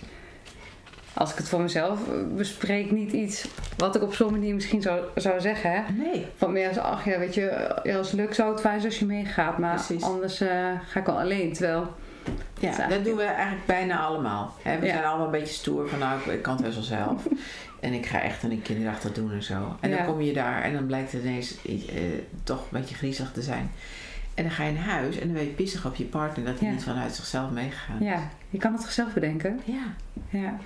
als 1.15 1.31
ik 1.31 1.37
het 1.37 1.49
voor 1.49 1.61
mezelf 1.61 1.99
eh, 2.09 2.15
bespreek, 2.35 2.91
niet 2.91 3.11
iets 3.11 3.47
wat 3.77 3.95
ik 3.95 4.01
op 4.01 4.13
zo'n 4.15 4.31
manier 4.31 4.53
misschien 4.53 4.81
zou, 4.81 4.99
zou 5.15 5.41
zeggen. 5.41 5.71
Hè? 5.71 5.81
Nee. 5.93 6.25
Van 6.37 6.51
meer 6.51 6.67
als, 6.67 6.77
ach 6.77 7.05
ja, 7.05 7.19
weet 7.19 7.33
je, 7.35 7.77
ja, 7.83 7.97
als 7.97 8.11
het 8.11 8.19
lukt 8.19 8.35
zou 8.35 8.51
het 8.51 8.61
fijn 8.61 8.79
zijn 8.79 8.91
als 8.91 8.99
je 8.99 9.05
meegaat. 9.05 9.57
Maar 9.57 9.75
Precies. 9.75 10.03
anders 10.03 10.41
eh, 10.41 10.49
ga 10.87 10.99
ik 10.99 11.05
wel 11.05 11.19
alleen. 11.19 11.53
Terwijl, 11.53 11.93
Ja, 12.59 12.69
dat 12.69 12.79
eigenlijk- 12.79 13.03
doen 13.03 13.15
we 13.15 13.23
eigenlijk 13.23 13.65
bijna 13.65 13.99
allemaal. 13.99 14.55
Hè, 14.61 14.79
we 14.79 14.85
Ja. 14.85 14.91
zijn 14.93 15.05
allemaal 15.05 15.25
een 15.25 15.31
beetje 15.31 15.53
stoer 15.53 15.89
van 15.89 15.99
nou, 15.99 16.31
ik- 16.31 16.41
kan 16.41 16.53
het 16.55 16.63
best 16.63 16.75
wel 16.75 16.83
zelf. 16.83 17.27
en 17.79 17.93
ik 17.93 18.05
ga 18.05 18.21
echt 18.21 18.43
aan 18.43 18.49
die 18.49 18.61
kinderachtig 18.61 19.11
doen 19.13 19.31
en 19.31 19.43
zo. 19.43 19.75
En 19.79 19.89
Ja. 19.89 19.97
dan 19.97 20.05
kom 20.05 20.21
je 20.21 20.33
daar 20.33 20.61
en 20.61 20.73
dan 20.73 20.85
blijkt 20.85 21.11
het 21.11 21.23
ineens 21.23 21.55
eh, 21.65 21.73
toch 22.43 22.59
een 22.59 22.79
beetje 22.79 22.95
griezelig 22.95 23.31
te 23.31 23.41
zijn. 23.41 23.71
En 24.33 24.43
dan 24.43 24.51
ga 24.51 24.63
je 24.63 24.71
naar 24.73 24.83
huis 24.83 25.15
en 25.19 25.25
dan 25.25 25.33
ben 25.33 25.43
je 25.43 25.49
pissig 25.49 25.85
op 25.85 25.95
je 25.95 26.03
partner 26.03 26.45
dat 26.45 26.59
hij 26.59 26.67
Ja. 26.67 26.73
niet 26.73 26.83
vanuit 26.83 27.15
zichzelf 27.15 27.49
meegegaan 27.51 27.99
is. 28.01 28.05
ja, 28.07 28.19
je 28.49 28.57
kan 28.57 28.73
het 28.73 28.81
zelf 28.83 29.13
bedenken. 29.13 29.59
Ja. 29.65 29.83
Ja. 30.29 30.57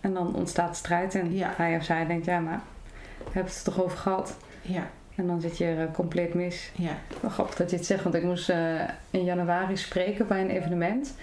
En 0.00 0.14
dan 0.14 0.34
ontstaat 0.34 0.76
strijd 0.76 1.14
en 1.14 1.34
Ja. 1.36 1.52
hij 1.56 1.76
of 1.76 1.84
zij 1.84 2.06
denkt, 2.06 2.24
ja, 2.24 2.38
maar 2.38 2.60
we 3.18 3.24
hebben 3.32 3.52
het 3.52 3.66
er 3.66 3.72
toch 3.72 3.82
over 3.84 3.98
gehad. 3.98 4.36
Ja. 4.62 4.82
En 5.14 5.26
dan 5.26 5.40
zit 5.40 5.58
je 5.58 5.64
er 5.64 5.86
eh, 5.86 5.94
compleet 5.94 6.34
mis. 6.34 6.70
Ja. 6.74 6.90
Wel 7.20 7.30
grappig 7.30 7.54
dat 7.56 7.70
je 7.70 7.76
het 7.76 7.86
zegt, 7.86 8.02
want 8.02 8.14
ik 8.14 8.22
moest 8.22 8.50
eh, 8.50 8.80
in 9.10 9.24
januari 9.24 9.76
spreken 9.76 10.26
bij 10.26 10.40
een 10.40 10.50
evenement. 10.50 11.14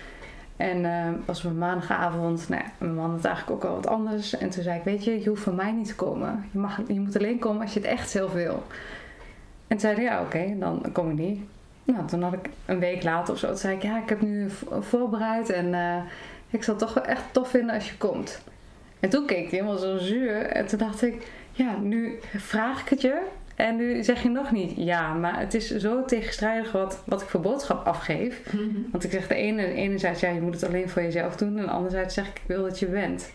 En 0.58 0.86
eh 0.86 1.06
was 1.26 1.46
op 1.46 1.52
een 1.52 1.58
maandagavond, 1.58 2.50
nou 2.50 2.62
ja, 2.64 2.70
mijn 2.78 2.96
man 2.96 3.12
had 3.12 3.26
eigenlijk 3.26 3.56
ook 3.64 3.70
al 3.70 3.76
wat 3.76 3.88
anders. 3.88 4.38
En 4.38 4.50
toen 4.50 4.64
zei 4.64 4.78
ik, 4.78 4.84
weet 4.84 5.04
je, 5.04 5.22
je 5.22 5.30
hoeft 5.30 5.44
van 5.44 5.56
mij 5.56 5.72
niet 5.72 5.88
te 5.88 5.96
komen. 5.96 6.46
Je, 6.52 6.60
mag, 6.60 6.82
je 6.88 7.00
moet 7.00 7.18
alleen 7.18 7.40
komen 7.40 7.62
als 7.62 7.74
je 7.74 7.80
het 7.80 7.90
echt 7.90 8.10
zelf 8.10 8.34
wil. 8.34 8.64
En 9.68 9.78
toen 9.78 9.80
zei 9.80 9.96
hij, 9.96 10.04
ja 10.04 10.22
oké, 10.22 10.56
dan 10.60 10.86
kom 10.92 11.10
ik 11.10 11.18
niet. 11.18 11.40
Nou, 11.84 12.08
toen 12.08 12.22
had 12.22 12.34
ik 12.34 12.50
een 12.66 12.80
week 12.80 13.04
later 13.04 13.34
of 13.34 13.40
zo, 13.40 13.48
toen 13.48 13.58
zei 13.58 13.76
ik, 13.76 13.82
ja, 13.84 14.02
ik 14.02 14.10
heb 14.10 14.22
nu 14.22 14.50
vo- 14.50 14.82
voorbereid. 14.82 15.50
En 15.50 15.74
ik 16.50 16.64
zal 16.64 16.76
het 16.76 16.84
toch 16.84 16.94
wel 16.94 17.06
echt 17.06 17.22
tof 17.32 17.50
vinden 17.50 17.76
als 17.76 17.90
je 17.90 17.98
komt. 17.98 18.42
En 19.00 19.10
toen 19.10 19.26
keek 19.26 19.38
hij 19.50 19.60
helemaal 19.60 19.78
zo 19.78 19.98
zuur. 19.98 20.42
En 20.42 20.66
toen 20.68 20.80
dacht 20.80 21.02
ik, 21.02 21.28
ja, 21.52 21.78
nu 21.78 22.20
vraag 22.36 22.82
ik 22.82 22.90
het 22.90 23.02
je. 23.02 23.22
En 23.56 23.76
nu 23.76 24.04
zeg 24.04 24.24
je 24.24 24.30
nog 24.30 24.52
niet 24.52 24.72
ja, 24.76 25.14
maar 25.14 25.40
het 25.40 25.54
is 25.54 25.76
zo 25.76 26.06
tegenstrijdig 26.06 26.72
wat, 26.72 27.02
wat 27.06 27.22
ik 27.22 27.28
voor 27.28 27.40
boodschap 27.40 27.86
afgeef. 27.86 28.42
Want 28.92 29.04
ik 29.04 29.12
zeg 29.12 29.28
de 29.28 29.36
ene, 29.36 29.74
enerzijds, 29.74 30.20
ja, 30.22 30.30
je 30.30 30.42
moet 30.42 30.54
het 30.54 30.64
alleen 30.64 30.90
voor 30.90 31.02
jezelf 31.02 31.36
doen. 31.36 31.58
En 31.58 31.70
anderzijds 31.70 32.14
zeg 32.14 32.28
ik, 32.28 32.36
ik 32.36 32.42
wil 32.48 32.64
dat 32.64 32.80
je 32.80 32.86
bent. 32.86 33.32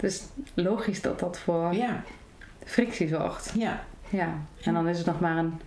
Dus 0.00 0.22
logisch 0.54 1.00
dat 1.00 1.18
dat 1.18 1.38
voor 1.38 1.74
Ja. 1.74 2.02
frictie 2.64 3.08
zorgt. 3.08 3.52
Ja. 3.56 3.84
Ja, 4.08 4.34
en 4.64 4.74
dan 4.74 4.88
is 4.88 4.98
het 4.98 5.06
nog 5.06 5.20
maar 5.20 5.36
een, 5.36 5.60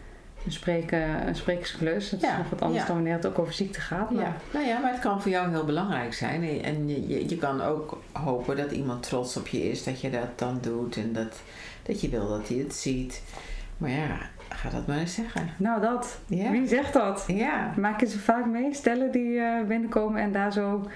een, 0.45 0.51
spreken, 0.51 1.27
een 1.27 1.35
sprekersklus. 1.35 2.11
Het 2.11 2.21
Ja, 2.21 2.31
is 2.31 2.37
nog 2.37 2.49
wat 2.49 2.61
anders 2.61 2.81
ja. 2.81 2.87
dan 2.87 2.95
wanneer 2.95 3.13
het 3.13 3.25
ook 3.25 3.39
over 3.39 3.53
ziekte 3.53 3.79
gaat. 3.81 4.11
Maar 4.11 4.23
Ja. 4.23 4.35
Nou 4.53 4.65
ja, 4.65 4.79
maar 4.79 4.91
het 4.91 4.99
kan 5.01 5.21
voor 5.21 5.31
jou 5.31 5.49
heel 5.49 5.65
belangrijk 5.65 6.13
zijn. 6.13 6.61
En- 6.63 6.87
je, 6.87 7.07
je, 7.07 7.29
je 7.29 7.37
kan 7.37 7.61
ook 7.61 8.01
hopen 8.11 8.55
dat 8.57 8.71
iemand 8.71 9.03
trots 9.03 9.37
op 9.37 9.47
je 9.47 9.69
is 9.69 9.83
dat 9.83 10.01
je 10.01 10.09
dat 10.09 10.39
dan 10.39 10.57
doet. 10.61 10.97
En 10.97 11.13
dat, 11.13 11.41
dat 11.83 12.01
je 12.01 12.09
wil 12.09 12.27
dat 12.27 12.47
hij 12.47 12.57
het 12.57 12.73
ziet. 12.75 13.21
Maar 13.77 13.89
ja, 13.89 14.17
ga 14.49 14.69
dat 14.69 14.87
maar 14.87 14.97
eens 14.97 15.13
zeggen. 15.13 15.49
Nou, 15.57 15.81
dat. 15.81 16.19
Ja. 16.27 16.51
Wie 16.51 16.67
zegt 16.67 16.93
dat? 16.93 17.23
Ja. 17.27 17.73
Maak 17.77 17.99
je 17.99 18.05
ze 18.07 18.19
vaak 18.19 18.45
mee, 18.45 18.73
stellen 18.73 19.11
die 19.11 19.39
eh, 19.39 19.65
binnenkomen 19.67 20.21
en 20.21 20.31
daar 20.31 20.53
zo 20.53 20.87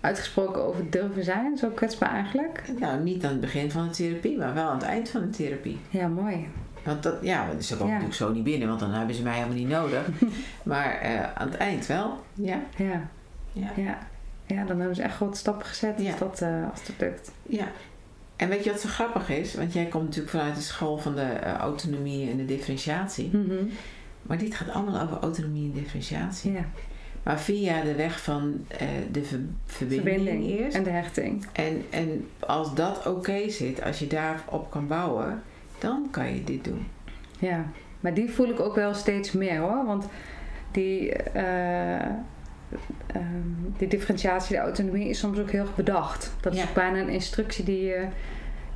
uitgesproken 0.00 0.62
over 0.64 0.90
durven 0.90 1.24
zijn? 1.24 1.56
Zo 1.56 1.68
kwetsbaar 1.68 2.12
eigenlijk? 2.14 2.62
Nou, 2.78 3.02
niet 3.02 3.24
aan 3.24 3.30
het 3.30 3.40
begin 3.40 3.70
van 3.70 3.84
de 3.88 3.90
therapie, 3.94 4.38
maar 4.38 4.54
wel 4.54 4.68
aan 4.68 4.74
het 4.78 4.86
eind 4.86 5.08
van 5.08 5.20
de 5.20 5.30
therapie. 5.30 5.80
Ja, 5.90 6.08
mooi. 6.08 6.48
Want 6.84 7.02
dat, 7.02 7.14
ja, 7.22 7.46
want 7.46 7.64
ze 7.64 7.72
komen 7.76 7.88
natuurlijk 7.92 8.18
zo 8.18 8.32
niet 8.32 8.44
binnen, 8.44 8.68
want 8.68 8.80
dan 8.80 8.90
hebben 8.90 9.14
ze 9.14 9.22
mij 9.22 9.34
helemaal 9.34 9.56
niet 9.56 9.68
nodig. 9.68 10.06
maar 10.62 10.94
eh, 11.00 11.32
aan 11.34 11.46
het 11.48 11.56
eind 11.56 11.86
wel. 11.86 12.20
Ja. 12.34 12.60
Ja, 12.76 13.08
Ja. 13.52 13.70
ja. 13.76 13.98
Ja, 14.46 14.64
dan 14.64 14.78
hebben 14.78 14.96
ze 14.96 15.02
echt 15.02 15.14
grote 15.14 15.38
stappen 15.38 15.66
gezet 15.66 15.96
als, 15.98 16.18
dat, 16.18 16.40
eh, 16.40 16.70
als 16.70 16.84
dat 16.86 16.94
lukt. 16.98 17.32
ja. 17.46 17.64
En 18.36 18.48
weet 18.48 18.64
je 18.64 18.70
wat 18.70 18.80
zo 18.80 18.88
grappig 18.88 19.28
is? 19.30 19.54
Want 19.54 19.72
jij 19.72 19.84
komt 19.84 20.04
natuurlijk 20.04 20.30
vanuit 20.30 20.54
de 20.54 20.60
school 20.60 20.98
van 20.98 21.14
de 21.14 21.20
eh, 21.22 21.52
autonomie 21.54 22.30
en 22.30 22.36
de 22.36 22.44
differentiatie. 22.44 23.30
Mhm. 23.36 23.64
Maar 24.22 24.38
dit 24.38 24.54
gaat 24.54 24.68
allemaal 24.70 25.00
over 25.02 25.18
autonomie 25.20 25.64
en 25.72 25.78
differentiatie. 25.80 26.52
Ja, 26.52 26.64
Maar 27.22 27.40
via 27.40 27.82
de 27.82 27.94
weg 27.94 28.22
van 28.22 28.64
de 29.12 29.24
ver- 29.24 29.40
verbinding, 29.66 30.08
verbinding 30.16 30.58
eerst. 30.58 30.76
en 30.76 30.82
de 30.82 30.90
hechting. 30.90 31.46
En, 31.52 31.82
en 31.90 32.28
als 32.38 32.74
dat 32.74 33.06
oké 33.06 33.50
zit, 33.50 33.82
als 33.82 33.98
je 33.98 34.06
daarop 34.06 34.70
kan 34.70 34.86
bouwen, 34.86 35.42
dan 35.82 36.08
kan 36.10 36.34
je 36.34 36.44
dit 36.44 36.64
doen. 36.64 36.86
Ja, 37.38 37.64
maar 38.00 38.14
die 38.14 38.30
voel 38.30 38.48
ik 38.48 38.60
ook 38.60 38.74
wel 38.74 38.94
steeds 38.94 39.32
meer 39.32 39.58
hoor. 39.58 39.84
Want 39.86 40.06
die, 40.70 41.12
eh, 41.12 42.00
ehm, 43.06 43.48
die 43.76 43.88
differentiatie, 43.88 44.56
de 44.56 44.62
autonomie 44.62 45.08
is 45.08 45.18
soms 45.18 45.38
ook 45.38 45.50
heel 45.50 45.66
bedacht. 45.76 46.32
Dat 46.40 46.54
Ja. 46.54 46.62
is 46.62 46.68
ook 46.68 46.74
bijna 46.74 46.98
een 46.98 47.08
instructie 47.08 47.64
die 47.64 47.82
je 47.84 48.06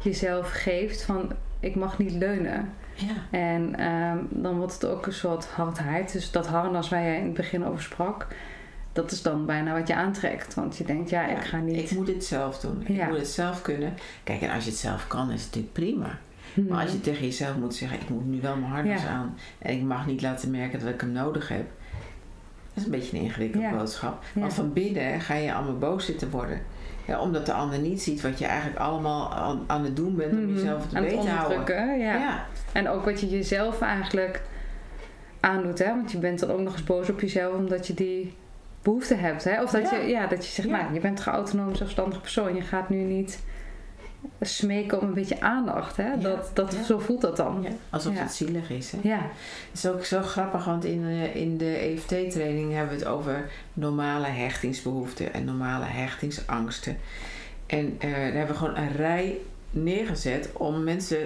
jezelf 0.02 0.50
geeft 0.50 1.02
van 1.02 1.32
ik 1.60 1.74
mag 1.74 1.98
niet 1.98 2.12
leunen. 2.12 2.72
Ja. 2.94 3.38
En 3.38 3.74
ehm, 3.78 4.18
dan 4.30 4.56
wordt 4.56 4.72
het 4.72 4.84
ook 4.86 5.06
een 5.06 5.12
soort 5.12 5.46
hardheid. 5.46 6.12
Dus 6.12 6.30
dat 6.30 6.46
harnas 6.46 6.88
waar 6.88 7.02
jij 7.02 7.18
in 7.18 7.24
het 7.24 7.34
begin 7.34 7.64
over 7.64 7.82
sprak, 7.82 8.26
dat 8.92 9.10
is 9.10 9.22
dan 9.22 9.46
bijna 9.46 9.72
wat 9.78 9.88
je 9.88 9.94
aantrekt. 9.94 10.54
Want 10.54 10.76
je 10.76 10.84
denkt, 10.84 11.10
ja, 11.10 11.26
ik 11.26 11.44
ga 11.44 11.58
niet. 11.58 11.90
Ik 11.90 11.96
moet 11.96 12.08
het 12.08 12.24
zelf 12.24 12.58
doen. 12.60 12.84
Ja. 12.86 13.02
Ik 13.02 13.08
moet 13.08 13.18
het 13.18 13.28
zelf 13.28 13.62
kunnen. 13.62 13.94
Kijk, 14.24 14.40
en 14.40 14.50
als 14.50 14.64
je 14.64 14.70
het 14.70 14.78
zelf 14.78 15.06
kan, 15.06 15.30
is 15.30 15.44
het 15.44 15.54
natuurlijk 15.54 15.72
prima. 15.72 16.18
Mhm. 16.56 16.68
Maar 16.68 16.82
als 16.82 16.92
je 16.92 17.00
tegen 17.00 17.24
jezelf 17.24 17.56
moet 17.56 17.74
zeggen, 17.74 18.00
ik 18.00 18.08
moet 18.08 18.26
nu 18.26 18.40
wel 18.40 18.56
mijn 18.56 18.72
harnas 18.72 19.02
Ja. 19.02 19.08
aan. 19.08 19.36
En 19.58 19.74
ik 19.74 19.82
mag 19.82 20.06
niet 20.06 20.22
laten 20.22 20.50
merken 20.50 20.78
dat 20.80 20.88
ik 20.88 21.00
hem 21.00 21.12
nodig 21.12 21.48
heb. 21.48 21.64
Dat 22.74 22.84
is 22.84 22.84
een 22.84 22.90
beetje 22.90 23.16
een 23.16 23.22
ingewikkelde 23.22 23.66
Ja. 23.66 23.76
boodschap. 23.76 24.24
Want 24.34 24.54
van 24.54 24.72
binnen 24.72 25.20
ga 25.20 25.34
je 25.34 25.54
allemaal 25.54 25.78
boos 25.78 26.04
zitten 26.04 26.30
worden. 26.30 26.60
Ja, 27.06 27.20
omdat 27.20 27.46
de 27.46 27.52
ander 27.52 27.78
niet 27.78 28.02
ziet 28.02 28.20
wat 28.20 28.38
je 28.38 28.44
eigenlijk 28.46 28.78
allemaal 28.80 29.34
aan, 29.34 29.64
aan 29.66 29.84
het 29.84 29.96
doen 29.96 30.16
bent 30.16 30.32
om 30.32 30.42
Mhm. 30.42 30.52
jezelf 30.54 30.86
te 30.88 31.00
beter 31.00 31.20
te 31.20 31.28
houden. 31.28 31.98
ja. 31.98 32.14
Ja. 32.14 32.44
En 32.72 32.88
ook 32.88 33.04
wat 33.04 33.20
je 33.20 33.28
jezelf 33.28 33.80
eigenlijk 33.80 34.42
aandoet, 35.40 35.78
hè? 35.78 35.86
Want 35.86 36.12
je 36.12 36.18
bent 36.18 36.38
dan 36.38 36.50
ook 36.50 36.60
nog 36.60 36.72
eens 36.72 36.84
boos 36.84 37.10
op 37.10 37.20
jezelf 37.20 37.54
omdat 37.54 37.86
je 37.86 37.94
die 37.94 38.34
behoefte 38.82 39.14
hebt, 39.14 39.44
hè? 39.44 39.62
Of 39.62 39.70
dat 39.70 39.90
Ja. 39.90 39.96
je, 39.96 40.08
ja, 40.08 40.26
dat 40.26 40.46
je 40.46 40.52
zegt, 40.52 40.68
nou, 40.68 40.94
je 40.94 41.00
bent 41.00 41.26
een 41.26 41.32
autonoom, 41.32 41.74
zelfstandig 41.74 42.20
persoon. 42.20 42.54
Je 42.54 42.60
gaat 42.62 42.88
nu 42.88 42.96
niet 42.96 43.42
smeken 44.40 45.00
om 45.00 45.08
een 45.08 45.14
beetje 45.14 45.40
aandacht, 45.40 45.96
hè? 45.96 46.18
Dat, 46.18 46.50
dat, 46.54 46.72
Ja. 46.72 46.82
Zo 46.84 46.98
voelt 46.98 47.20
dat 47.20 47.36
dan. 47.36 47.58
Ja, 47.62 47.70
Alsof 47.90 48.14
Ja. 48.14 48.20
het 48.22 48.32
zielig 48.32 48.70
is. 48.70 48.90
Hè? 48.92 48.98
Ja, 49.02 49.18
Het 49.70 49.72
is 49.72 49.86
ook 49.86 50.04
zo 50.04 50.22
grappig, 50.22 50.64
want 50.64 50.84
in, 50.84 51.04
eh, 51.04 51.36
in 51.36 51.56
de 51.58 51.76
EFT-training 51.76 52.72
hebben 52.72 52.98
we 52.98 53.04
het 53.04 53.12
over 53.12 53.50
normale 53.74 54.26
hechtingsbehoeften 54.26 55.32
en 55.34 55.44
normale 55.44 55.84
hechtingsangsten. 55.84 56.96
En 57.66 57.94
eh, 57.98 58.10
daar 58.10 58.20
hebben 58.20 58.46
we 58.46 58.54
gewoon 58.54 58.76
een 58.76 58.92
rij 58.92 59.36
neergezet 59.70 60.48
om 60.52 60.84
mensen 60.84 61.18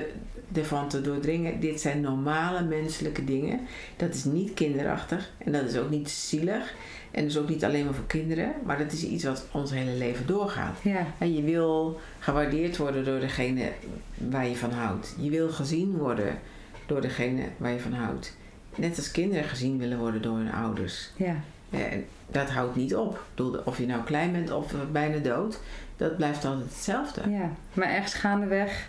ervan 0.55 0.89
te 0.89 1.01
doordringen. 1.01 1.61
Dit 1.61 1.81
zijn 1.81 2.01
normale 2.01 2.63
menselijke 2.65 3.25
dingen. 3.25 3.61
Dat 3.97 4.15
is 4.15 4.25
niet 4.25 4.55
kinderachtig 4.55 5.31
en 5.39 5.53
dat 5.53 5.63
is 5.63 5.77
ook 5.77 5.91
niet 5.91 6.11
zielig. 6.11 6.75
En 7.11 7.25
is 7.25 7.39
ook 7.39 7.49
niet 7.49 7.65
alleen 7.65 7.85
maar 7.85 7.95
voor 7.95 8.07
kinderen, 8.07 8.53
maar 8.65 8.79
dat 8.79 8.93
is 8.93 9.05
iets 9.05 9.25
wat 9.25 9.47
ons 9.51 9.71
hele 9.71 9.93
leven 9.93 10.27
doorgaat. 10.27 10.79
ja, 10.83 11.07
En 11.19 11.35
je 11.35 11.43
wil 11.43 12.01
gewaardeerd 12.19 12.77
worden 12.77 13.05
door 13.05 13.21
degene 13.21 13.69
waar 14.15 14.47
je 14.49 14.57
van 14.57 14.71
houdt. 14.71 15.15
Je 15.19 15.31
wil 15.31 15.49
gezien 15.51 15.97
worden 15.97 16.39
door 16.87 17.01
degene 17.01 17.43
waar 17.57 17.73
je 17.73 17.81
van 17.81 17.93
houdt. 17.93 18.37
Net 18.77 18.97
als 18.97 19.11
kinderen 19.11 19.45
gezien 19.45 19.79
willen 19.79 19.99
worden 19.99 20.23
door 20.23 20.37
hun 20.37 20.53
ouders. 20.53 21.11
ja, 21.17 21.37
En 21.71 22.05
dat 22.31 22.51
houdt 22.51 22.77
niet 22.77 22.95
op. 22.97 23.25
Of 23.65 23.79
je 23.79 23.87
nou 23.87 24.03
klein 24.03 24.33
bent 24.33 24.51
of 24.51 24.75
bijna 24.93 25.19
dood, 25.19 25.61
dat 25.97 26.17
blijft 26.17 26.45
altijd 26.45 26.69
hetzelfde. 26.69 27.31
ja. 27.31 27.51
Maar 27.73 27.89
ergens 27.89 28.15
gaandeweg 28.15 28.89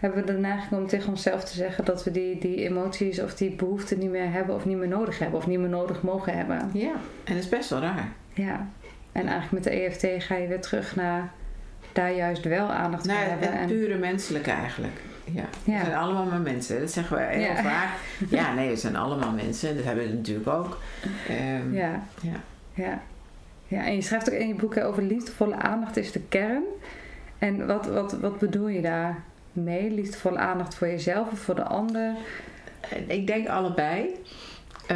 hebben 0.00 0.24
we 0.26 0.32
de 0.32 0.38
neiging 0.38 0.80
om 0.80 0.86
tegen 0.86 1.08
onszelf 1.08 1.44
te 1.44 1.54
zeggen 1.54 1.84
dat 1.84 2.04
we 2.04 2.10
die, 2.10 2.38
die 2.38 2.56
emoties 2.68 3.20
of 3.20 3.34
die 3.34 3.50
behoeften 3.50 3.98
niet 3.98 4.10
meer 4.10 4.32
hebben 4.32 4.54
of 4.54 4.64
niet 4.64 4.76
meer 4.76 4.88
nodig 4.88 5.18
hebben 5.18 5.38
of 5.38 5.46
niet 5.46 5.58
meer 5.58 5.68
nodig 5.68 6.02
mogen 6.02 6.36
hebben. 6.36 6.70
Ja, 6.72 6.92
en 7.24 7.34
dat 7.34 7.42
is 7.42 7.48
best 7.48 7.70
wel 7.70 7.80
raar. 7.80 8.08
Ja, 8.32 8.68
en 9.12 9.26
eigenlijk 9.26 9.52
met 9.52 9.64
de 9.64 9.70
EFT 9.70 10.24
ga 10.24 10.34
je 10.36 10.48
weer 10.48 10.60
terug 10.60 10.96
naar 10.96 11.32
daar 11.92 12.12
juist 12.12 12.44
wel 12.44 12.70
aandacht 12.70 13.04
voor 13.06 13.14
Nou, 13.14 13.26
hebben. 13.28 13.48
het 13.50 13.58
En, 13.60 13.66
pure 13.66 13.96
menselijke 13.98 14.50
eigenlijk. 14.50 15.00
Ja. 15.24 15.44
Ja. 15.64 15.78
We 15.78 15.84
zijn 15.84 15.96
allemaal 15.96 16.24
maar 16.24 16.40
mensen. 16.40 16.80
Dat 16.80 16.90
zeggen 16.90 17.16
we 17.16 17.22
heel 17.22 17.40
Ja. 17.40 17.62
vaak. 17.62 17.88
Ja, 18.38 18.54
nee, 18.54 18.68
we 18.68 18.76
zijn 18.76 18.96
allemaal 18.96 19.32
mensen. 19.32 19.76
Dat 19.76 19.84
hebben 19.84 20.06
we 20.08 20.12
natuurlijk 20.14 20.48
ook. 20.48 20.78
Ehm, 21.28 21.74
ja, 21.74 22.02
ja. 22.20 22.32
ja. 22.74 23.00
ja, 23.66 23.84
en 23.86 23.94
je 23.94 24.02
schrijft 24.02 24.32
ook 24.32 24.38
in 24.38 24.48
je 24.48 24.54
boek 24.54 24.76
over 24.76 25.02
liefdevolle 25.02 25.54
aandacht 25.56 25.96
is 25.96 26.12
de 26.12 26.20
kern. 26.28 26.62
En 27.38 27.66
wat, 27.66 27.86
wat, 27.86 28.12
wat 28.12 28.38
bedoel 28.38 28.68
je 28.68 28.80
daar 28.80 29.22
mee? 29.52 29.90
Liefdevolle 29.90 30.38
aandacht 30.38 30.74
voor 30.74 30.86
jezelf 30.86 31.30
of 31.32 31.38
voor 31.38 31.54
de 31.54 31.64
ander? 31.64 32.14
Ik 33.06 33.26
denk 33.26 33.48
allebei. 33.48 34.14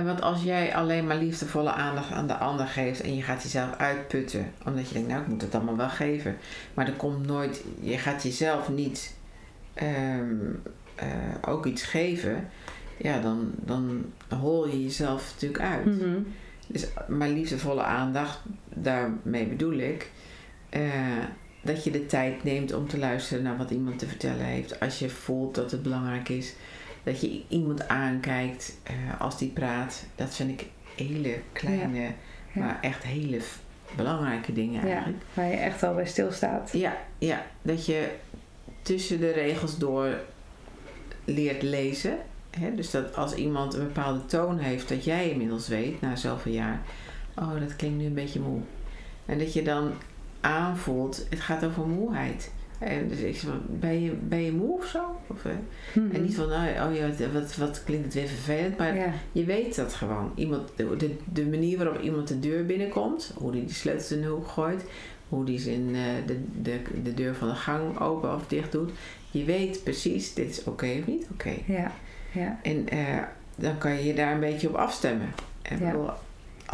Want 0.02 0.22
als 0.22 0.42
jij 0.42 0.74
alleen 0.74 1.06
maar 1.06 1.16
liefdevolle 1.16 1.72
aandacht 1.72 2.10
aan 2.10 2.26
de 2.26 2.36
ander 2.36 2.66
geeft 2.66 3.00
en 3.00 3.16
je 3.16 3.22
gaat 3.22 3.42
jezelf 3.42 3.76
uitputten, 3.76 4.52
omdat 4.66 4.88
je 4.88 4.94
denkt, 4.94 5.08
nou 5.08 5.22
ik 5.22 5.28
moet 5.28 5.42
het 5.42 5.54
allemaal 5.54 5.76
wel 5.76 5.88
geven, 5.88 6.36
maar 6.74 6.86
er 6.86 6.92
komt 6.92 7.26
nooit, 7.26 7.64
je 7.80 7.98
gaat 7.98 8.22
jezelf 8.22 8.68
niet 8.68 9.14
ehm, 9.74 10.36
eh, 10.94 11.06
ook 11.48 11.66
iets 11.66 11.82
geven, 11.82 12.48
ja, 12.96 13.20
dan, 13.20 13.50
dan 13.56 14.04
hol 14.28 14.68
je 14.68 14.82
jezelf 14.82 15.32
natuurlijk 15.32 15.62
uit. 15.62 15.84
Mhm. 15.84 16.18
Dus, 16.66 16.86
maar 17.08 17.28
liefdevolle 17.28 17.82
aandacht, 17.82 18.40
daarmee 18.68 19.46
bedoel 19.46 19.78
ik 19.78 20.10
eh, 20.68 20.82
dat 21.64 21.84
je 21.84 21.90
de 21.90 22.06
tijd 22.06 22.44
neemt 22.44 22.72
om 22.74 22.88
te 22.88 22.98
luisteren 22.98 23.42
naar 23.42 23.56
wat 23.56 23.70
iemand 23.70 23.98
te 23.98 24.06
vertellen 24.06 24.44
heeft. 24.44 24.80
Als 24.80 24.98
je 24.98 25.08
voelt 25.08 25.54
dat 25.54 25.70
het 25.70 25.82
belangrijk 25.82 26.28
is, 26.28 26.54
dat 27.02 27.20
je 27.20 27.42
iemand 27.48 27.88
aankijkt 27.88 28.76
eh, 28.82 29.20
als 29.20 29.38
die 29.38 29.48
praat. 29.50 30.04
Dat 30.14 30.34
vind 30.34 30.60
ik 30.60 30.66
hele 30.96 31.38
kleine, 31.52 32.00
Ja. 32.02 32.10
maar 32.52 32.78
echt 32.80 33.02
hele 33.02 33.40
belangrijke 33.96 34.52
dingen 34.52 34.86
Ja, 34.86 34.92
eigenlijk. 34.92 35.22
waar 35.34 35.46
je 35.48 35.56
echt 35.56 35.82
al 35.82 35.94
bij 35.94 36.06
stilstaat. 36.06 36.70
Ja, 36.72 36.96
ja, 37.18 37.46
dat 37.62 37.86
je 37.86 38.08
tussen 38.82 39.20
de 39.20 39.30
regels 39.30 39.78
door 39.78 40.18
leert 41.24 41.62
lezen. 41.62 42.16
Hè? 42.58 42.74
Dus 42.74 42.90
dat 42.90 43.16
als 43.16 43.34
iemand 43.34 43.74
een 43.74 43.86
bepaalde 43.86 44.26
toon 44.26 44.58
heeft, 44.58 44.88
dat 44.88 45.04
jij 45.04 45.30
inmiddels 45.30 45.68
weet, 45.68 46.00
na 46.00 46.16
zoveel 46.16 46.52
jaar, 46.52 46.80
oh, 47.36 47.60
dat 47.60 47.76
klinkt 47.76 47.98
nu 47.98 48.04
een 48.06 48.14
beetje 48.14 48.40
moe. 48.40 48.60
En 49.26 49.38
dat 49.38 49.52
je 49.52 49.62
dan 49.62 49.92
aanvoelt, 50.44 51.26
het 51.30 51.40
gaat 51.40 51.64
over 51.64 51.86
moeheid. 51.86 52.50
En 52.78 53.08
dus 53.08 53.18
ik 53.18 53.36
zeg, 53.36 53.50
van, 53.50 53.60
ben 53.68 54.02
je, 54.02 54.10
ben 54.10 54.42
je 54.42 54.52
moe 54.52 54.76
of 54.78 54.86
zo? 54.86 55.16
Of, 55.26 55.44
eh, 55.44 55.52
Mhm. 55.94 56.14
En 56.14 56.22
niet 56.22 56.34
van, 56.34 56.48
nou, 56.48 56.68
oh 56.68 56.96
ja, 56.96 57.28
wat, 57.32 57.56
wat, 57.56 57.84
klinkt 57.84 58.04
het 58.04 58.14
weer 58.14 58.26
vervelend. 58.26 58.78
Maar 58.78 58.96
ja, 58.96 59.12
je 59.32 59.44
weet 59.44 59.76
dat 59.76 59.94
gewoon. 59.94 60.32
Iemand, 60.34 60.70
de, 60.76 61.16
de, 61.32 61.46
manier 61.46 61.76
waarop 61.78 62.00
iemand 62.00 62.28
de 62.28 62.40
deur 62.40 62.66
binnenkomt, 62.66 63.32
hoe 63.36 63.52
die 63.52 63.64
de 63.64 63.72
sleutels 63.72 64.12
in 64.12 64.20
de 64.20 64.26
hoek 64.26 64.48
gooit, 64.48 64.84
hoe 65.28 65.44
die 65.44 65.58
zijn, 65.58 65.94
eh, 65.94 66.02
de, 66.26 66.40
de, 66.62 66.80
de 67.02 67.14
deur 67.14 67.34
van 67.34 67.48
de 67.48 67.54
gang 67.54 68.00
open 68.00 68.34
of 68.34 68.46
dicht 68.46 68.72
doet. 68.72 68.90
Je 69.30 69.44
weet 69.44 69.82
precies, 69.84 70.34
dit 70.34 70.50
is 70.50 70.64
oké 70.64 70.96
of 71.00 71.06
niet 71.06 71.26
oké. 71.32 71.52
ja, 71.66 71.92
ja, 72.32 72.58
En 72.62 72.88
eh, 72.88 73.22
dan 73.56 73.78
kan 73.78 73.94
je 73.94 74.04
je 74.04 74.14
daar 74.14 74.32
een 74.32 74.40
beetje 74.40 74.68
op 74.68 74.74
afstemmen. 74.74 75.28
En 75.62 75.78
Ja. 75.78 76.16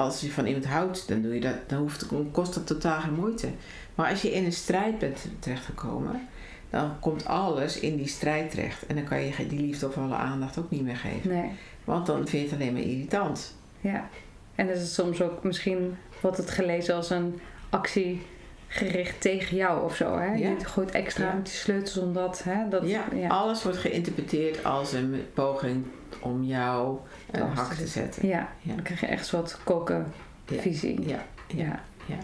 Als 0.01 0.21
je 0.21 0.31
van 0.33 0.47
iemand 0.47 0.67
houdt, 0.67 1.09
dan, 1.09 1.23
doe 1.23 1.35
je 1.35 1.41
dat, 1.41 1.55
dan 1.67 1.79
hoeft, 1.79 2.11
dan 2.11 2.29
kost 2.31 2.55
dat 2.55 2.67
totaal 2.67 3.01
geen 3.01 3.15
moeite. 3.15 3.49
Maar 3.95 4.11
als 4.11 4.23
je 4.23 4.33
in 4.33 4.45
een 4.45 4.53
strijd 4.53 4.99
bent 4.99 5.27
terechtgekomen, 5.39 6.29
dan 6.71 6.99
komt 7.01 7.27
alles 7.27 7.81
in 7.81 7.97
die 7.97 8.09
strijd 8.09 8.51
terecht. 8.51 8.87
En 8.87 8.95
dan 8.95 9.05
kan 9.05 9.21
je 9.21 9.47
die 9.49 9.61
liefdevolle 9.61 10.15
aandacht 10.15 10.59
ook 10.59 10.71
niet 10.71 10.83
meer 10.83 10.97
geven. 10.97 11.31
nee, 11.31 11.51
Want 11.85 12.07
dan 12.07 12.17
vind 12.29 12.31
je 12.31 12.39
het 12.39 12.53
alleen 12.61 12.73
maar 12.73 12.83
irritant. 12.83 13.55
ja. 13.81 14.09
En 14.55 14.69
is 14.69 14.81
het 14.81 14.91
soms 14.91 15.23
ook 15.23 15.43
misschien, 15.45 15.97
wordt 16.21 16.37
het 16.37 16.51
gelezen 16.51 16.95
als 16.95 17.11
een 17.11 17.41
actie 17.71 18.23
gericht 18.67 19.21
tegen 19.21 19.57
jou 19.57 19.85
of 19.85 19.97
zo, 19.97 20.19
hè? 20.19 20.27
Ja. 20.35 20.49
Je 20.49 20.65
gooit 20.65 20.91
extra 20.91 21.27
Ja. 21.27 21.33
met 21.35 21.45
die 21.45 21.55
sleutels 21.55 21.99
omdat, 21.99 22.43
hè? 22.45 22.69
Dat, 22.69 22.89
ja, 22.89 23.05
ja. 23.15 23.29
alles 23.29 23.63
wordt 23.63 23.79
geïnterpreteerd 23.79 24.65
als 24.65 24.93
een 24.93 25.25
poging 25.35 25.85
om 26.21 26.43
jou 26.45 26.99
een 27.33 27.41
te 27.55 27.61
hak 27.61 27.73
te 27.73 27.87
zetten. 27.87 28.27
Ja, 28.29 28.49
Ja. 28.61 28.75
dan 28.75 28.83
krijg 28.83 29.01
je 29.01 29.07
echt 29.07 29.21
een 29.21 29.27
soort 29.27 29.59
koken 29.65 30.13
Ja. 30.49 30.61
visie. 30.61 31.09
Ja, 31.09 31.25
ja. 31.47 31.81
Ja. 32.07 32.17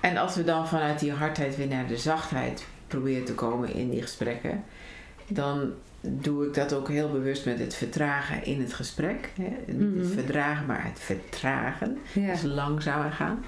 En 0.00 0.16
als 0.16 0.34
we 0.36 0.44
dan 0.44 0.68
vanuit 0.68 0.98
die 0.98 1.12
hardheid 1.12 1.56
weer 1.56 1.66
naar 1.68 1.86
de 1.86 1.96
zachtheid 1.96 2.64
proberen 2.86 3.24
te 3.24 3.34
komen 3.34 3.74
in 3.74 3.90
die 3.90 4.02
gesprekken, 4.02 4.64
dan 5.26 5.72
doe 6.00 6.46
ik 6.46 6.54
dat 6.54 6.72
ook 6.72 6.88
heel 6.88 7.10
bewust 7.10 7.44
met 7.44 7.58
het 7.58 7.74
vertragen 7.74 8.44
in 8.44 8.60
het 8.60 8.72
gesprek. 8.74 9.30
Hè? 9.40 9.72
Niet 9.72 9.90
Mhm. 9.94 9.98
het 9.98 10.10
verdragen, 10.12 10.66
maar 10.66 10.84
het 10.84 11.00
vertragen. 11.00 11.98
Ja. 12.12 12.32
Dus 12.32 12.42
langzamer 12.42 13.12
gaan. 13.12 13.44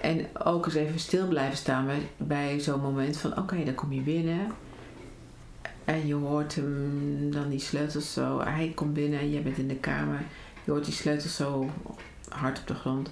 En 0.00 0.26
ook 0.44 0.66
eens 0.66 0.74
even 0.74 0.98
stil 1.00 1.28
blijven 1.28 1.56
staan 1.56 1.86
bij, 1.86 1.98
bij 2.16 2.60
zo'n 2.60 2.80
moment 2.80 3.16
van 3.16 3.38
oké, 3.38 3.64
dan 3.64 3.74
kom 3.74 3.92
je 3.92 4.00
binnen. 4.00 4.46
En 5.84 6.06
je 6.06 6.14
hoort 6.14 6.54
hem 6.54 7.30
dan 7.30 7.48
die 7.48 7.58
sleutels 7.58 8.12
zo. 8.12 8.40
Hij 8.40 8.72
komt 8.74 8.94
binnen 8.94 9.18
en 9.18 9.30
jij 9.30 9.42
bent 9.42 9.58
in 9.58 9.68
de 9.68 9.76
kamer. 9.76 10.22
Je 10.64 10.70
hoort 10.70 10.84
die 10.84 10.94
sleutels 10.94 11.36
zo 11.36 11.70
hard 12.28 12.58
op 12.58 12.66
de 12.66 12.74
grond. 12.74 13.10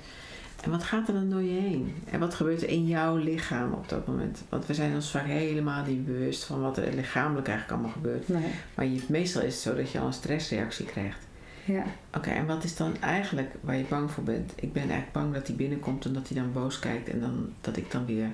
En 0.63 0.71
wat 0.71 0.83
gaat 0.83 1.09
er 1.09 1.15
dan 1.15 1.31
door 1.31 1.43
je 1.43 1.61
heen? 1.61 1.95
En 2.11 2.21
wat 2.21 2.35
gebeurt 2.35 2.63
er 2.63 2.69
in 2.69 2.87
jouw 2.87 3.17
lichaam 3.17 3.73
op 3.73 3.89
dat 3.89 4.07
moment? 4.07 4.43
Want 4.49 4.67
we 4.67 4.75
zijn 4.75 4.95
ons 4.95 5.11
vaak 5.11 5.27
helemaal 5.27 5.85
niet 5.85 6.07
bewust 6.07 6.45
van 6.45 6.61
wat 6.61 6.77
er 6.77 6.95
lichamelijk 6.95 7.49
eigenlijk 7.49 7.79
allemaal 7.79 7.97
gebeurt. 8.03 8.29
Nee. 8.29 8.51
Maar 8.75 8.87
je, 8.87 9.01
meestal 9.09 9.43
is 9.43 9.55
het 9.55 9.63
zo 9.63 9.75
dat 9.75 9.91
je 9.91 10.01
al 10.01 10.07
een 10.07 10.13
stressreactie 10.13 10.87
krijgt. 10.87 11.27
Ja. 11.65 11.85
Oké, 12.17 12.31
en 12.31 12.47
wat 12.47 12.65
is 12.65 12.77
dan 12.77 12.97
eigenlijk 13.01 13.55
waar 13.61 13.77
je 13.77 13.85
bang 13.89 14.11
voor 14.11 14.25
bent? 14.25 14.53
Ik 14.57 14.73
ben 14.73 14.83
eigenlijk 14.83 15.13
bang 15.13 15.35
dat 15.35 15.47
hij 15.47 15.57
binnenkomt 15.57 16.05
en 16.05 16.13
dat 16.13 16.29
hij 16.29 16.43
dan 16.43 16.53
boos 16.53 16.79
kijkt 16.79 17.09
en 17.09 17.21
dan, 17.21 17.53
dat 17.61 17.77
ik 17.77 17.91
dan 17.91 18.07
weer 18.07 18.29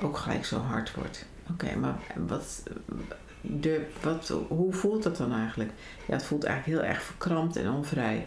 ook 0.00 0.16
gelijk 0.16 0.44
zo 0.44 0.58
hard 0.58 0.94
word. 0.94 1.26
Oké, 1.50 1.76
maar 1.76 1.96
wat, 2.26 2.62
de, 3.40 3.86
wat, 4.02 4.34
hoe 4.48 4.72
voelt 4.72 5.02
dat 5.02 5.16
dan 5.16 5.32
eigenlijk? 5.32 5.70
Ja, 6.06 6.12
het 6.12 6.24
voelt 6.24 6.44
eigenlijk 6.44 6.78
heel 6.78 6.88
erg 6.88 7.02
verkrampt 7.02 7.56
en 7.56 7.70
onvrij. 7.70 8.26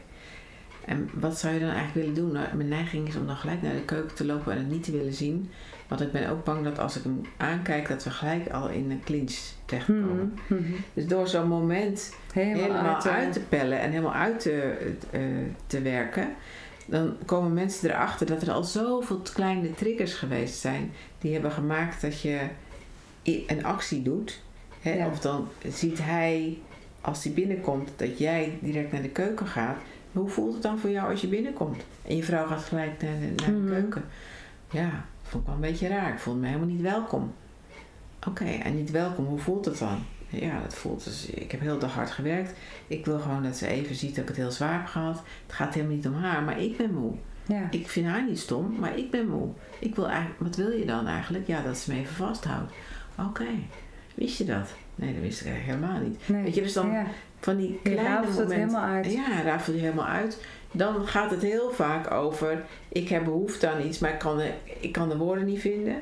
En 0.85 1.09
wat 1.13 1.39
zou 1.39 1.53
je 1.53 1.59
dan 1.59 1.69
eigenlijk 1.69 1.95
willen 1.95 2.13
doen? 2.13 2.31
Nou, 2.31 2.55
mijn 2.55 2.67
neiging 2.67 3.07
is 3.07 3.15
om 3.15 3.27
dan 3.27 3.35
gelijk 3.35 3.61
naar 3.61 3.73
de 3.73 3.85
keuken 3.85 4.15
te 4.15 4.25
lopen 4.25 4.51
en 4.51 4.57
het 4.57 4.69
niet 4.69 4.83
te 4.83 4.91
willen 4.91 5.13
zien. 5.13 5.49
Want 5.87 6.01
ik 6.01 6.11
ben 6.11 6.29
ook 6.29 6.43
bang 6.43 6.63
dat 6.63 6.79
als 6.79 6.97
ik 6.97 7.03
hem 7.03 7.21
aankijk, 7.37 7.87
dat 7.87 8.03
we 8.03 8.09
gelijk 8.09 8.49
al 8.49 8.69
in 8.69 8.91
een 8.91 9.03
clinch 9.03 9.37
terechtkomen. 9.65 10.33
Mhm. 10.47 10.61
Mhm. 10.61 10.71
Dus 10.93 11.07
door 11.07 11.27
zo'n 11.27 11.47
moment 11.47 12.13
Helemaal, 12.33 12.61
helemaal 12.61 12.95
uit, 12.95 13.07
uit 13.07 13.33
te 13.33 13.39
pellen 13.39 13.79
en 13.79 13.89
helemaal 13.89 14.13
uit 14.13 14.39
te, 14.39 14.75
eh, 15.11 15.21
te 15.67 15.81
werken, 15.81 16.35
dan 16.85 17.17
komen 17.25 17.53
mensen 17.53 17.89
erachter 17.89 18.25
dat 18.25 18.41
er 18.41 18.51
al 18.51 18.63
zoveel 18.63 19.21
kleine 19.33 19.71
triggers 19.71 20.13
geweest 20.13 20.59
zijn 20.59 20.91
die 21.19 21.33
hebben 21.33 21.51
gemaakt 21.51 22.01
dat 22.01 22.21
je 22.21 22.39
een 23.23 23.65
actie 23.65 24.01
doet. 24.01 24.41
Hè? 24.81 24.93
Ja. 24.93 25.07
Of 25.07 25.19
dan 25.19 25.47
ziet 25.73 25.97
hij, 26.03 26.57
als 27.01 27.23
hij 27.23 27.33
binnenkomt, 27.33 27.89
dat 27.95 28.17
jij 28.17 28.57
direct 28.61 28.91
naar 28.91 29.01
de 29.01 29.09
keuken 29.09 29.47
gaat, 29.47 29.77
Hoe 30.11 30.29
voelt 30.29 30.53
het 30.53 30.61
dan 30.63 30.79
voor 30.79 30.89
jou 30.89 31.11
als 31.11 31.21
je 31.21 31.27
binnenkomt? 31.27 31.83
En 32.07 32.15
je 32.15 32.23
vrouw 32.23 32.47
gaat 32.47 32.63
gelijk 32.63 33.01
naar 33.01 33.19
de, 33.19 33.25
naar 33.35 33.45
de 33.45 33.51
Mhm. 33.51 33.67
keuken. 33.67 34.03
Ja, 34.71 35.05
vond 35.23 35.41
ik 35.43 35.45
wel 35.47 35.55
een 35.55 35.61
beetje 35.71 35.87
raar. 35.87 36.13
Ik 36.13 36.19
voelde 36.19 36.39
me 36.39 36.47
helemaal 36.47 36.67
niet 36.67 36.81
welkom. 36.81 37.33
Oké, 38.27 38.45
en 38.45 38.75
niet 38.75 38.91
welkom, 38.91 39.25
hoe 39.25 39.39
voelt 39.39 39.65
het 39.65 39.77
dan? 39.77 39.99
Ja, 40.27 40.61
dat 40.61 40.75
voelt 40.75 41.03
dus, 41.03 41.25
ik 41.25 41.51
heb 41.51 41.59
heel 41.59 41.73
de 41.73 41.79
dag 41.79 41.93
hard 41.93 42.11
gewerkt. 42.11 42.53
Ik 42.87 43.05
wil 43.05 43.19
gewoon 43.19 43.43
dat 43.43 43.55
ze 43.57 43.67
even 43.67 43.95
ziet 43.95 44.09
dat 44.15 44.23
ik 44.23 44.27
het 44.27 44.37
heel 44.37 44.51
zwaar 44.51 44.73
heb 44.73 44.85
gehad. 44.85 45.21
Het 45.45 45.55
gaat 45.55 45.73
helemaal 45.73 45.95
niet 45.95 46.07
om 46.07 46.13
haar, 46.13 46.43
maar 46.43 46.61
ik 46.61 46.77
ben 46.77 46.93
moe. 46.93 47.13
Ja. 47.45 47.67
Ik 47.71 47.87
vind 47.89 48.07
haar 48.07 48.25
niet 48.27 48.39
stom, 48.39 48.75
maar 48.79 48.97
ik 48.97 49.11
ben 49.11 49.27
moe. 49.27 49.47
Ik 49.79 49.95
wil 49.95 50.07
eigenlijk, 50.09 50.39
wat 50.39 50.55
wil 50.55 50.69
je 50.71 50.85
dan 50.85 51.07
eigenlijk? 51.07 51.47
Ja, 51.47 51.61
dat 51.61 51.77
ze 51.77 51.91
me 51.93 51.99
even 51.99 52.15
vasthoudt. 52.15 52.71
Oké, 53.19 53.47
wist 54.19 54.37
je 54.37 54.45
dat? 54.45 54.69
Nee, 54.95 55.13
dat 55.13 55.21
wist 55.21 55.41
ik 55.41 55.47
eigenlijk 55.47 55.79
helemaal 55.81 56.01
niet. 56.07 56.19
Nee. 56.25 56.43
Weet 56.43 56.55
je, 56.55 56.61
dus 56.61 56.73
dan 56.73 56.91
ja. 56.91 57.05
van 57.39 57.57
die 57.57 57.79
Je 57.83 57.89
kleine 57.89 58.09
het 58.25 58.29
momenten. 58.29 58.55
helemaal 58.57 58.83
uit. 58.85 59.11
Ja, 59.13 59.41
rafel 59.43 59.73
je 59.73 59.79
helemaal 59.79 60.05
uit. 60.05 60.43
Dan 60.71 61.07
gaat 61.07 61.31
het 61.31 61.41
heel 61.41 61.71
vaak 61.71 62.11
over, 62.11 62.63
ik 62.89 63.09
heb 63.09 63.23
behoefte 63.23 63.69
aan 63.69 63.85
iets, 63.85 63.99
maar 63.99 64.11
ik 64.13 64.19
kan 64.19 64.37
de, 64.37 64.51
ik 64.79 64.91
kan 64.91 65.09
de 65.09 65.17
woorden 65.17 65.45
niet 65.45 65.59
vinden. 65.59 65.95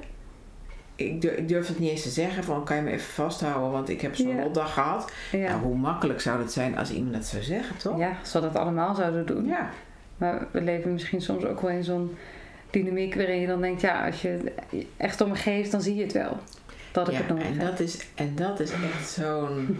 Ik 0.95 1.21
durf, 1.21 1.35
ik 1.37 1.47
durf 1.47 1.67
het 1.67 1.79
niet 1.79 1.89
eens 1.89 2.01
te 2.01 2.09
zeggen 2.09 2.43
van, 2.43 2.63
kan 2.65 2.75
je 2.75 2.81
me 2.81 2.91
even 2.91 3.13
vasthouden, 3.13 3.71
want 3.71 3.89
ik 3.89 4.01
heb 4.01 4.15
zo'n 4.15 4.27
Ja. 4.35 4.41
rotdag 4.43 4.73
gehad. 4.73 5.11
Ja. 5.31 5.49
Nou, 5.49 5.61
hoe 5.61 5.75
makkelijk 5.77 6.21
zou 6.21 6.39
het 6.41 6.51
zijn 6.51 6.77
als 6.77 6.91
iemand 6.91 7.13
dat 7.13 7.25
zou 7.25 7.43
zeggen, 7.43 7.77
toch? 7.77 7.97
ja, 7.99 8.17
als 8.21 8.33
we 8.33 8.39
dat 8.41 8.55
allemaal 8.55 8.95
zouden 8.95 9.25
doen. 9.25 9.45
Ja. 9.45 9.69
Maar 10.17 10.47
we 10.51 10.61
leven 10.61 10.93
misschien 10.93 11.21
soms 11.21 11.45
ook 11.45 11.61
wel 11.61 11.71
in 11.71 11.83
zo'n 11.83 12.15
dynamiek 12.69 13.15
waarin 13.15 13.39
je 13.39 13.47
dan 13.47 13.61
denkt, 13.61 13.81
ja, 13.81 14.05
als 14.05 14.21
je 14.21 14.27
het 14.27 14.51
echt 14.97 15.21
om 15.21 15.29
me 15.29 15.35
geeft, 15.35 15.71
dan 15.71 15.81
zie 15.81 15.95
je 15.95 16.03
het 16.03 16.13
wel. 16.13 16.37
Dat 16.97 17.07
ik 17.07 17.13
Ja, 17.13 17.19
het 17.19 17.29
nodig 17.29 17.45
en 17.45 17.57
heb. 17.59 17.69
dat, 17.69 17.79
is, 17.79 18.05
en 18.15 18.35
dat 18.35 18.59
is 18.59 18.71
echt 18.71 19.09
zo'n 19.19 19.77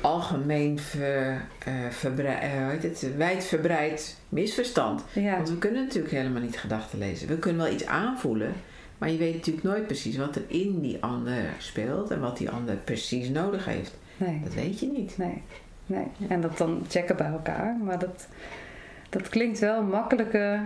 algemeen 0.00 0.78
ver, 0.78 1.42
eh, 1.64 1.72
verbrei- 1.90 2.38
eh, 2.40 2.82
het, 2.82 3.16
wijdverbreid 3.16 4.16
misverstand. 4.28 5.04
Ja, 5.12 5.36
Want 5.36 5.48
we 5.50 5.58
kunnen 5.58 5.82
natuurlijk 5.82 6.14
helemaal 6.14 6.42
niet 6.42 6.58
gedachten 6.58 6.98
lezen. 6.98 7.28
We 7.28 7.38
kunnen 7.38 7.62
wel 7.64 7.72
iets 7.72 7.86
aanvoelen, 7.86 8.52
maar 8.98 9.10
je 9.10 9.18
weet 9.18 9.34
natuurlijk 9.34 9.64
nooit 9.66 9.86
precies 9.86 10.16
wat 10.16 10.36
er 10.36 10.42
in 10.46 10.80
die 10.80 11.02
ander 11.02 11.42
speelt 11.58 12.10
en 12.10 12.20
wat 12.20 12.36
die 12.36 12.50
ander 12.50 12.74
precies 12.74 13.28
nodig 13.28 13.64
heeft. 13.64 13.98
nee, 14.16 14.40
Dat 14.44 14.54
weet 14.54 14.80
je 14.80 14.86
niet. 14.86 15.18
nee, 15.18 15.42
nee. 15.86 16.06
En 16.28 16.40
dat 16.40 16.58
dan 16.58 16.84
checken 16.88 17.16
bij 17.16 17.26
elkaar. 17.30 17.76
Maar 17.84 17.98
dat, 17.98 18.28
dat 19.08 19.28
klinkt 19.28 19.58
wel 19.58 19.82
makkelijker 19.82 20.60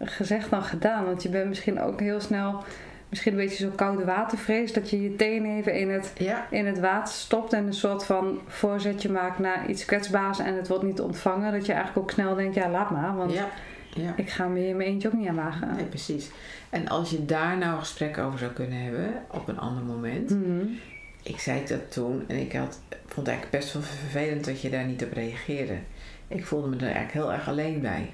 gezegd 0.00 0.50
dan 0.50 0.62
gedaan. 0.62 1.04
Want 1.04 1.22
je 1.22 1.28
bent 1.28 1.48
misschien 1.48 1.80
ook 1.80 2.00
heel 2.00 2.20
snel, 2.20 2.62
misschien 3.10 3.32
een 3.32 3.38
beetje 3.38 3.64
zo 3.64 3.70
koude 3.74 4.04
watervrees, 4.04 4.72
dat 4.72 4.90
je 4.90 5.02
je 5.02 5.16
teen 5.16 5.56
even 5.56 5.74
in 5.74 5.90
het 5.90 6.12
Ja, 6.18 6.46
in 6.50 6.66
het 6.66 6.80
water 6.80 7.14
stopt 7.14 7.52
en 7.52 7.66
een 7.66 7.74
soort 7.74 8.04
van 8.04 8.40
voorzetje 8.46 9.10
maakt 9.10 9.38
naar 9.38 9.68
iets 9.68 9.84
kwetsbaars 9.84 10.38
en 10.38 10.54
het 10.56 10.68
wordt 10.68 10.84
niet 10.84 11.00
ontvangen. 11.00 11.52
Dat 11.52 11.66
je 11.66 11.72
eigenlijk 11.72 12.02
ook 12.02 12.10
snel 12.10 12.34
denkt, 12.34 12.54
ja 12.54 12.70
laat 12.70 12.90
maar, 12.90 13.16
want 13.16 13.32
ja, 13.32 13.48
ja. 13.94 14.12
ik 14.16 14.30
ga 14.30 14.46
me 14.46 14.58
hier 14.58 14.68
in 14.68 14.76
mijn 14.76 14.88
eentje 14.88 15.08
ook 15.08 15.14
niet 15.14 15.28
aan 15.28 15.34
wagen. 15.34 15.74
Nee, 15.76 15.84
precies. 15.84 16.30
En 16.70 16.88
als 16.88 17.10
je 17.10 17.24
daar 17.24 17.58
nou 17.58 17.72
een 17.72 17.78
gesprek 17.78 18.18
over 18.18 18.38
zou 18.38 18.52
kunnen 18.52 18.82
hebben 18.82 19.22
op 19.30 19.48
een 19.48 19.58
ander 19.58 19.84
moment. 19.84 20.30
Mhm. 20.30 20.66
Ik 21.22 21.38
zei 21.38 21.66
dat 21.66 21.92
toen 21.92 22.24
en 22.26 22.36
ik 22.36 22.52
had, 22.52 22.80
vond 22.88 23.26
het 23.26 23.28
eigenlijk 23.28 23.50
best 23.50 23.72
wel 23.72 23.82
vervelend 23.82 24.44
dat 24.44 24.60
je 24.60 24.70
daar 24.70 24.84
niet 24.84 25.04
op 25.04 25.12
reageerde. 25.12 25.78
Ik 26.28 26.46
voelde 26.46 26.68
me 26.68 26.76
er 26.76 26.82
eigenlijk 26.82 27.12
heel 27.12 27.32
erg 27.32 27.48
alleen 27.48 27.80
bij. 27.80 28.12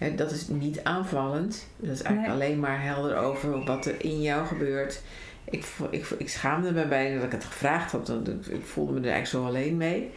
Hè, 0.00 0.14
dat 0.14 0.30
is 0.30 0.48
niet 0.48 0.84
aanvallend. 0.84 1.66
Dat 1.76 1.90
is 1.94 2.02
eigenlijk 2.02 2.38
Nee. 2.38 2.46
alleen 2.48 2.60
maar 2.60 2.82
helder 2.82 3.16
over 3.16 3.64
wat 3.64 3.86
er 3.86 4.04
in 4.04 4.22
jou 4.22 4.46
gebeurt. 4.46 5.02
Ik, 5.44 5.66
ik, 5.90 6.06
ik 6.18 6.28
schaamde 6.28 6.72
me 6.72 6.86
bij 6.86 7.14
dat 7.14 7.22
ik 7.24 7.32
het 7.32 7.44
gevraagd 7.44 7.92
had. 7.92 8.08
want 8.08 8.28
Ik 8.50 8.64
voelde 8.64 8.92
me 8.92 8.98
er 8.98 9.12
eigenlijk 9.12 9.44
zo 9.44 9.44
alleen 9.50 9.76
mee. 9.76 10.10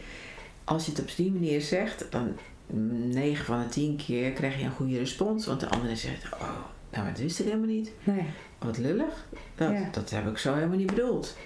Als 0.64 0.84
je 0.86 0.90
het 0.90 1.00
op 1.00 1.16
die 1.16 1.32
manier 1.32 1.60
zegt, 1.60 2.06
dan 2.10 2.36
9 2.66 3.44
van 3.44 3.60
de 3.60 3.68
10 3.68 3.96
keer 4.06 4.30
krijg 4.32 4.58
je 4.58 4.64
een 4.64 4.70
goede 4.70 4.98
respons. 4.98 5.46
Want 5.46 5.60
de 5.60 5.68
andere 5.68 5.96
zegt, 5.96 6.24
oh, 6.34 6.48
nou, 6.90 7.08
dat 7.08 7.18
wist 7.18 7.38
ik 7.38 7.44
helemaal 7.46 7.66
niet. 7.66 7.92
Nee, 8.04 8.24
Wat 8.58 8.78
lullig. 8.78 9.26
Dat, 9.54 9.70
Ja. 9.72 9.88
dat 9.92 10.10
heb 10.10 10.26
ik 10.28 10.38
zo 10.38 10.54
helemaal 10.54 10.76
niet 10.76 10.86
bedoeld. 10.94 11.36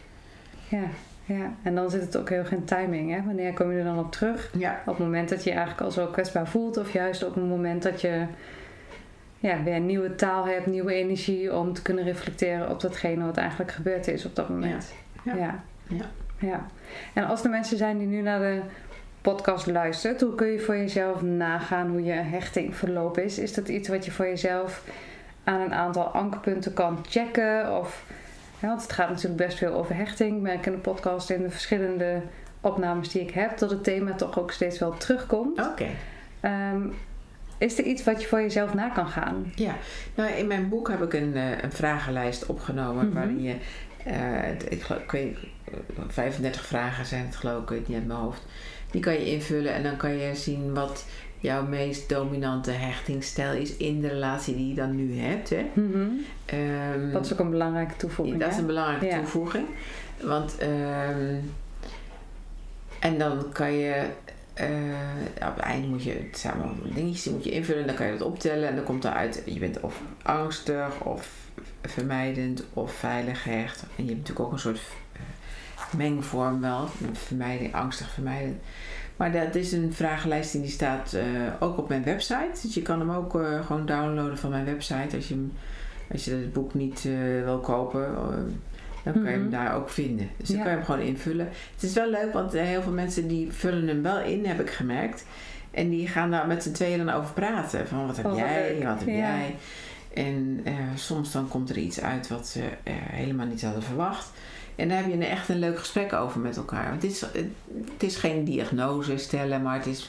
ja, 0.69 0.89
ja. 1.29 1.53
En 1.63 1.75
dan 1.75 1.91
zit 1.91 2.01
het 2.01 2.17
ook 2.17 2.29
heel 2.29 2.45
geen 2.45 2.65
timing, 2.65 3.11
hè. 3.11 3.23
Wanneer 3.23 3.53
kom 3.53 3.73
je 3.73 3.79
er 3.79 3.85
dan 3.85 3.99
op 3.99 4.13
terug? 4.13 4.51
Ja, 4.59 4.81
Op 4.87 4.97
het 4.97 5.05
moment 5.05 5.29
dat 5.29 5.45
je 5.45 5.51
je 5.51 5.57
eigenlijk 5.57 5.87
al 5.87 5.91
zo 5.91 6.07
kwetsbaar 6.07 6.49
voelt 6.49 6.77
of 6.77 6.93
juist 6.93 7.25
op 7.25 7.35
het 7.35 7.45
moment 7.45 7.83
dat 7.83 8.01
je 8.01 8.27
ja, 9.39 9.63
weer 9.63 9.75
een 9.75 9.87
nieuwe 9.87 10.15
taal 10.15 10.47
hebt, 10.47 10.67
nieuwe 10.67 10.95
energie 10.95 11.55
om 11.55 11.73
te 11.73 11.83
kunnen 11.83 12.05
reflecteren 12.05 12.71
op 12.71 12.81
datgene 12.81 13.25
wat 13.25 13.37
eigenlijk 13.37 13.73
gebeurd 13.73 14.09
is 14.09 14.25
op 14.25 14.35
dat 14.37 14.49
moment. 14.49 14.95
Ja. 15.23 15.35
ja. 15.35 15.63
Ja. 15.89 16.05
Ja. 16.39 16.67
En 17.15 17.27
als 17.27 17.45
er 17.45 17.51
mensen 17.51 17.77
zijn 17.77 17.99
die 17.99 18.07
nu 18.07 18.21
naar 18.21 18.41
de 18.41 18.61
podcast 19.21 19.67
luistert, 19.67 20.21
hoe 20.21 20.35
kun 20.35 20.47
je 20.47 20.61
voor 20.61 20.77
jezelf 20.77 21.23
nagaan 21.23 21.91
hoe 21.91 22.05
je 22.05 22.13
hechting 22.13 22.77
verlopen 22.77 23.25
is? 23.25 23.39
Is 23.39 23.55
dat 23.55 23.69
iets 23.69 23.89
wat 23.89 24.05
je 24.05 24.11
voor 24.11 24.27
jezelf 24.27 24.85
aan 25.45 25.61
een 25.61 25.75
aantal 25.75 26.05
ankerpunten 26.05 26.73
kan 26.73 26.99
checken? 27.09 27.79
Of, 27.79 28.05
ja, 28.61 28.69
want 28.69 28.83
het 28.83 28.93
gaat 28.93 29.09
natuurlijk 29.09 29.37
best 29.47 29.59
veel 29.59 29.73
over 29.73 29.97
hechting. 29.97 30.37
Ik 30.37 30.43
merk 30.43 30.67
in 30.67 30.73
de 30.73 30.79
podcast 30.79 31.31
in 31.31 31.43
de 31.43 31.51
verschillende 31.51 32.23
opnames 32.61 33.09
die 33.09 33.23
ik 33.23 33.31
heb, 33.31 33.59
dat 33.59 33.71
het 33.71 33.85
thema 33.85 34.13
toch 34.15 34.39
ook 34.39 34.51
steeds 34.53 34.79
wel 34.79 34.97
terugkomt. 34.97 35.67
Oké. 35.67 35.87
Ehm, 36.41 36.83
is 37.59 37.79
er 37.79 37.85
iets 37.85 38.05
wat 38.05 38.23
je 38.23 38.29
voor 38.29 38.41
jezelf 38.41 38.75
na 38.75 38.89
kan 38.89 39.07
gaan? 39.09 39.53
Ja, 39.55 39.75
nou 40.15 40.31
in 40.31 40.47
mijn 40.47 40.69
boek 40.69 40.89
heb 40.89 41.03
ik 41.03 41.13
een, 41.13 41.37
eh, 41.37 41.63
een 41.63 41.73
vragenlijst 41.73 42.47
opgenomen 42.47 43.05
Mhm. 43.07 43.15
waarin 43.15 43.43
je, 43.43 43.55
eh, 44.05 44.51
ik, 44.69 44.83
geloof- 44.83 45.03
ik 45.03 45.11
weet, 45.11 45.37
eh, 45.65 45.75
35 46.09 46.67
vragen 46.67 47.07
zijn 47.07 47.25
het 47.27 47.37
geloof 47.37 47.57
ik, 47.63 47.63
ik 47.63 47.69
weet 47.77 47.89
niet 47.89 47.97
uit 47.97 48.07
mijn 48.07 48.19
hoofd. 48.19 48.47
Die 48.91 49.01
kan 49.01 49.13
je 49.13 49.31
invullen 49.31 49.75
en 49.75 49.83
dan 49.83 49.97
kan 49.97 50.17
je 50.17 50.35
zien 50.35 50.75
wat 50.75 51.05
jouw 51.41 51.67
meest 51.67 52.09
dominante 52.09 52.71
hechtingsstijl 52.71 53.53
is 53.53 53.77
in 53.77 54.01
de 54.01 54.09
relatie 54.09 54.57
die 54.57 54.69
je 54.69 54.75
dan 54.75 54.97
nu 54.97 55.19
hebt. 55.21 55.51
Hè? 55.51 55.67
Ehm, 56.45 57.11
Dat 57.13 57.25
is 57.25 57.33
ook 57.33 57.39
een 57.39 57.51
belangrijke 57.51 57.97
toevoeging. 57.97 58.41
dat 58.41 58.51
is 58.53 58.57
een 58.59 58.67
belangrijke 58.67 59.07
Ja. 59.07 59.17
toevoeging. 59.19 59.67
Want, 60.23 60.59
ehm, 60.59 61.35
en 63.01 63.19
dan 63.19 63.53
kan 63.53 63.73
je, 63.73 64.07
eh, 64.55 64.69
op 65.49 65.55
het 65.57 65.65
einde 65.65 65.87
moet 65.89 66.03
je 66.03 66.29
samen 66.33 66.77
dingetjes 66.95 67.23
die 67.23 67.33
moet 67.33 67.45
je 67.45 67.51
invullen. 67.51 67.87
Dan 67.87 67.95
kan 67.97 68.07
je 68.07 68.13
dat 68.19 68.27
optellen 68.27 68.69
en 68.69 68.75
dan 68.75 68.85
komt 68.85 69.05
eruit, 69.05 69.43
je 69.45 69.59
bent 69.59 69.81
of 69.81 70.01
angstig 70.23 71.01
of 71.01 71.29
vermijdend 71.83 72.65
of 72.73 72.93
veilig 72.93 73.43
gehecht. 73.43 73.83
En 73.83 74.05
je 74.05 74.11
hebt 74.11 74.19
natuurlijk 74.19 74.41
ook 74.47 74.53
een 74.53 74.59
soort 74.59 74.81
eh, 75.13 75.21
mengvorm 75.97 76.61
wel, 76.61 76.89
vermijding, 77.13 77.75
angstig, 77.75 78.11
vermijdend. 78.11 78.57
Maar 79.19 79.33
dat 79.33 79.55
is 79.55 79.73
een 79.73 79.93
vragenlijst 79.93 80.53
die 80.53 80.69
staat 80.69 81.13
eh, 81.13 81.25
ook 81.61 81.79
op 81.79 81.89
mijn 81.89 82.05
website. 82.05 82.59
Dus 82.63 82.75
je 82.75 82.83
kan 82.83 82.99
hem 82.99 83.11
ook 83.11 83.35
eh, 83.41 83.67
gewoon 83.67 83.87
downloaden 83.87 84.39
van 84.39 84.51
mijn 84.51 84.65
website 84.65 85.17
als 85.17 85.29
je, 85.29 85.35
hem, 85.35 85.53
als 86.13 86.25
je 86.25 86.31
het 86.31 86.53
boek 86.53 86.75
niet 86.75 87.05
eh, 87.07 87.45
wil 87.45 87.59
kopen. 87.59 88.15
dan 89.05 89.13
kan 89.13 89.23
je 89.23 89.29
hem 89.31 89.41
Mhm. 89.41 89.51
daar 89.51 89.75
ook 89.75 89.89
vinden. 89.89 90.29
Dus 90.37 90.49
dan 90.49 90.57
Ja. 90.57 90.63
kan 90.63 90.71
je 90.73 90.77
hem 90.79 90.87
gewoon 90.87 91.01
invullen. 91.07 91.49
Het 91.75 91.83
is 91.83 91.93
wel 91.95 92.11
leuk, 92.11 92.33
want 92.33 92.53
heel 92.53 92.83
veel 92.83 92.93
mensen 92.93 93.29
die 93.29 93.53
vullen 93.53 93.89
hem 93.89 94.03
wel 94.03 94.21
in, 94.21 94.47
heb 94.47 94.61
ik 94.61 94.71
gemerkt. 94.71 95.25
En 95.71 95.89
die 95.89 96.09
gaan 96.09 96.31
daar 96.31 96.47
met 96.47 96.63
z'n 96.63 96.73
tweeën 96.73 96.99
dan 97.07 97.15
over 97.15 97.33
praten. 97.33 97.87
Van 97.89 98.07
wat 98.07 98.17
heb 98.17 98.25
Oh, 98.27 98.31
wat 98.31 98.41
jij, 98.41 98.75
leuk. 98.75 98.85
wat 98.85 98.99
heb 98.99 99.09
Ja. 99.09 99.15
jij. 99.15 99.55
En 100.15 100.65
soms 100.95 101.33
dan 101.33 101.49
komt 101.49 101.71
er 101.71 101.79
iets 101.79 102.01
uit 102.01 102.29
wat 102.29 102.47
ze 102.49 102.61
helemaal 103.11 103.47
niet 103.47 103.63
hadden 103.63 103.83
verwacht. 103.83 104.31
En 104.79 104.89
daar 104.89 104.99
heb 104.99 105.07
je 105.07 105.13
een, 105.13 105.23
echt 105.23 105.49
een 105.49 105.59
leuk 105.59 105.79
gesprek 105.79 106.13
over 106.13 106.41
met 106.41 106.57
elkaar. 106.57 106.89
Want 106.89 107.03
het 107.03 107.11
is, 107.11 107.21
het 107.93 108.03
is 108.03 108.17
geen 108.17 108.45
diagnose 108.45 109.17
stellen, 109.17 109.63
maar 109.63 109.77
het 109.77 109.87
is 109.87 110.09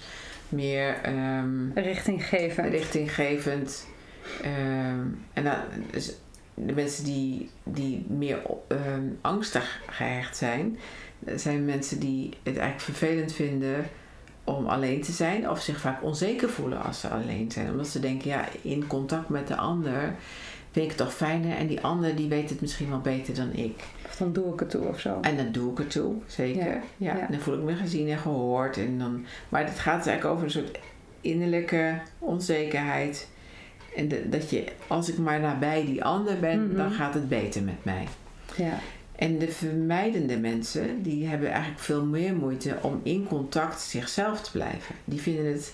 meer 0.50 1.00
ehm, 1.02 1.72
Richtinggevend. 1.74 2.70
richtinggevend. 2.70 3.88
Ehm, 4.42 5.06
en 5.34 5.44
dan, 5.44 5.56
dus 5.92 6.14
de 6.54 6.74
mensen 6.74 7.04
die, 7.04 7.50
die 7.64 8.06
meer 8.08 8.42
ehm, 8.68 9.04
angstig 9.22 9.82
gehecht 9.90 10.38
zijn, 10.38 10.78
zijn 11.36 11.66
mensen 11.66 12.00
die 12.00 12.30
het 12.30 12.58
eigenlijk 12.58 12.82
vervelend 12.82 13.34
vinden 13.34 13.86
om 14.44 14.68
alleen 14.68 15.02
te 15.02 15.12
zijn 15.12 15.50
of 15.50 15.62
zich 15.62 15.80
vaak 15.80 16.04
onzeker 16.04 16.50
voelen 16.50 16.84
als 16.84 17.00
ze 17.00 17.08
alleen 17.08 17.52
zijn. 17.52 17.72
Omdat 17.72 17.88
ze 17.88 18.00
denken, 18.00 18.30
ja, 18.30 18.46
in 18.62 18.88
contact 18.88 19.30
met 19.30 19.48
de 19.48 19.56
ander 19.56 20.16
vind 20.72 20.86
ik 20.86 20.98
het 20.98 20.98
toch 20.98 21.14
fijner 21.14 21.58
en 21.58 21.68
die 21.68 21.82
ander 21.82 22.16
die 22.16 22.30
weet 22.30 22.50
het 22.50 22.62
misschien 22.62 22.90
wel 22.90 23.02
beter 23.02 23.36
dan 23.36 23.54
ik. 23.54 23.84
Dan 24.20 24.34
doe 24.34 24.54
ik 24.54 24.60
het 24.60 24.70
toe 24.70 24.88
of 24.88 25.00
zo. 25.00 25.18
En 25.22 25.38
dan 25.38 25.52
doe 25.52 25.72
ik 25.72 25.78
het 25.78 25.92
toe, 25.92 26.16
zeker. 26.28 26.66
Ja, 26.66 26.82
Ja, 26.98 27.18
ja. 27.18 27.28
Dan 27.30 27.40
voel 27.40 27.54
ik 27.54 27.64
me 27.64 27.76
gezien 27.76 28.10
en 28.10 28.18
gehoord. 28.18 28.78
En 28.78 28.98
dan, 29.00 29.26
maar 29.50 29.66
het 29.66 29.80
gaat 29.80 30.08
eigenlijk 30.08 30.26
over 30.26 30.44
een 30.44 30.52
soort 30.52 30.80
innerlijke 31.22 32.00
onzekerheid. 32.20 33.28
En 33.96 34.08
de- 34.08 34.30
dat 34.30 34.50
je, 34.50 34.64
als 34.88 35.10
ik 35.10 35.18
maar 35.18 35.40
nabij 35.40 35.86
die 35.86 36.04
ander 36.04 36.40
ben, 36.40 36.66
Mhm. 36.68 36.76
dan 36.76 36.92
gaat 36.92 37.14
het 37.14 37.30
beter 37.30 37.62
met 37.64 37.84
mij. 37.86 38.08
Ja. 38.56 38.80
En 39.16 39.38
de 39.38 39.48
vermijdende 39.52 40.38
mensen, 40.38 41.02
die 41.04 41.28
hebben 41.28 41.50
eigenlijk 41.52 41.80
veel 41.82 42.06
meer 42.06 42.36
moeite 42.36 42.76
om 42.82 43.00
in 43.04 43.28
contact 43.28 43.82
zichzelf 43.82 44.42
te 44.42 44.52
blijven. 44.52 44.96
Die 45.06 45.22
vinden 45.22 45.46
het 45.46 45.74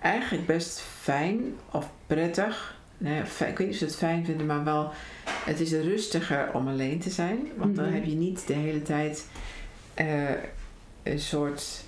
eigenlijk 0.00 0.46
best 0.46 0.80
fijn 0.80 1.40
of 1.70 1.90
prettig. 2.06 2.78
Fi- 3.26 3.44
ik 3.44 3.58
weet 3.58 3.66
niet 3.66 3.70
of 3.70 3.76
ze 3.76 3.84
het 3.84 3.96
fijn 3.96 4.24
vinden, 4.24 4.46
maar 4.46 4.64
wel, 4.64 4.90
het 5.44 5.60
is 5.60 5.72
rustiger 5.72 6.50
om 6.52 6.68
alleen 6.68 6.98
te 7.00 7.10
zijn. 7.10 7.38
Want 7.56 7.76
dan 7.76 7.84
Mhm. 7.84 7.94
heb 7.94 8.04
je 8.04 8.14
niet 8.14 8.46
de 8.46 8.52
hele 8.54 8.82
tijd 8.82 9.26
eh, 9.94 10.30
een 11.02 11.20
soort 11.20 11.84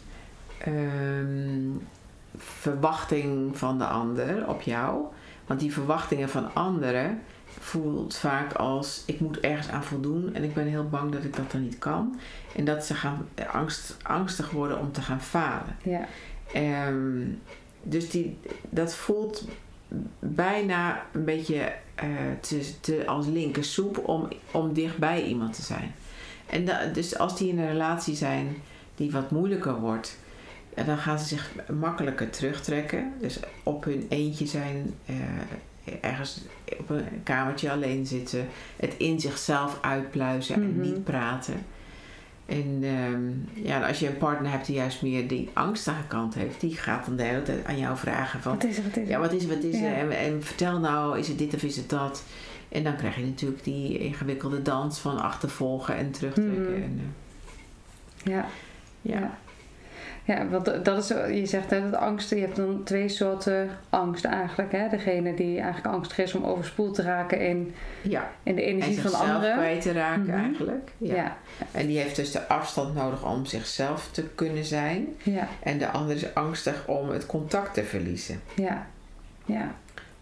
ehm, 0.59 1.71
verwachting 2.37 3.59
van 3.59 3.79
de 3.79 3.85
ander 3.87 4.49
op 4.49 4.63
jou. 4.63 5.05
Want 5.47 5.61
die 5.61 5.73
verwachtingen 5.73 6.29
van 6.29 6.55
anderen 6.55 7.21
voelt 7.59 8.17
vaak 8.17 8.53
als 8.53 9.03
ik 9.07 9.21
moet 9.21 9.41
ergens 9.41 9.69
aan 9.69 9.85
voldoen 9.85 10.35
en 10.35 10.45
ik 10.45 10.55
ben 10.55 10.67
heel 10.67 10.89
bang 10.89 11.13
dat 11.13 11.25
ik 11.25 11.37
dat 11.37 11.51
dan 11.51 11.63
niet 11.63 11.79
kan. 11.79 12.19
En 12.57 12.65
dat 12.65 12.85
ze 12.85 12.95
gaan 12.95 13.29
angst, 13.53 13.97
angstig 14.03 14.51
worden 14.51 14.79
om 14.79 14.93
te 14.93 15.03
gaan 15.03 15.21
falen. 15.21 15.77
Ja. 15.83 16.07
Ehm, 16.53 17.23
dus 17.83 18.11
die, 18.11 18.39
dat 18.71 18.95
voelt 18.95 19.45
bijna 20.19 21.07
een 21.13 21.25
beetje 21.25 21.73
eh, 21.95 22.09
te, 22.41 22.81
te, 22.81 23.03
als 23.07 23.27
linker 23.27 23.65
soep 23.65 24.09
om, 24.09 24.29
om 24.51 24.73
dichtbij 24.73 25.25
iemand 25.25 25.55
te 25.55 25.63
zijn. 25.63 25.95
En 26.47 26.65
da, 26.65 26.87
dus 26.87 27.19
als 27.19 27.37
die 27.39 27.49
in 27.49 27.59
een 27.59 27.69
relatie 27.69 28.15
zijn 28.15 28.57
die 28.95 29.11
wat 29.11 29.31
moeilijker 29.31 29.81
wordt, 29.81 30.19
dan 30.87 30.99
gaan 30.99 31.19
ze 31.19 31.25
zich 31.25 31.51
makkelijker 31.73 32.31
terugtrekken. 32.31 33.13
Dus 33.21 33.41
op 33.63 33.85
hun 33.85 34.07
eentje 34.09 34.47
zijn, 34.47 34.95
eh, 35.07 35.15
ergens 36.01 36.41
op 36.79 36.91
een 36.91 37.23
kamertje 37.23 37.71
alleen 37.71 38.07
zitten, 38.07 38.47
het 38.77 38.95
in 38.97 39.21
zichzelf 39.21 39.79
uitpluizen 39.81 40.55
en 40.55 40.71
Mhm. 40.71 40.81
niet 40.81 41.05
praten. 41.05 41.67
En 42.47 42.79
ehm, 42.83 43.65
ja, 43.67 43.87
als 43.87 43.99
je 43.99 44.09
een 44.09 44.17
partner 44.17 44.51
hebt 44.51 44.67
die 44.67 44.75
juist 44.75 45.03
meer 45.03 45.29
die 45.29 45.49
angstige 45.53 46.07
kant 46.09 46.35
heeft, 46.35 46.61
die 46.61 46.77
gaat 46.77 47.07
dan 47.07 47.17
de 47.17 47.23
hele 47.23 47.43
tijd 47.43 47.65
aan 47.65 47.79
jou 47.79 47.97
vragen 47.97 48.41
van... 48.41 48.53
Wat 48.53 48.65
is 48.65 48.77
er, 48.77 48.83
wat 48.83 48.97
is 48.97 49.03
er? 49.03 49.09
Ja, 49.09 49.19
wat 49.19 49.33
is 49.33 49.43
het, 49.43 49.55
wat 49.55 49.63
is 49.65 49.79
Ja. 49.79 49.95
En, 49.95 50.19
en 50.19 50.43
vertel 50.43 50.79
nou, 50.79 51.19
is 51.19 51.29
het 51.29 51.39
dit 51.39 51.55
of 51.55 51.63
is 51.63 51.77
het 51.77 51.89
dat? 51.91 52.23
En 52.69 52.85
dan 52.85 52.97
krijg 52.97 53.17
je 53.17 53.25
natuurlijk 53.25 53.65
die 53.65 53.99
ingewikkelde 53.99 54.63
dans 54.63 54.99
van 54.99 55.21
achtervolgen 55.21 55.97
en 55.97 56.11
terugtrekken. 56.11 56.63
Mhm. 56.63 56.83
En, 56.83 57.01
eh, 58.25 58.33
Ja. 58.33 58.47
ja. 59.03 59.19
Ja. 59.19 59.39
Ja, 60.27 60.49
want 60.49 60.85
dat 60.85 60.99
is, 60.99 61.09
je 61.39 61.47
zegt 61.47 61.71
hè, 61.71 61.91
dat 61.91 62.01
angsten, 62.01 62.37
je 62.37 62.43
hebt 62.43 62.57
dan 62.57 62.81
twee 62.85 63.09
soorten 63.09 63.69
angst 63.91 64.25
eigenlijk. 64.25 64.73
Hè? 64.73 64.89
Degene 64.89 65.35
die 65.35 65.61
eigenlijk 65.61 65.95
angstig 65.95 66.19
is 66.19 66.35
om 66.35 66.45
overspoeld 66.45 66.95
te 66.95 67.03
raken 67.03 67.41
in, 67.41 67.75
ja. 68.03 68.31
in 68.43 68.55
de 68.55 68.63
En 68.63 68.69
energie 68.69 69.01
van 69.01 69.15
anderen. 69.21 69.57
kwijt 69.57 69.83
te 69.83 69.93
raken 69.93 70.23
Mhm. 70.23 70.39
eigenlijk. 70.45 70.91
Ja. 70.99 71.15
Ja, 71.15 71.37
En 71.73 71.87
die 71.87 71.99
heeft 71.99 72.17
dus 72.17 72.33
de 72.33 72.49
afstand 72.49 72.95
nodig 72.95 73.25
om 73.33 73.45
zichzelf 73.47 74.09
te 74.13 74.23
kunnen 74.35 74.65
zijn. 74.65 75.07
ja, 75.23 75.49
En 75.63 75.79
de 75.79 75.89
ander 75.91 76.17
is 76.17 76.35
angstig 76.35 76.83
om 76.87 77.09
het 77.09 77.27
contact 77.27 77.75
te 77.75 77.85
verliezen. 77.85 78.41
ja, 78.55 78.87
ja, 79.45 79.73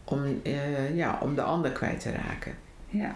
Om, 0.04 0.40
eh, 0.42 0.96
ja, 0.96 1.18
om 1.22 1.34
de 1.34 1.42
ander 1.42 1.70
kwijt 1.70 2.00
te 2.00 2.10
raken. 2.10 2.54
ja. 2.88 3.14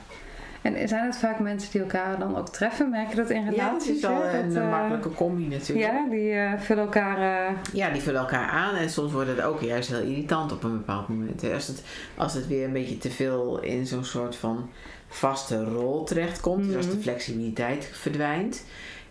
En 0.63 0.89
zijn 0.89 1.05
het 1.07 1.17
vaak 1.17 1.39
mensen 1.39 1.71
die 1.71 1.81
elkaar 1.81 2.19
dan 2.19 2.37
ook 2.37 2.49
treffen? 2.49 2.91
Merk 2.91 3.09
je 3.11 3.17
dat 3.17 3.31
in 3.31 3.41
Ja, 3.41 3.47
dat 3.51 3.55
relaties? 3.59 3.91
is 3.97 4.01
wel 4.01 4.23
hè? 4.23 4.39
een 4.39 4.49
Dat, 4.55 4.63
eh, 4.63 4.71
makkelijke 4.71 5.13
combi 5.15 5.47
natuurlijk. 5.47 5.93
Ja, 5.93 6.07
die 6.11 6.33
eh, 6.33 6.53
vullen 6.61 6.85
elkaar... 6.85 7.47
eh, 7.49 7.55
Ja, 7.73 7.91
die 7.91 8.03
vullen 8.03 8.21
elkaar 8.21 8.49
aan 8.49 8.75
en 8.75 8.91
soms 8.91 9.13
wordt 9.13 9.29
het 9.29 9.41
ook 9.41 9.61
juist 9.61 9.89
heel 9.89 10.01
irritant 10.03 10.53
op 10.53 10.63
een 10.65 10.77
bepaald 10.77 11.09
moment. 11.09 11.45
Als 11.53 11.67
het, 11.67 11.83
als 12.17 12.35
het 12.35 12.47
weer 12.47 12.65
een 12.65 12.73
beetje 12.73 12.99
te 12.99 13.11
veel 13.11 13.61
in 13.61 13.87
zo'n 13.87 14.05
soort 14.05 14.37
van 14.37 14.71
vaste 15.09 15.65
rol 15.65 16.05
terechtkomt, 16.05 16.65
dus 16.67 16.77
als 16.77 16.87
de 16.87 16.93
Mhm. 16.93 17.01
flexibiliteit 17.03 17.91
verdwijnt, 17.93 18.65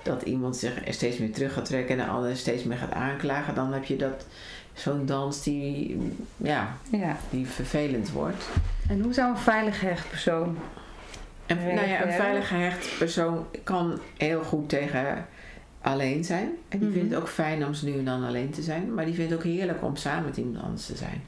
dat 0.04 0.22
iemand 0.22 0.58
zich 0.58 0.88
er 0.88 0.94
steeds 0.94 1.18
meer 1.18 1.34
terug 1.34 1.54
gaat 1.54 1.66
trekken 1.66 2.00
en 2.00 2.06
de 2.06 2.12
ander 2.12 2.36
steeds 2.38 2.64
meer 2.64 2.78
gaat 2.78 2.92
aanklagen, 2.94 3.56
dan 3.56 3.74
heb 3.74 3.84
je 3.84 3.96
dat 3.96 4.26
zo'n 4.74 5.06
dans 5.06 5.44
die, 5.44 5.98
ja, 6.38 6.76
ja. 6.92 7.16
die 7.30 7.48
vervelend 7.48 8.12
wordt. 8.12 8.46
En 8.90 9.02
hoe 9.02 9.14
zou 9.14 9.30
een 9.32 9.38
veilig 9.38 9.80
gehecht 9.80 10.10
persoon... 10.10 10.58
En, 11.48 11.58
nou 11.76 11.88
ja, 11.88 12.06
een 12.06 12.12
veilig 12.12 12.48
gehecht 12.48 12.98
persoon 12.98 13.46
kan 13.64 14.00
heel 14.18 14.44
goed 14.44 14.70
tegen 14.70 15.26
alleen 15.82 16.24
zijn. 16.24 16.50
En 16.70 16.80
die 16.80 16.88
Mhm. 16.88 16.98
vindt 16.98 17.14
het 17.14 17.22
ook 17.22 17.30
fijn 17.30 17.66
om 17.66 17.74
ze 17.74 17.86
nu 17.86 17.98
en 17.98 18.06
dan 18.06 18.24
alleen 18.24 18.50
te 18.50 18.62
zijn. 18.62 18.94
Maar 18.94 19.06
die 19.06 19.14
vindt 19.14 19.30
het 19.32 19.40
ook 19.40 19.46
heerlijk 19.46 19.84
om 19.84 19.96
samen 19.96 20.26
met 20.26 20.38
iemand 20.38 20.64
anders 20.64 20.86
te 20.86 20.96
zijn. 20.96 21.22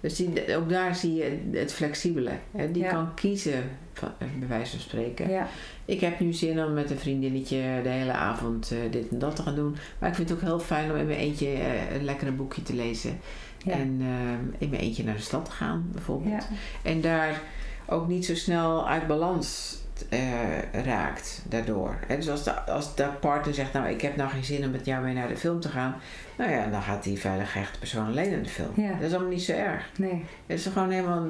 Dus 0.00 0.16
die, 0.16 0.56
ook 0.56 0.68
daar 0.68 0.94
zie 0.94 1.14
je 1.14 1.38
het 1.52 1.72
flexibele. 1.72 2.30
Hè? 2.56 2.70
Die 2.70 2.82
Ja. 2.82 2.90
kan 2.90 3.14
kiezen, 3.14 3.62
van, 3.92 4.08
eh, 4.18 4.26
bij 4.38 4.48
wijze 4.48 4.70
van 4.70 4.80
spreken. 4.80 5.30
Ja, 5.30 5.46
Ik 5.84 6.00
heb 6.00 6.20
nu 6.20 6.32
zin 6.32 6.64
om 6.64 6.72
met 6.72 6.90
een 6.90 6.98
vriendinnetje 6.98 7.80
de 7.82 7.88
hele 7.88 8.12
avond 8.12 8.70
eh, 8.70 8.78
dit 8.90 9.08
en 9.08 9.18
dat 9.18 9.36
te 9.36 9.42
gaan 9.42 9.54
doen. 9.54 9.76
Maar 9.98 10.08
ik 10.08 10.14
vind 10.14 10.28
het 10.28 10.38
ook 10.38 10.44
heel 10.44 10.58
fijn 10.60 10.90
om 10.90 10.96
in 10.96 11.06
mijn 11.06 11.18
eentje 11.18 11.46
eh, 11.46 11.94
een 11.94 12.04
lekkere 12.04 12.32
boekje 12.32 12.62
te 12.62 12.74
lezen. 12.74 13.18
ja, 13.64 13.72
En 13.72 13.96
eh, 14.00 14.58
in 14.62 14.68
mijn 14.68 14.82
eentje 14.82 15.04
naar 15.04 15.14
de 15.16 15.20
stad 15.22 15.44
te 15.44 15.50
gaan, 15.50 15.88
bijvoorbeeld. 15.92 16.48
En 16.82 17.00
daar 17.00 17.40
ook 17.86 18.08
niet 18.08 18.24
zo 18.24 18.34
snel 18.34 18.88
uit 18.88 19.06
balans 19.06 19.78
eh, 20.08 20.84
raakt 20.84 21.42
daardoor. 21.48 21.96
Hè, 22.06 22.16
dus 22.16 22.28
als 22.28 22.44
de, 22.44 22.60
als 22.60 22.94
de 22.94 23.08
partner 23.20 23.54
zegt, 23.54 23.72
nou 23.72 23.88
ik 23.88 24.00
heb 24.00 24.16
nou 24.16 24.30
geen 24.30 24.44
zin 24.44 24.64
om 24.64 24.70
met 24.70 24.84
jou 24.86 25.04
mee 25.04 25.14
naar 25.14 25.28
de 25.28 25.36
film 25.36 25.60
te 25.60 25.68
gaan. 25.68 25.94
Nou 26.38 26.50
ja, 26.50 26.66
dan 26.66 26.82
gaat 26.82 27.02
die 27.02 27.18
veilig 27.18 27.52
gehechte 27.52 27.78
persoon 27.78 28.06
alleen 28.06 28.30
naar 28.30 28.42
de 28.42 28.48
film. 28.48 28.72
Ja. 28.74 28.92
Dat 28.92 29.00
is 29.00 29.12
allemaal 29.12 29.32
niet 29.32 29.42
zo 29.42 29.52
erg. 29.52 29.90
nee, 29.98 30.24
Het 30.46 30.58
is 30.58 30.66
gewoon 30.66 30.90
helemaal, 30.90 31.26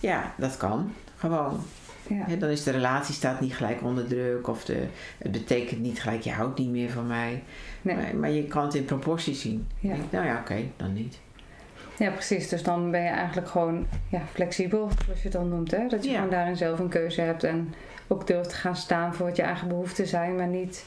ja, 0.00 0.34
dat 0.36 0.56
kan. 0.56 0.92
Gewoon. 1.16 1.60
ja, 2.08 2.36
dan 2.38 2.48
is 2.48 2.62
de 2.62 2.70
relatie 2.70 3.14
staat 3.14 3.40
niet 3.40 3.54
gelijk 3.54 3.82
onder 3.82 4.06
druk. 4.06 4.48
Of 4.48 4.64
de, 4.64 4.86
het 5.18 5.32
betekent 5.32 5.80
niet 5.80 6.00
gelijk, 6.00 6.22
je 6.22 6.32
houdt 6.32 6.58
niet 6.58 6.70
meer 6.70 6.90
van 6.90 7.06
mij. 7.06 7.42
nee. 7.82 7.96
Maar, 7.96 8.16
maar 8.16 8.30
je 8.30 8.44
kan 8.44 8.64
het 8.64 8.74
in 8.74 8.84
proportie 8.84 9.34
zien. 9.34 9.66
Ja. 9.78 9.96
Nou 10.10 10.26
ja, 10.26 10.38
oké, 10.40 10.62
dan 10.76 10.92
niet. 10.92 11.18
Ja, 11.98 12.10
precies. 12.10 12.48
Dus 12.48 12.62
dan 12.62 12.90
ben 12.90 13.02
je 13.02 13.08
eigenlijk 13.08 13.48
gewoon 13.48 13.86
ja, 14.08 14.20
flexibel, 14.32 14.88
zoals 15.04 15.18
je 15.18 15.28
het 15.28 15.32
dan 15.32 15.48
noemt. 15.48 15.70
Hè? 15.70 15.86
Dat 15.88 16.04
je 16.04 16.10
Ja. 16.10 16.16
gewoon 16.16 16.30
daarin 16.30 16.56
zelf 16.56 16.78
een 16.78 16.88
keuze 16.88 17.20
hebt 17.20 17.44
en 17.44 17.74
ook 18.06 18.26
durft 18.26 18.48
te 18.50 18.56
gaan 18.56 18.76
staan 18.76 19.14
voor 19.14 19.26
wat 19.26 19.36
je 19.36 19.42
eigen 19.42 19.68
behoeften 19.68 20.06
zijn, 20.06 20.36
maar 20.36 20.46
niet 20.46 20.84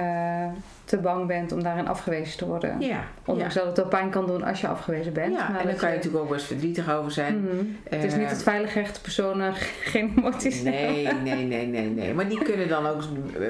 eh, 0.00 0.46
te 0.84 0.96
bang 0.98 1.26
bent 1.26 1.52
om 1.52 1.62
daarin 1.62 1.88
afgewezen 1.88 2.38
te 2.38 2.46
worden. 2.46 2.80
Ja, 2.80 3.04
Ondanks 3.24 3.54
ja. 3.54 3.60
dat 3.60 3.68
het 3.68 3.76
wel 3.78 3.88
pijn 3.88 4.10
kan 4.10 4.26
doen 4.26 4.42
als 4.42 4.60
je 4.60 4.66
afgewezen 4.68 5.12
bent. 5.12 5.32
ja. 5.32 5.38
maar 5.38 5.48
en 5.48 5.54
dan 5.56 5.66
dat 5.66 5.76
kan 5.76 5.88
je 5.90 5.96
natuurlijk 5.96 6.24
ook 6.24 6.30
best 6.30 6.46
verdrietig 6.46 6.90
over 6.92 7.10
zijn. 7.12 7.40
Mhm. 7.40 7.64
Het 7.88 8.04
is 8.04 8.12
niet 8.14 8.22
Eh, 8.24 8.28
het 8.28 8.42
veilig 8.42 8.74
rechte 8.74 9.00
personen 9.00 9.54
geen 9.92 10.12
emoties 10.16 10.62
Nee, 10.62 11.06
hebben. 11.06 11.22
nee, 11.22 11.44
nee, 11.46 11.66
nee, 11.66 11.88
nee. 11.90 12.14
Maar 12.14 12.28
die 12.28 12.42
kunnen 12.42 12.68
dan 12.68 12.86
ook 12.86 13.02
eh, 13.40 13.46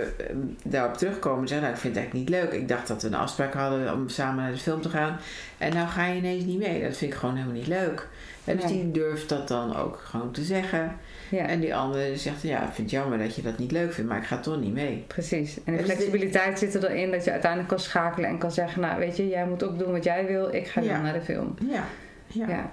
daarop 0.64 0.94
terugkomen 0.96 1.40
en 1.40 1.48
zeggen, 1.48 1.66
nou, 1.66 1.74
ik 1.76 1.80
vind 1.82 1.94
het 1.94 2.04
eigenlijk 2.04 2.30
niet 2.30 2.42
leuk. 2.52 2.60
Ik 2.60 2.68
dacht 2.68 2.88
dat 2.88 3.02
we 3.02 3.08
een 3.08 3.14
afspraak 3.14 3.54
hadden 3.54 3.92
om 3.94 4.08
samen 4.08 4.42
naar 4.42 4.52
de 4.52 4.58
film 4.58 4.80
te 4.80 4.88
gaan. 4.88 5.16
En 5.58 5.72
nou 5.74 5.88
ga 5.88 6.06
je 6.06 6.16
ineens 6.16 6.44
niet 6.44 6.58
mee. 6.58 6.82
Dat 6.82 6.96
vind 6.96 7.12
ik 7.12 7.18
gewoon 7.18 7.34
helemaal 7.34 7.56
niet 7.56 7.66
leuk. 7.66 8.08
En 8.44 8.56
dus 8.56 8.66
die 8.66 8.90
durft 8.90 9.28
dat 9.28 9.48
dan 9.48 9.76
ook 9.76 10.00
gewoon 10.04 10.30
te 10.30 10.42
zeggen. 10.42 10.96
Ja, 11.34 11.46
En 11.46 11.60
die 11.60 11.74
andere 11.74 12.16
zegt, 12.16 12.42
ja, 12.42 12.58
ik 12.58 12.72
vind 12.72 12.90
het 12.90 13.00
jammer 13.00 13.18
dat 13.18 13.36
je 13.36 13.42
dat 13.42 13.58
niet 13.58 13.70
leuk 13.72 13.92
vindt, 13.92 14.10
maar 14.10 14.18
ik 14.20 14.26
ga 14.26 14.38
toch 14.38 14.60
niet 14.60 14.72
mee. 14.72 15.04
precies. 15.06 15.56
En 15.64 15.72
de 15.72 15.78
Dus 15.78 15.86
dit- 15.86 15.96
flexibiliteit 15.96 16.58
zit 16.58 16.74
erin 16.74 17.10
dat 17.10 17.24
je 17.24 17.30
uiteindelijk 17.30 17.70
kan 17.70 17.80
schakelen 17.80 18.28
en 18.28 18.38
kan 18.38 18.52
zeggen, 18.52 18.80
nou 18.80 18.98
weet 18.98 19.16
je, 19.16 19.28
jij 19.28 19.46
moet 19.46 19.64
ook 19.64 19.78
doen 19.78 19.92
wat 19.92 20.04
jij 20.04 20.26
wil, 20.26 20.54
ik 20.54 20.66
ga 20.66 20.80
Ja. 20.80 20.92
dan 20.92 21.02
naar 21.02 21.12
de 21.12 21.20
film. 21.22 21.54
Ja, 21.70 21.84
ja. 22.26 22.48
Ja, 22.48 22.70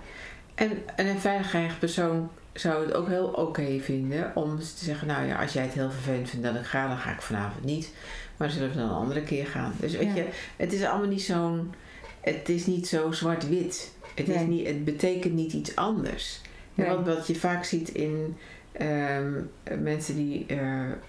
En, 0.55 0.71
en 0.95 1.05
een 1.07 1.19
veiligheid 1.19 1.79
persoon 1.79 2.29
zou 2.53 2.85
het 2.85 2.93
ook 2.93 3.07
heel 3.07 3.25
oké 3.27 3.79
vinden 3.79 4.31
om 4.35 4.59
te 4.59 4.65
zeggen, 4.85 5.07
nou 5.07 5.27
ja, 5.27 5.41
als 5.41 5.53
jij 5.53 5.63
het 5.63 5.73
heel 5.73 5.91
vervelend 5.91 6.29
vindt 6.29 6.45
dat 6.45 6.55
ik 6.55 6.65
ga, 6.65 6.87
dan 6.87 6.97
ga 6.97 7.11
ik 7.11 7.21
vanavond 7.21 7.63
niet. 7.65 7.91
Maar 8.37 8.49
zullen 8.49 8.69
we 8.69 8.75
dan 8.75 8.83
een 8.89 8.95
andere 8.95 9.21
keer 9.21 9.45
gaan. 9.45 9.73
Dus 9.79 9.95
weet 9.97 10.15
je, 10.15 10.25
het 10.57 10.73
is 10.73 10.83
allemaal 10.83 11.07
niet 11.07 11.21
zo'n, 11.21 11.73
het 12.21 12.49
is 12.49 12.65
niet 12.65 12.87
zo 12.87 13.11
zwart-wit. 13.11 13.91
Het, 14.15 14.27
is 14.29 14.41
niet, 14.41 14.67
het 14.67 14.85
betekent 14.85 15.33
niet 15.33 15.53
iets 15.53 15.75
anders. 15.75 16.41
Nee. 16.75 16.87
wat, 16.89 17.05
wat 17.15 17.27
je 17.27 17.35
vaak 17.35 17.63
ziet 17.63 17.89
in 17.89 18.37
ehm, 18.71 19.31
mensen 19.79 20.15
die 20.15 20.45
eh, 20.47 20.57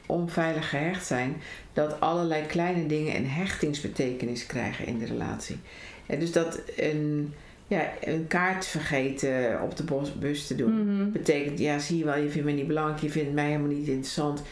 onveilig 0.06 0.68
gehecht 0.68 1.06
zijn, 1.06 1.36
dat 1.72 2.00
allerlei 2.00 2.46
kleine 2.46 2.86
dingen 2.86 3.16
een 3.16 3.28
hechtingsbetekenis 3.28 4.46
krijgen 4.46 4.86
in 4.86 4.98
de 4.98 5.06
relatie. 5.06 5.58
En 6.06 6.18
dus 6.18 6.32
dat 6.32 6.60
een, 6.76 7.34
ja, 7.66 7.88
een 8.00 8.26
kaart 8.26 8.66
vergeten 8.66 9.60
op 9.62 9.76
de 9.76 9.84
bus 10.18 10.46
te 10.46 10.54
doen, 10.54 10.96
Mhm. 10.96 11.10
betekent, 11.10 11.58
ja, 11.58 11.78
zie 11.78 11.98
je 11.98 12.04
wel, 12.04 12.16
je 12.16 12.28
vindt 12.30 12.44
mij 12.46 12.54
niet 12.56 12.66
belangrijk, 12.66 13.00
je 13.00 13.10
vindt 13.10 13.32
mij 13.32 13.46
helemaal 13.46 13.68
niet 13.68 13.86
interessant. 13.88 14.42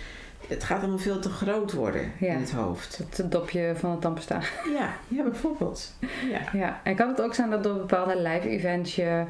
Het 0.48 0.64
gaat 0.64 0.78
allemaal 0.80 0.98
veel 0.98 1.18
te 1.20 1.28
groot 1.28 1.72
worden 1.72 2.12
Ja. 2.20 2.32
in 2.32 2.40
het 2.40 2.50
hoofd. 2.50 3.00
het 3.16 3.32
dopje 3.32 3.72
van 3.76 3.90
het 3.90 4.00
tandpasta. 4.00 4.40
Ja, 4.78 4.94
ja 5.08 5.22
bijvoorbeeld. 5.22 5.94
Ja. 6.30 6.58
Ja, 6.58 6.80
en 6.84 6.94
kan 6.96 7.08
het 7.08 7.20
ook 7.22 7.34
zijn 7.34 7.50
dat 7.50 7.62
door 7.62 7.74
bepaalde 7.76 8.22
live 8.22 8.48
events 8.48 8.94
je 8.96 9.24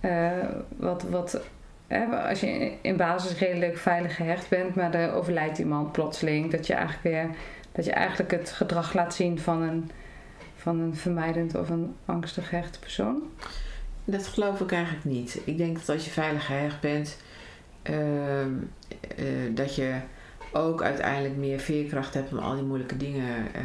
eh, 0.00 0.30
wat, 0.76 1.02
wat 1.02 1.40
hè, 1.86 2.04
als 2.06 2.40
je 2.40 2.72
in 2.80 2.96
basis 2.96 3.38
redelijk 3.38 3.78
veilig 3.78 4.16
gehecht 4.16 4.48
bent, 4.48 4.74
maar 4.74 4.94
er 4.94 5.12
overlijdt 5.12 5.58
iemand 5.58 5.92
plotseling, 5.92 6.50
dat 6.50 6.66
je 6.66 6.74
eigenlijk 6.74 7.02
weer 7.02 7.30
dat 7.72 7.86
je 7.86 7.92
eigenlijk 7.92 8.30
het 8.30 8.50
gedrag 8.50 8.92
laat 8.92 9.14
zien 9.14 9.38
van 9.38 9.62
een, 9.62 9.90
van 10.56 10.80
een 10.80 10.96
vermijdend 10.96 11.54
of 11.54 11.68
een 11.68 11.94
angstig 12.04 12.48
gehechte 12.48 12.78
persoon. 12.78 13.22
Dat 14.04 14.26
geloof 14.26 14.60
ik 14.60 14.72
eigenlijk 14.72 15.04
niet. 15.04 15.40
Ik 15.44 15.56
denk 15.56 15.76
dat 15.76 15.88
als 15.88 16.04
je 16.04 16.10
veilig 16.10 16.46
gehecht 16.46 16.80
bent, 16.80 17.16
ehm, 17.82 18.50
eh, 19.16 19.24
dat 19.50 19.74
je 19.74 19.94
ook 20.58 20.82
uiteindelijk 20.82 21.36
meer 21.36 21.58
veerkracht 21.58 22.14
hebt 22.14 22.32
om 22.32 22.38
al 22.38 22.54
die 22.54 22.64
moeilijke 22.64 22.96
dingen 22.96 23.36
eh, 23.54 23.62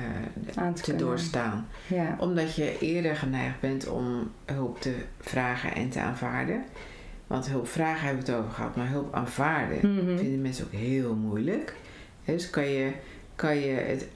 Aan 0.64 0.74
te 0.74 0.96
doorstaan. 0.96 1.68
Ja, 1.88 2.16
Omdat 2.20 2.56
je 2.56 2.78
eerder 2.80 3.16
geneigd 3.16 3.60
bent 3.60 3.88
om 3.90 4.32
hulp 4.46 4.82
te 4.82 4.94
vragen 5.20 5.74
en 5.76 5.90
te 5.90 6.00
aanvaarden. 6.00 6.64
Want 7.28 7.50
hulp 7.50 7.68
vragen 7.68 8.06
hebben 8.06 8.26
we 8.26 8.32
het 8.32 8.40
over 8.42 8.52
gehad, 8.54 8.76
maar 8.76 8.88
hulp 8.90 9.14
aanvaarden 9.16 9.78
Mhm. 9.96 10.18
vinden 10.18 10.42
mensen 10.42 10.66
ook 10.66 10.72
heel 10.72 11.14
moeilijk. 11.16 11.76
Dus 12.26 12.50
kan 12.50 12.66
je, 12.66 12.92
kan 13.36 13.56
je, 13.58 13.72
het, 13.72 14.08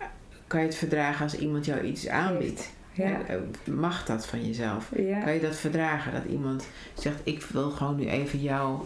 kan 0.48 0.60
je 0.60 0.66
het 0.66 0.76
verdragen 0.76 1.24
als 1.24 1.38
iemand 1.38 1.66
jou 1.66 1.82
iets 1.82 2.08
aanbiedt. 2.08 2.72
Ja. 2.92 3.22
Eh, 3.28 3.36
Mag 3.74 4.06
dat 4.06 4.26
van 4.26 4.46
jezelf? 4.48 4.92
Ja. 4.96 5.20
Kan 5.20 5.34
je 5.34 5.40
dat 5.40 5.56
verdragen? 5.56 6.12
Dat 6.14 6.26
iemand 6.26 6.68
zegt, 6.94 7.20
ik 7.24 7.42
wil 7.44 7.70
gewoon 7.70 7.96
nu 7.96 8.06
even 8.08 8.40
jou, 8.42 8.80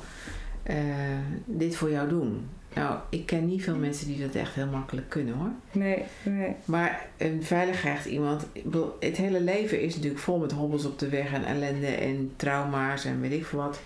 eh, 0.63 0.75
dit 1.45 1.75
voor 1.75 1.91
jou 1.91 2.09
doen. 2.09 2.47
Nou, 2.74 2.97
ik 3.09 3.26
ken 3.26 3.45
niet 3.45 3.63
veel 3.63 3.76
mensen 3.76 4.07
die 4.07 4.22
dat 4.22 4.36
echt 4.36 4.53
heel 4.53 4.67
makkelijk 4.67 5.09
kunnen 5.09 5.36
hoor. 5.36 5.51
Nee, 5.72 6.03
nee. 6.24 6.55
Maar 6.65 7.07
een 7.17 7.43
veiligheid 7.43 8.05
iemand, 8.05 8.45
het 8.99 9.17
hele 9.17 9.41
leven 9.41 9.82
is 9.82 9.95
natuurlijk 9.95 10.22
vol 10.22 10.39
met 10.39 10.51
hobbels 10.51 10.86
op 10.86 10.99
de 10.99 11.09
weg 11.09 11.34
en 11.34 11.45
ellende 11.45 11.88
en 11.88 12.32
trauma's 12.36 13.05
en 13.05 13.22
weet 13.22 13.32
ik 13.32 13.45
veel 13.45 13.59
wat. 13.59 13.82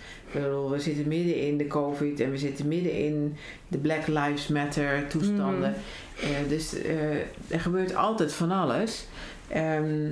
We 0.71 0.79
zitten 0.79 1.07
midden 1.07 1.41
in 1.41 1.57
de 1.57 1.67
COVID 1.67 2.19
en 2.19 2.31
we 2.31 2.37
zitten 2.37 2.67
midden 2.67 2.91
in 2.91 3.37
de 3.67 3.77
Black 3.77 4.07
Lives 4.07 4.47
Matter 4.47 5.07
toestanden. 5.07 5.73
Eh, 6.21 6.49
dus 6.49 6.81
eh, 6.81 7.15
er 7.47 7.59
gebeurt 7.59 7.95
altijd 7.95 8.33
van 8.33 8.51
alles. 8.51 9.07
Ehm, 9.47 10.11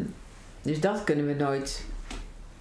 dus 0.62 0.80
dat 0.80 1.04
kunnen 1.04 1.26
we 1.26 1.34
nooit 1.34 1.86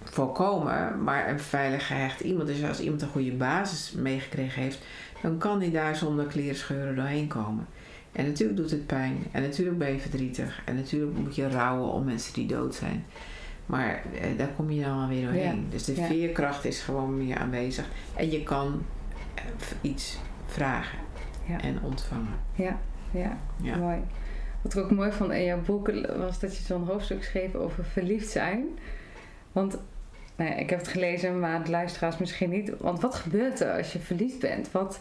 voorkomen. 0.03 1.03
Maar 1.03 1.29
een 1.29 1.39
veilig 1.39 1.87
gehecht 1.87 2.19
iemand, 2.19 2.47
dus 2.47 2.63
als 2.63 2.79
iemand 2.79 3.01
een 3.01 3.07
goede 3.07 3.31
basis 3.31 3.91
meegekregen 3.91 4.61
heeft, 4.61 4.79
dan 5.23 5.37
kan 5.37 5.59
hij 5.61 5.71
daar 5.71 5.95
zonder 5.95 6.25
kleren 6.25 6.55
scheuren 6.55 6.95
doorheen 6.95 7.27
komen. 7.27 7.67
En 8.11 8.25
natuurlijk 8.25 8.57
doet 8.59 8.71
het 8.71 8.85
pijn. 8.85 9.17
En 9.31 9.41
natuurlijk 9.41 9.77
ben 9.77 9.91
je 9.93 9.99
verdrietig. 9.99 10.61
En 10.65 10.75
natuurlijk 10.75 11.17
moet 11.17 11.35
je 11.35 11.49
rouwen 11.49 11.91
om 11.91 12.03
mensen 12.03 12.33
die 12.33 12.47
dood 12.47 12.75
zijn. 12.75 13.05
Maar 13.65 14.03
eh, 14.21 14.37
daar 14.37 14.47
kom 14.55 14.71
je 14.71 14.81
dan 14.83 15.01
alweer 15.01 15.21
doorheen. 15.23 15.41
Ja, 15.63 15.69
Dus 15.69 15.83
de 15.85 15.95
ja. 15.95 16.05
veerkracht 16.07 16.65
is 16.65 16.81
gewoon 16.81 17.17
meer 17.17 17.37
aanwezig. 17.37 17.85
En 18.15 18.31
je 18.31 18.43
kan 18.43 18.81
eh, 19.35 19.43
iets 19.81 20.17
vragen 20.45 20.99
Ja. 21.47 21.61
en 21.61 21.79
ontvangen. 21.83 22.39
Ja, 22.55 22.79
ja, 23.11 23.37
Ja. 23.61 23.77
mooi. 23.77 23.97
Wat 24.61 24.73
ik 24.75 24.83
ook 24.83 24.91
mooi 24.91 25.11
vond 25.11 25.31
in 25.31 25.43
jouw 25.43 25.61
boek 25.61 25.91
was 26.17 26.39
dat 26.39 26.57
je 26.57 26.63
zo'n 26.63 26.87
hoofdstuk 26.87 27.23
schreef 27.23 27.55
over 27.55 27.85
verliefd 27.85 28.29
zijn. 28.29 28.65
Want 29.51 29.77
nou 30.35 30.49
ja, 30.49 30.55
ik 30.55 30.69
heb 30.69 30.79
het 30.79 30.87
gelezen, 30.87 31.39
maar 31.39 31.63
de 31.63 31.69
luisteraars 31.71 32.17
misschien 32.17 32.49
niet. 32.49 32.71
Want 32.79 33.01
wat 33.01 33.15
gebeurt 33.15 33.59
er 33.59 33.77
als 33.77 33.93
je 33.93 33.99
verliefd 33.99 34.39
bent? 34.39 34.71
Wat, 34.71 34.99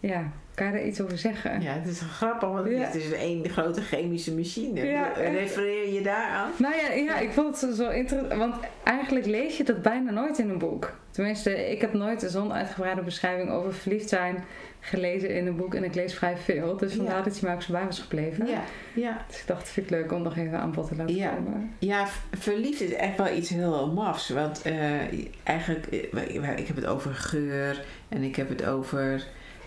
ja, 0.00 0.22
kan 0.54 0.66
je 0.66 0.72
daar 0.72 0.84
iets 0.84 1.00
over 1.00 1.18
zeggen? 1.18 1.60
Ja, 1.60 1.72
het 1.72 1.86
is 1.86 2.00
grappig, 2.00 2.48
want 2.48 2.68
Ja. 2.68 2.78
het 2.78 2.94
is 2.94 3.12
één 3.12 3.48
grote 3.48 3.80
chemische 3.80 4.34
machine. 4.34 4.84
Ja. 4.86 5.12
Refereer 5.16 5.92
je 5.92 6.00
daar 6.02 6.28
aan? 6.28 6.50
Nou 6.56 6.74
ja, 6.74 6.92
ja, 6.92 7.18
ik 7.18 7.30
vond 7.30 7.46
het 7.46 7.56
zo- 7.58 7.84
zo 7.84 7.90
interessant. 7.90 8.38
Want 8.40 8.54
eigenlijk 8.84 9.26
lees 9.26 9.56
je 9.56 9.64
dat 9.64 9.82
bijna 9.82 10.10
nooit 10.10 10.38
in 10.38 10.48
een 10.50 10.58
boek. 10.58 10.92
Tenminste, 11.10 11.70
ik 11.70 11.80
heb 11.80 11.92
nooit 11.92 12.22
zo'n 12.26 12.52
uitgebreide 12.52 13.02
beschrijving 13.02 13.50
over 13.50 13.74
verliefd 13.74 14.08
zijn 14.08 14.44
gelezen 14.88 15.34
in 15.34 15.46
een 15.46 15.56
boek. 15.56 15.74
En 15.74 15.84
ik 15.84 15.94
lees 15.94 16.14
vrij 16.14 16.36
veel. 16.36 16.76
Dus 16.76 16.94
vandaar 16.94 17.16
Ja. 17.16 17.22
dat 17.22 17.38
je 17.38 17.46
mij 17.46 17.54
ook 17.54 17.62
zo 17.62 17.72
bij 17.72 17.84
was 17.84 17.98
gebleven. 18.00 18.46
Ja, 18.46 18.62
ja. 18.94 19.24
Dus 19.28 19.40
ik 19.40 19.46
dacht, 19.46 19.60
het 19.60 19.70
vind 19.70 19.86
ik 19.86 19.92
leuk 19.92 20.12
om 20.12 20.22
nog 20.22 20.36
even 20.36 20.58
aan 20.58 20.72
bod 20.72 20.88
te 20.88 20.96
laten 20.96 21.14
Ja. 21.16 21.30
komen. 21.34 21.70
ja, 21.78 22.06
verliefd 22.38 22.80
is 22.80 22.92
echt 22.92 23.16
wel 23.16 23.36
iets 23.36 23.48
heel 23.48 23.92
mafs. 23.92 24.28
Want 24.28 24.62
eh, 24.62 24.94
eigenlijk, 25.42 25.86
eh, 25.86 26.58
ik 26.58 26.66
heb 26.66 26.76
het 26.76 26.86
over 26.86 27.14
geur 27.14 27.84
en 28.08 28.22
ik 28.22 28.36
heb 28.36 28.48
het 28.48 28.64
over 28.66 29.26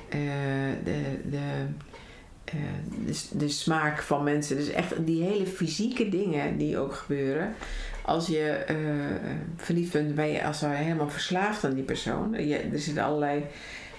eh, 0.10 0.20
de, 0.84 1.02
de, 1.30 1.66
de, 3.32 3.50
smaak 3.50 4.02
van 4.02 4.24
mensen. 4.24 4.56
Dus 4.56 4.70
echt 4.70 5.06
die 5.06 5.24
hele 5.24 5.46
fysieke 5.46 6.10
dingen 6.10 6.58
die 6.58 6.78
ook 6.78 6.94
gebeuren. 6.94 7.54
Als 8.06 8.28
je 8.28 8.64
verliefd 9.56 9.92
bent, 9.92 10.16
ben 10.16 10.28
je 10.28 10.44
als 10.44 10.62
helemaal 10.62 11.10
verslaafd 11.10 11.64
aan 11.64 11.74
die 11.74 11.84
persoon. 11.84 12.48
Je, 12.48 12.58
er 12.58 12.80
zitten 12.80 13.04
allerlei 13.04 13.44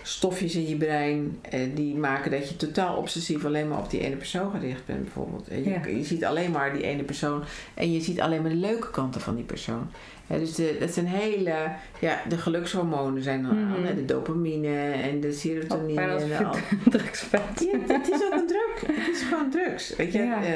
stofjes 0.02 0.54
in 0.54 0.68
je 0.68 0.76
brein 0.76 1.38
eh, 1.50 1.60
die 1.74 1.94
maken 1.94 2.30
dat 2.30 2.48
je 2.48 2.56
totaal 2.56 2.96
obsessief 2.96 3.44
alleen 3.44 3.68
maar 3.68 3.78
op 3.78 3.90
die 3.90 4.00
ene 4.00 4.16
persoon 4.16 4.50
gericht 4.50 4.86
bent 4.86 5.02
bijvoorbeeld. 5.02 5.48
En 5.48 5.64
je, 5.64 5.70
Ja. 5.70 5.86
je 5.86 6.04
ziet 6.04 6.24
alleen 6.24 6.50
maar 6.50 6.72
die 6.72 6.82
ene 6.82 7.02
persoon 7.02 7.42
en 7.74 7.92
je 7.92 8.00
ziet 8.00 8.20
alleen 8.20 8.40
maar 8.42 8.50
de 8.50 8.56
leuke 8.56 8.90
kanten 8.90 9.20
van 9.20 9.34
die 9.34 9.44
persoon. 9.44 9.90
Dus 10.26 10.54
de, 10.54 10.76
dat 10.80 10.90
zijn 10.92 11.06
hele, 11.06 11.54
ja, 12.00 12.20
de 12.28 12.36
gelukshormonen 12.38 13.22
zijn 13.22 13.42
dan 13.42 13.64
Mhm. 13.66 13.86
aan, 13.86 13.94
de 13.94 14.04
dopamine 14.04 14.90
en 14.90 15.20
de 15.20 15.32
serotonine. 15.32 16.00
en 16.00 16.46
al- 16.46 16.54
drugsvet. 16.90 17.40
ja, 17.72 17.94
het 17.94 18.08
is 18.10 18.22
ook 18.24 18.32
een 18.32 18.46
drug. 18.46 18.96
Het 18.96 19.14
is 19.16 19.22
gewoon 19.22 19.50
drugs. 19.50 19.96
Weet 19.96 20.12
je? 20.12 20.18
Ja. 20.22 20.42
Eh, 20.44 20.52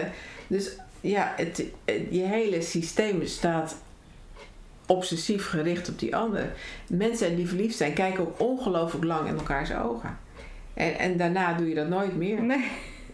dus 0.46 0.76
ja, 1.00 1.32
het, 1.36 1.64
het- 1.84 2.02
je 2.10 2.22
hele 2.22 2.62
systeem 2.62 3.26
staat 3.26 3.76
obsessief 4.86 5.48
gericht 5.48 5.88
op 5.88 5.98
die 5.98 6.16
ander. 6.16 6.52
Mensen 6.88 7.36
die 7.36 7.48
verliefd 7.48 7.76
zijn, 7.76 7.92
kijken 7.92 8.20
ook 8.20 8.40
ongelooflijk 8.40 9.04
lang 9.04 9.28
in 9.28 9.36
elkaars 9.36 9.74
ogen. 9.74 10.18
En, 10.74 10.98
en 10.98 11.16
daarna 11.16 11.52
doe 11.54 11.68
je 11.68 11.74
dat 11.74 11.88
nooit 11.88 12.16
meer. 12.16 12.42
Nee. 12.42 12.64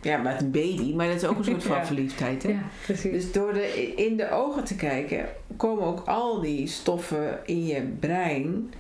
Ja, 0.01 0.17
met 0.17 0.41
een 0.41 0.51
baby, 0.51 0.95
maar 0.95 1.07
dat 1.07 1.17
is 1.17 1.25
ook 1.25 1.39
een 1.39 1.45
soort 1.45 1.63
van 1.73 1.77
Ja. 1.77 1.85
verliefdheid. 1.87 2.43
Hè? 2.43 2.49
Ja, 2.49 2.63
precies. 2.85 3.13
Dus 3.13 3.33
door 3.33 3.53
de, 3.53 3.93
in 3.97 4.17
de 4.17 4.31
ogen 4.31 4.65
te 4.65 4.77
kijken, 4.77 5.27
komen 5.57 5.85
ook 5.85 6.03
al 6.07 6.41
die 6.41 6.67
stoffen 6.67 7.39
in 7.45 7.67
je 7.67 7.83
brein, 8.01 8.73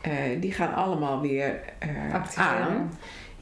eh, 0.00 0.12
die 0.40 0.52
gaan 0.52 0.74
allemaal 0.74 1.20
weer 1.20 1.60
eh, 1.78 2.14
aan. 2.36 2.90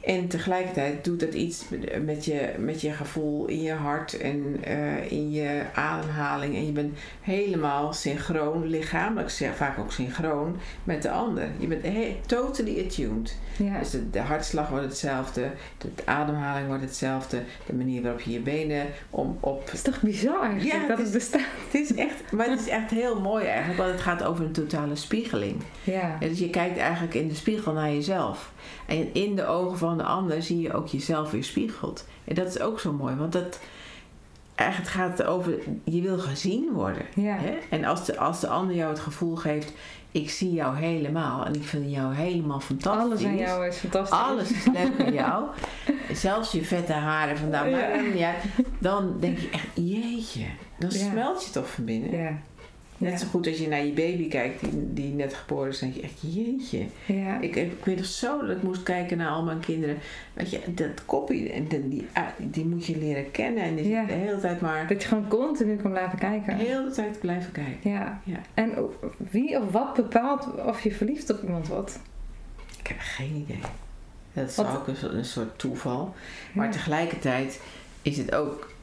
En 0.08 0.28
tegelijkertijd 0.28 1.04
doet 1.04 1.20
dat 1.20 1.34
iets 1.34 1.64
met 2.04 2.24
je, 2.24 2.54
met 2.58 2.80
je 2.80 2.92
gevoel 2.92 3.46
in 3.46 3.62
je 3.62 3.72
hart 3.72 4.18
en 4.18 4.56
eh, 4.64 5.10
in 5.10 5.30
je 5.30 5.62
ademhaling. 5.74 6.54
En 6.54 6.66
je 6.66 6.72
bent 6.72 6.98
helemaal 7.20 7.92
synchroon, 7.92 8.66
lichamelijk 8.66 9.30
vaak 9.54 9.78
ook 9.78 9.92
synchroon 9.92 10.56
met 10.84 11.02
de 11.02 11.10
ander. 11.10 11.48
Je 11.58 11.66
bent 11.66 11.84
totally 12.26 12.84
attuned. 12.84 13.36
Ja. 13.58 13.78
Dus 13.78 13.90
de, 13.90 14.10
de 14.10 14.20
hartslag 14.20 14.68
wordt 14.68 14.84
hetzelfde, 14.84 15.50
de, 15.78 15.88
de 15.94 16.06
ademhaling 16.06 16.66
wordt 16.66 16.82
hetzelfde, 16.82 17.42
de 17.66 17.74
manier 17.74 18.02
waarop 18.02 18.20
je 18.20 18.32
je 18.32 18.40
benen 18.40 18.86
om, 19.10 19.36
op... 19.40 19.64
Het 19.64 19.74
is 19.74 19.82
toch 19.82 20.00
bizar 20.00 20.42
eigenlijk 20.42 20.80
Ja, 20.80 20.88
dat 20.88 20.96
het 20.96 21.06
het 21.06 21.12
bestaat. 21.12 21.40
Het 21.70 21.80
is 21.80 21.94
echt, 21.94 22.32
maar 22.32 22.48
het 22.48 22.60
is 22.60 22.68
echt 22.68 22.90
heel 22.90 23.20
mooi 23.20 23.44
eigenlijk, 23.44 23.78
want 23.78 23.90
het 23.90 24.00
gaat 24.00 24.22
over 24.22 24.44
een 24.44 24.52
totale 24.52 24.96
spiegeling. 24.96 25.62
Ja. 25.84 26.16
Ja, 26.20 26.28
dus 26.28 26.38
je 26.38 26.50
kijkt 26.50 26.78
eigenlijk 26.78 27.14
in 27.14 27.28
de 27.28 27.34
spiegel 27.34 27.72
naar 27.72 27.90
jezelf. 27.90 28.52
En 28.86 29.14
in 29.14 29.36
de 29.36 29.46
ogen 29.46 29.78
van 29.78 29.96
de 29.96 30.04
ander 30.04 30.42
zie 30.42 30.60
je 30.60 30.72
ook 30.72 30.86
jezelf 30.86 31.30
weer 31.30 31.44
spiegeld. 31.44 32.06
En 32.24 32.34
dat 32.34 32.46
is 32.46 32.60
ook 32.60 32.80
zo 32.80 32.92
mooi, 32.92 33.14
want 33.14 33.32
dat, 33.32 33.60
eigenlijk 34.54 34.90
gaat 34.90 35.18
het 35.18 35.26
over, 35.26 35.52
je 35.84 36.00
wil 36.00 36.18
gezien 36.18 36.72
worden. 36.72 37.02
Ja. 37.14 37.36
Hè? 37.36 37.58
En 37.70 37.84
als 37.84 38.04
de, 38.04 38.18
als 38.18 38.40
de 38.40 38.48
ander 38.48 38.76
jou 38.76 38.90
het 38.90 39.00
gevoel 39.00 39.36
geeft, 39.36 39.72
ik 40.20 40.30
zie 40.30 40.52
jou 40.52 40.76
helemaal 40.76 41.44
en 41.46 41.54
ik 41.54 41.62
vind 41.64 41.90
jou 41.90 42.14
helemaal 42.14 42.60
fantastisch. 42.60 43.02
Alles 43.04 43.24
aan 43.24 43.36
jou 43.36 43.66
is 43.66 43.76
fantastisch. 43.76 44.18
Alles 44.18 44.50
is 44.52 44.64
leuk 44.66 45.06
aan 45.06 45.12
jou. 45.24 45.44
Zelfs 46.12 46.52
je 46.52 46.64
vette 46.64 46.92
haren 46.92 47.36
vandaan. 47.36 47.70
Ja. 47.70 47.88
dan, 47.96 48.16
ja, 48.16 48.34
dan 48.78 49.16
denk 49.20 49.38
je 49.38 49.50
echt, 49.50 49.66
jeetje. 49.74 50.44
Dan 50.78 50.90
Ja. 50.92 50.96
smelt 51.10 51.44
je 51.44 51.50
toch 51.50 51.70
van 51.70 51.84
binnen. 51.84 52.18
Ja. 52.18 52.32
Net 52.98 53.10
Ja. 53.12 53.16
zo 53.18 53.26
goed 53.26 53.46
als 53.46 53.58
je 53.58 53.68
naar 53.68 53.84
je 53.84 53.92
baby 53.92 54.28
kijkt 54.28 54.60
die, 54.60 54.92
die 54.92 55.12
net 55.14 55.34
geboren 55.34 55.68
is. 55.68 55.78
Dan 55.78 55.90
denk 55.90 56.00
je 56.02 56.08
echt, 56.08 56.34
jeetje. 56.34 56.86
Ja. 57.06 57.40
Ik, 57.40 57.56
ik 57.56 57.84
weet 57.84 57.96
nog 57.96 58.04
zo 58.04 58.46
dat 58.46 58.56
ik 58.56 58.62
moest 58.62 58.82
kijken 58.82 59.16
naar 59.16 59.28
al 59.30 59.44
mijn 59.44 59.60
kinderen. 59.60 59.98
Weet 60.32 60.50
je, 60.50 60.60
dat 60.74 61.04
koppie, 61.06 61.64
die, 61.68 61.88
die, 61.88 62.06
ah, 62.12 62.22
die 62.38 62.64
moet 62.66 62.86
je 62.86 62.98
leren 62.98 63.30
kennen. 63.30 63.62
En 63.62 63.74
die 63.74 63.88
Ja. 63.88 64.04
de 64.04 64.12
hele 64.12 64.40
tijd 64.40 64.60
maar, 64.60 64.86
Dat 64.88 65.02
je 65.02 65.08
gewoon 65.08 65.28
continu 65.28 65.76
kan 65.76 65.90
blijven 65.90 66.18
kijken. 66.18 66.58
de 66.58 66.64
hele 66.64 66.90
tijd 66.90 67.18
blijven 67.20 67.52
kijken. 67.52 67.90
Ja. 67.90 68.20
Ja. 68.24 68.40
En 68.54 68.72
wie 69.30 69.60
of 69.62 69.70
wat 69.72 69.94
bepaalt 69.94 70.48
of 70.66 70.82
je 70.82 70.92
verliefd 70.94 71.30
op 71.30 71.42
iemand 71.42 71.68
wordt? 71.68 71.98
Ik 72.78 72.86
heb 72.86 72.96
geen 73.00 73.34
idee. 73.48 73.60
Dat 74.32 74.48
is 74.48 74.56
Wat- 74.56 74.76
ook 74.76 74.86
een, 74.86 75.16
een 75.16 75.24
soort 75.24 75.58
toeval. 75.58 76.14
Maar 76.52 76.70
tegelijkertijd 76.70 77.60
is 78.02 78.16
het 78.16 78.34
ook. 78.34 78.76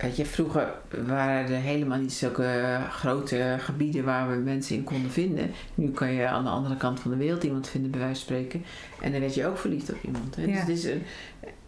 Weet 0.00 0.16
je, 0.16 0.26
vroeger 0.26 0.74
waren 1.06 1.54
er 1.54 1.60
helemaal 1.60 1.98
niet 1.98 2.12
zulke 2.12 2.78
grote 2.90 3.56
gebieden 3.58 4.04
waar 4.04 4.30
we 4.30 4.36
mensen 4.36 4.76
in 4.76 4.84
konden 4.84 5.10
vinden. 5.10 5.50
Nu 5.74 5.90
kan 5.90 6.12
je 6.12 6.26
aan 6.26 6.44
de 6.44 6.50
andere 6.50 6.76
kant 6.76 7.00
van 7.00 7.10
de 7.10 7.16
wereld 7.16 7.44
iemand 7.44 7.68
vinden, 7.68 7.90
bij 7.90 8.00
wijze 8.00 8.14
van 8.14 8.24
spreken. 8.24 8.64
En 9.00 9.12
dan 9.12 9.20
werd 9.20 9.34
je 9.34 9.46
ook 9.46 9.58
verliefd 9.58 9.90
op 9.92 9.98
iemand. 10.02 10.36
Hè? 10.36 10.42
Ja. 10.42 10.48
Dus 10.52 10.58
het 10.60 10.68
is 10.68 10.84
een, 10.84 11.02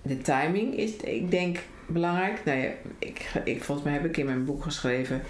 de 0.03 0.19
timing 0.19 0.77
is, 0.77 0.97
ik 0.97 1.31
denk, 1.31 1.59
belangrijk. 1.87 2.45
Nou 2.45 2.59
ja, 2.59 2.71
ik, 2.99 3.33
ik, 3.45 3.65
volgens 3.65 3.87
mij 3.87 3.97
heb 3.97 4.05
ik 4.05 4.17
in 4.17 4.27
mijn 4.27 4.45
boek 4.45 4.63
geschreven 4.63 5.23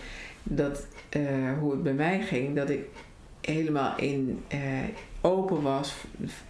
dat 0.43 0.87
eh, 1.09 1.23
hoe 1.61 1.71
het 1.71 1.83
bij 1.83 1.93
mij 1.93 2.21
ging, 2.21 2.57
dat 2.57 2.71
ik 2.71 2.85
helemaal 3.41 3.97
in 3.99 4.43
eh, 4.49 4.59
open 5.21 5.63
was 5.63 5.95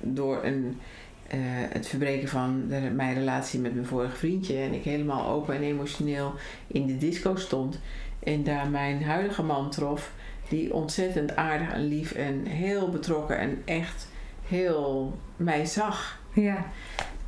door 0.01 0.45
een, 0.45 0.81
eh, 1.29 1.39
het 1.69 1.87
verbreken 1.87 2.29
van 2.29 2.65
de, 2.69 2.81
mijn 2.81 3.15
relatie 3.15 3.61
met 3.61 3.75
mijn 3.75 3.87
vorige 3.87 4.17
vriendje. 4.17 4.57
En 4.59 4.73
ik 4.75 4.85
helemaal 4.85 5.29
open 5.29 5.55
en 5.55 5.63
emotioneel 5.63 6.33
in 6.67 6.87
de 6.87 6.99
disco 6.99 7.37
stond. 7.37 7.81
En 8.23 8.45
daar 8.45 8.69
mijn 8.69 9.03
huidige 9.05 9.43
man 9.43 9.71
trof, 9.71 10.13
die 10.49 10.75
ontzettend 10.75 11.37
aardig 11.37 11.73
en 11.73 11.87
lief 11.89 12.13
en 12.13 12.47
heel 12.47 12.89
betrokken 12.89 13.39
en 13.39 13.63
echt 13.65 14.09
heel 14.49 15.19
mij 15.37 15.65
zag. 15.65 16.19
Ja. 16.33 16.67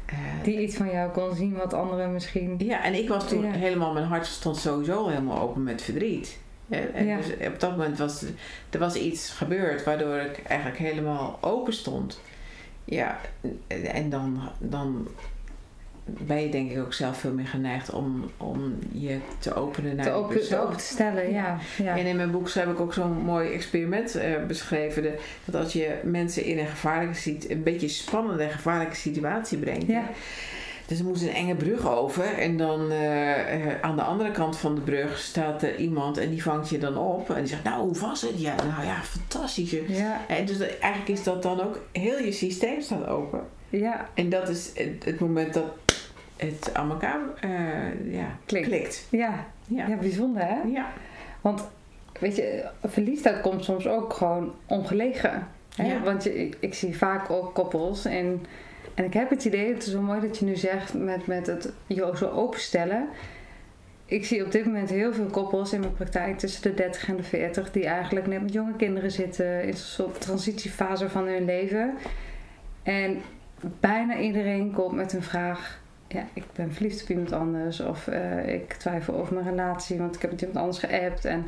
Eh, 0.06 0.16
Die 0.42 0.60
iets 0.60 0.76
van 0.76 0.90
jou 0.90 1.10
kon 1.10 1.34
zien 1.34 1.56
wat 1.56 1.74
anderen 1.74 2.12
misschien... 2.12 2.54
ja, 2.58 2.84
en 2.84 2.94
ik 2.94 3.08
was 3.08 3.28
toen 3.28 3.44
Ja. 3.44 3.50
helemaal, 3.50 3.92
mijn 3.92 4.06
hart 4.06 4.26
stond 4.26 4.56
sowieso 4.56 5.08
helemaal 5.08 5.40
open 5.40 5.62
met 5.62 5.82
verdriet. 5.82 6.38
En 6.68 7.06
Ja. 7.06 7.16
dus 7.16 7.26
op 7.46 7.60
dat 7.60 7.70
moment 7.70 7.98
was 7.98 8.24
er 8.70 8.78
was 8.78 8.94
iets 8.94 9.30
gebeurd 9.30 9.84
waardoor 9.84 10.16
ik 10.16 10.42
eigenlijk 10.46 10.78
helemaal 10.78 11.38
open 11.40 11.72
stond. 11.72 12.20
Ja, 12.88 13.18
en 13.92 14.10
dan, 14.10 14.40
dan 14.58 15.08
ben 16.04 16.42
je 16.42 16.48
denk 16.48 16.70
ik 16.70 16.78
ook 16.78 16.92
zelf 16.92 17.18
veel 17.18 17.32
meer 17.32 17.46
geneigd 17.46 17.90
om, 17.90 18.30
om 18.36 18.78
je 18.92 19.18
te 19.38 19.54
openen 19.54 19.96
naar 19.96 20.04
te 20.04 20.10
open, 20.12 20.48
te 20.48 20.58
open 20.60 20.76
te 20.76 20.84
stellen, 20.84 21.32
ja. 21.32 21.58
ja. 21.82 21.96
En 21.96 22.06
in 22.06 22.16
mijn 22.16 22.30
boek 22.30 22.50
heb 22.50 22.68
ik 22.70 22.80
ook 22.80 22.94
zo'n 22.94 23.12
mooi 23.24 23.52
experiment 23.52 24.14
eh, 24.14 24.44
beschreven. 24.46 25.02
de- 25.02 25.18
dat 25.44 25.62
als 25.62 25.72
je 25.72 25.94
mensen 26.04 26.44
in 26.44 26.58
een 26.58 26.66
gevaarlijke 26.66 27.14
een 27.48 27.62
beetje 27.62 27.88
spannende 27.88 28.48
gevaarlijke 28.48 28.96
situatie 28.96 29.58
brengt. 29.58 29.86
Ja. 29.86 30.04
Dus 30.86 30.98
er 30.98 31.04
moet 31.04 31.22
een 31.22 31.28
enge 31.34 31.54
brug 31.54 31.88
over. 31.88 32.24
En 32.38 32.56
dan 32.56 32.90
eh, 32.90 33.54
eh, 33.70 33.80
aan 33.80 33.96
de 33.96 34.02
andere 34.02 34.30
kant 34.30 34.56
van 34.58 34.74
de 34.74 34.80
brug 34.80 35.18
staat 35.18 35.62
er 35.62 35.76
iemand 35.76 36.18
en 36.18 36.30
die 36.30 36.42
vangt 36.42 36.68
je 36.68 36.78
dan 36.78 36.96
op. 36.98 37.30
En 37.30 37.36
die 37.36 37.46
zegt, 37.46 37.62
nou 37.64 37.82
hoe 37.82 37.98
was 37.98 38.22
het? 38.22 38.40
Ja, 38.40 38.54
nou 38.54 38.86
ja, 38.86 39.02
fantastisch. 39.02 39.70
Ja, 39.86 40.20
En 40.28 40.46
dus 40.46 40.58
dat- 40.58 40.78
eigenlijk 40.78 41.08
is 41.18 41.22
dat 41.24 41.42
dan 41.42 41.60
ook, 41.60 41.80
heel 41.92 42.18
je 42.18 42.32
systeem 42.32 42.80
staat 42.80 43.06
open. 43.06 43.40
ja, 43.68 44.08
En 44.14 44.28
dat 44.28 44.48
is 44.48 44.70
het, 44.74 45.04
het 45.04 45.20
moment 45.20 45.54
dat 45.54 45.64
het 46.36 46.70
aan 46.74 46.90
elkaar 46.90 47.18
eh, 47.40 48.12
ja, 48.12 48.38
Klikt. 48.44 48.66
klikt. 48.66 49.06
ja. 49.10 49.46
Ja. 49.68 49.86
ja, 49.86 49.96
bijzonder 49.96 50.42
hè? 50.42 50.56
Ja. 50.72 50.86
Want 51.40 51.64
weet 52.20 52.36
je, 52.36 52.64
verliefdheid 52.84 53.40
komt 53.40 53.64
soms 53.64 53.86
ook 53.88 54.12
gewoon 54.12 54.54
ongelegen. 54.66 55.48
Hè? 55.76 55.86
Ja. 55.92 56.00
Want 56.02 56.24
je, 56.24 56.34
ik, 56.46 56.56
ik 56.60 56.74
zie 56.74 56.96
vaak 56.96 57.30
ook 57.30 57.54
koppels 57.54 58.04
en, 58.04 58.46
en 58.96 59.04
ik 59.04 59.12
heb 59.12 59.30
het 59.30 59.44
idee, 59.44 59.72
het 59.74 59.86
is 59.86 59.92
zo 59.92 60.00
mooi 60.00 60.20
dat 60.20 60.38
je 60.38 60.44
nu 60.44 60.56
zegt 60.56 60.94
met, 60.94 61.26
met 61.26 61.46
het 61.46 61.72
je 61.86 62.12
zo 62.16 62.26
openstellen. 62.28 63.08
Ik 64.04 64.24
zie 64.24 64.44
op 64.44 64.52
dit 64.52 64.64
moment 64.64 64.90
heel 64.90 65.12
veel 65.12 65.26
koppels 65.26 65.72
in 65.72 65.80
mijn 65.80 65.94
praktijk 65.94 66.38
tussen 66.38 66.62
de 66.62 66.74
30 66.74 67.08
en 67.08 67.16
de 67.16 67.22
40 67.22 67.70
die 67.70 67.86
eigenlijk 67.86 68.26
net 68.26 68.42
met 68.42 68.52
jonge 68.52 68.76
kinderen 68.76 69.10
zitten 69.10 69.62
in 69.62 69.68
een 69.68 69.76
soort 69.76 70.20
transitiefase 70.20 71.08
van 71.08 71.26
hun 71.26 71.44
leven. 71.44 71.94
En 72.82 73.22
bijna 73.80 74.18
iedereen 74.18 74.72
komt 74.72 74.94
met 74.94 75.12
een 75.12 75.22
vraag. 75.22 75.80
Ja, 76.08 76.24
ik 76.32 76.44
ben 76.52 76.72
verliefd 76.72 77.02
op 77.02 77.08
iemand 77.08 77.32
anders. 77.32 77.80
Of 77.80 78.06
eh, 78.08 78.54
ik 78.54 78.72
twijfel 78.72 79.14
over 79.14 79.34
mijn 79.34 79.48
relatie, 79.48 79.98
want 79.98 80.14
ik 80.14 80.22
heb 80.22 80.30
met 80.30 80.40
iemand 80.40 80.58
anders 80.58 80.78
geappt. 80.78 81.24
En 81.24 81.44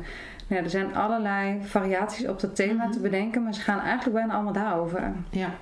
nou 0.47 0.63
er 0.63 0.69
zijn 0.69 0.95
allerlei 0.95 1.59
variaties 1.63 2.27
op 2.27 2.39
dat 2.39 2.55
thema 2.55 2.83
Mhm. 2.83 2.91
te 2.93 2.99
bedenken, 2.99 3.43
maar 3.43 3.53
ze 3.53 3.61
gaan 3.61 3.79
eigenlijk 3.79 4.15
bijna 4.15 4.33
allemaal 4.33 4.53
daarover. 4.53 5.11
Ja, 5.29 5.53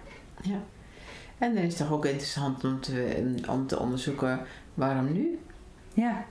ja. 0.41 0.59
En 1.37 1.53
dan 1.55 1.63
is 1.63 1.69
het 1.69 1.77
toch 1.87 1.91
ook 1.97 2.05
interessant 2.05 2.63
om 2.63 2.79
te, 2.81 3.25
om 3.49 3.67
te 3.67 3.79
onderzoeken 3.79 4.39
waarom 4.73 5.13
nu? 5.13 5.39
Ja, 5.93 6.25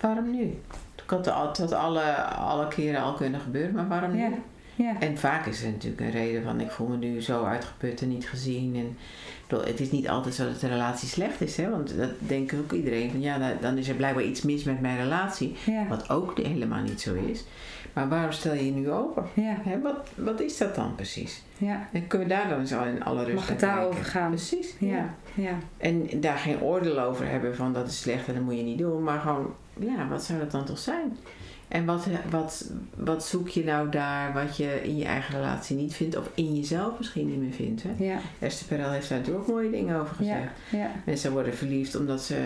waarom 0.00 0.30
nu? 0.30 0.58
Het 1.06 1.26
had, 1.26 1.48
het 1.48 1.58
had 1.58 1.72
alle, 1.72 2.14
alle 2.24 2.68
keren 2.68 3.02
al 3.02 3.14
kunnen 3.14 3.40
gebeuren, 3.40 3.74
maar 3.74 3.88
waarom 3.88 4.16
Ja. 4.16 4.28
nu? 4.28 4.34
ja, 4.76 5.00
En 5.00 5.18
vaak 5.18 5.46
is 5.46 5.62
er 5.62 5.70
natuurlijk 5.70 6.00
een 6.00 6.10
reden 6.10 6.42
van 6.42 6.60
ik 6.60 6.70
voel 6.70 6.86
me 6.88 6.96
nu 6.96 7.22
zo 7.22 7.44
uitgeput 7.44 8.02
en 8.02 8.08
niet 8.08 8.28
gezien. 8.28 8.76
En, 8.76 8.96
bedoel, 9.48 9.64
het 9.64 9.80
is 9.80 9.90
niet 9.90 10.08
altijd 10.08 10.34
zo 10.34 10.44
dat 10.44 10.60
de 10.60 10.68
relatie 10.68 11.08
slecht 11.08 11.40
is, 11.40 11.56
hè? 11.56 11.70
want 11.70 11.96
dat 11.96 12.10
denkt 12.18 12.54
ook 12.54 12.72
iedereen. 12.72 13.10
Van, 13.10 13.20
ja, 13.20 13.38
dan- 13.38 13.56
dan 13.60 13.78
is 13.78 13.88
er 13.88 13.94
blijkbaar 13.94 14.24
iets 14.24 14.42
mis 14.42 14.64
met 14.64 14.80
mijn 14.80 14.96
relatie, 14.96 15.56
ja, 15.66 15.86
wat 15.86 16.10
ook 16.10 16.38
helemaal 16.38 16.82
niet 16.82 17.00
zo 17.00 17.14
is. 17.14 17.44
Maar 17.94 18.08
waarom 18.08 18.32
stel 18.32 18.54
je 18.54 18.64
je 18.64 18.72
nu 18.72 18.90
open? 18.90 19.24
ja, 19.34 19.56
wat, 19.82 20.08
wat 20.14 20.40
is 20.40 20.58
dat 20.58 20.74
dan 20.74 20.94
precies? 20.94 21.42
ja. 21.58 21.88
En 21.92 22.06
kunnen 22.06 22.28
we 22.28 22.34
daar 22.34 22.48
dan 22.48 22.58
eens 22.60 22.74
al 22.74 22.84
in 22.84 23.04
alle 23.04 23.24
rust 23.24 23.34
Mag 23.34 23.48
het 23.48 23.60
daarover 23.60 24.04
gaan? 24.04 24.30
Precies. 24.30 24.74
Ja, 24.78 25.14
ja, 25.34 25.58
En 25.76 26.08
daar 26.20 26.38
geen 26.38 26.60
oordeel 26.60 27.00
over 27.00 27.28
hebben 27.28 27.56
van 27.56 27.72
dat 27.72 27.86
is 27.88 28.00
slecht 28.00 28.28
en 28.28 28.34
dat 28.34 28.42
moet 28.42 28.56
je 28.56 28.62
niet 28.62 28.78
doen. 28.78 29.02
Maar 29.02 29.20
gewoon, 29.20 29.54
ja, 29.78 30.08
wat 30.08 30.24
zou 30.24 30.38
dat 30.38 30.50
dan 30.50 30.64
toch 30.64 30.78
zijn? 30.78 31.16
En 31.68 31.84
wat, 31.84 32.06
wat, 32.30 32.70
wat 32.96 33.24
zoek 33.24 33.48
je 33.48 33.64
nou 33.64 33.88
daar 33.88 34.32
wat 34.32 34.56
je 34.56 34.80
in 34.82 34.96
je 34.96 35.04
eigen 35.04 35.34
relatie 35.34 35.76
niet 35.76 35.94
vindt 35.94 36.16
of 36.16 36.30
in 36.34 36.54
jezelf 36.54 36.98
misschien 36.98 37.26
niet 37.26 37.38
meer 37.38 37.52
vindt? 37.52 37.82
Hè? 37.82 38.04
ja, 38.04 38.18
Esther 38.38 38.66
Perel 38.66 38.90
heeft 38.90 39.08
daar 39.08 39.18
natuurlijk 39.18 39.48
ook 39.48 39.54
mooie 39.54 39.70
dingen 39.70 40.00
over 40.00 40.14
gezegd. 40.14 40.50
ja, 40.70 40.78
ja, 40.78 40.90
Mensen 41.04 41.32
worden 41.32 41.54
verliefd 41.54 41.96
omdat 41.96 42.22
ze 42.22 42.36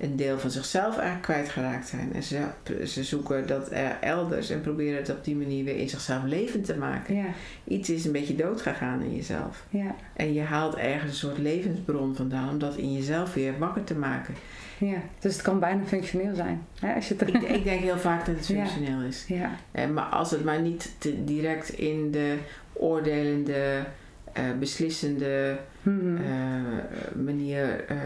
een 0.00 0.16
deel 0.16 0.38
van 0.38 0.50
zichzelf 0.50 0.92
eigenlijk 0.94 1.22
kwijtgeraakt 1.22 1.88
zijn. 1.88 2.12
En 2.14 2.22
ze, 2.22 2.40
ze 2.86 3.04
zoeken 3.04 3.46
dat 3.46 3.68
er 3.72 3.96
elders 4.00 4.50
en 4.50 4.60
proberen 4.60 4.96
het 4.96 5.10
op 5.10 5.24
die 5.24 5.36
manier 5.36 5.64
weer 5.64 5.76
in 5.76 5.88
zichzelf 5.88 6.22
levend 6.24 6.64
te 6.64 6.76
maken. 6.76 7.14
ja, 7.14 7.24
Iets 7.64 7.90
is 7.90 8.04
een 8.04 8.12
beetje 8.12 8.36
dood 8.36 8.60
gegaan 8.62 9.02
in 9.02 9.14
jezelf. 9.16 9.64
ja, 9.70 9.94
En 10.16 10.32
je 10.32 10.40
haalt 10.40 10.74
ergens 10.76 11.10
een 11.10 11.16
soort 11.28 11.38
levensbron 11.38 12.14
vandaan 12.16 12.48
om 12.48 12.58
dat 12.58 12.76
in 12.76 12.92
jezelf 12.92 13.34
weer 13.34 13.58
wakker 13.58 13.84
te 13.84 13.94
maken. 13.94 14.34
ja. 14.78 14.96
Dus 15.20 15.32
het 15.32 15.42
kan 15.42 15.58
bijna 15.60 15.84
functioneel 15.84 16.34
zijn. 16.34 16.62
Hè, 16.80 16.94
als 16.94 17.08
je 17.08 17.14
het 17.18 17.28
Ik, 17.28 17.42
ik 17.42 17.64
denk 17.70 17.80
heel 17.80 17.98
vaak 17.98 18.26
dat 18.26 18.36
het 18.36 18.46
Ja. 18.46 18.54
functioneel 18.54 19.00
is. 19.00 19.24
ja, 19.28 19.50
Eh, 19.72 19.88
maar 19.88 20.04
als 20.04 20.30
het 20.30 20.44
maar 20.44 20.60
niet 20.60 20.94
te 20.98 21.24
direct 21.24 21.68
in 21.68 22.10
de 22.10 22.36
oordelende, 22.72 23.84
eh, 24.32 24.44
beslissende 24.58 25.58
Mhm. 25.82 26.16
eh, 26.16 27.22
manier. 27.24 27.84
eh, 27.88 27.96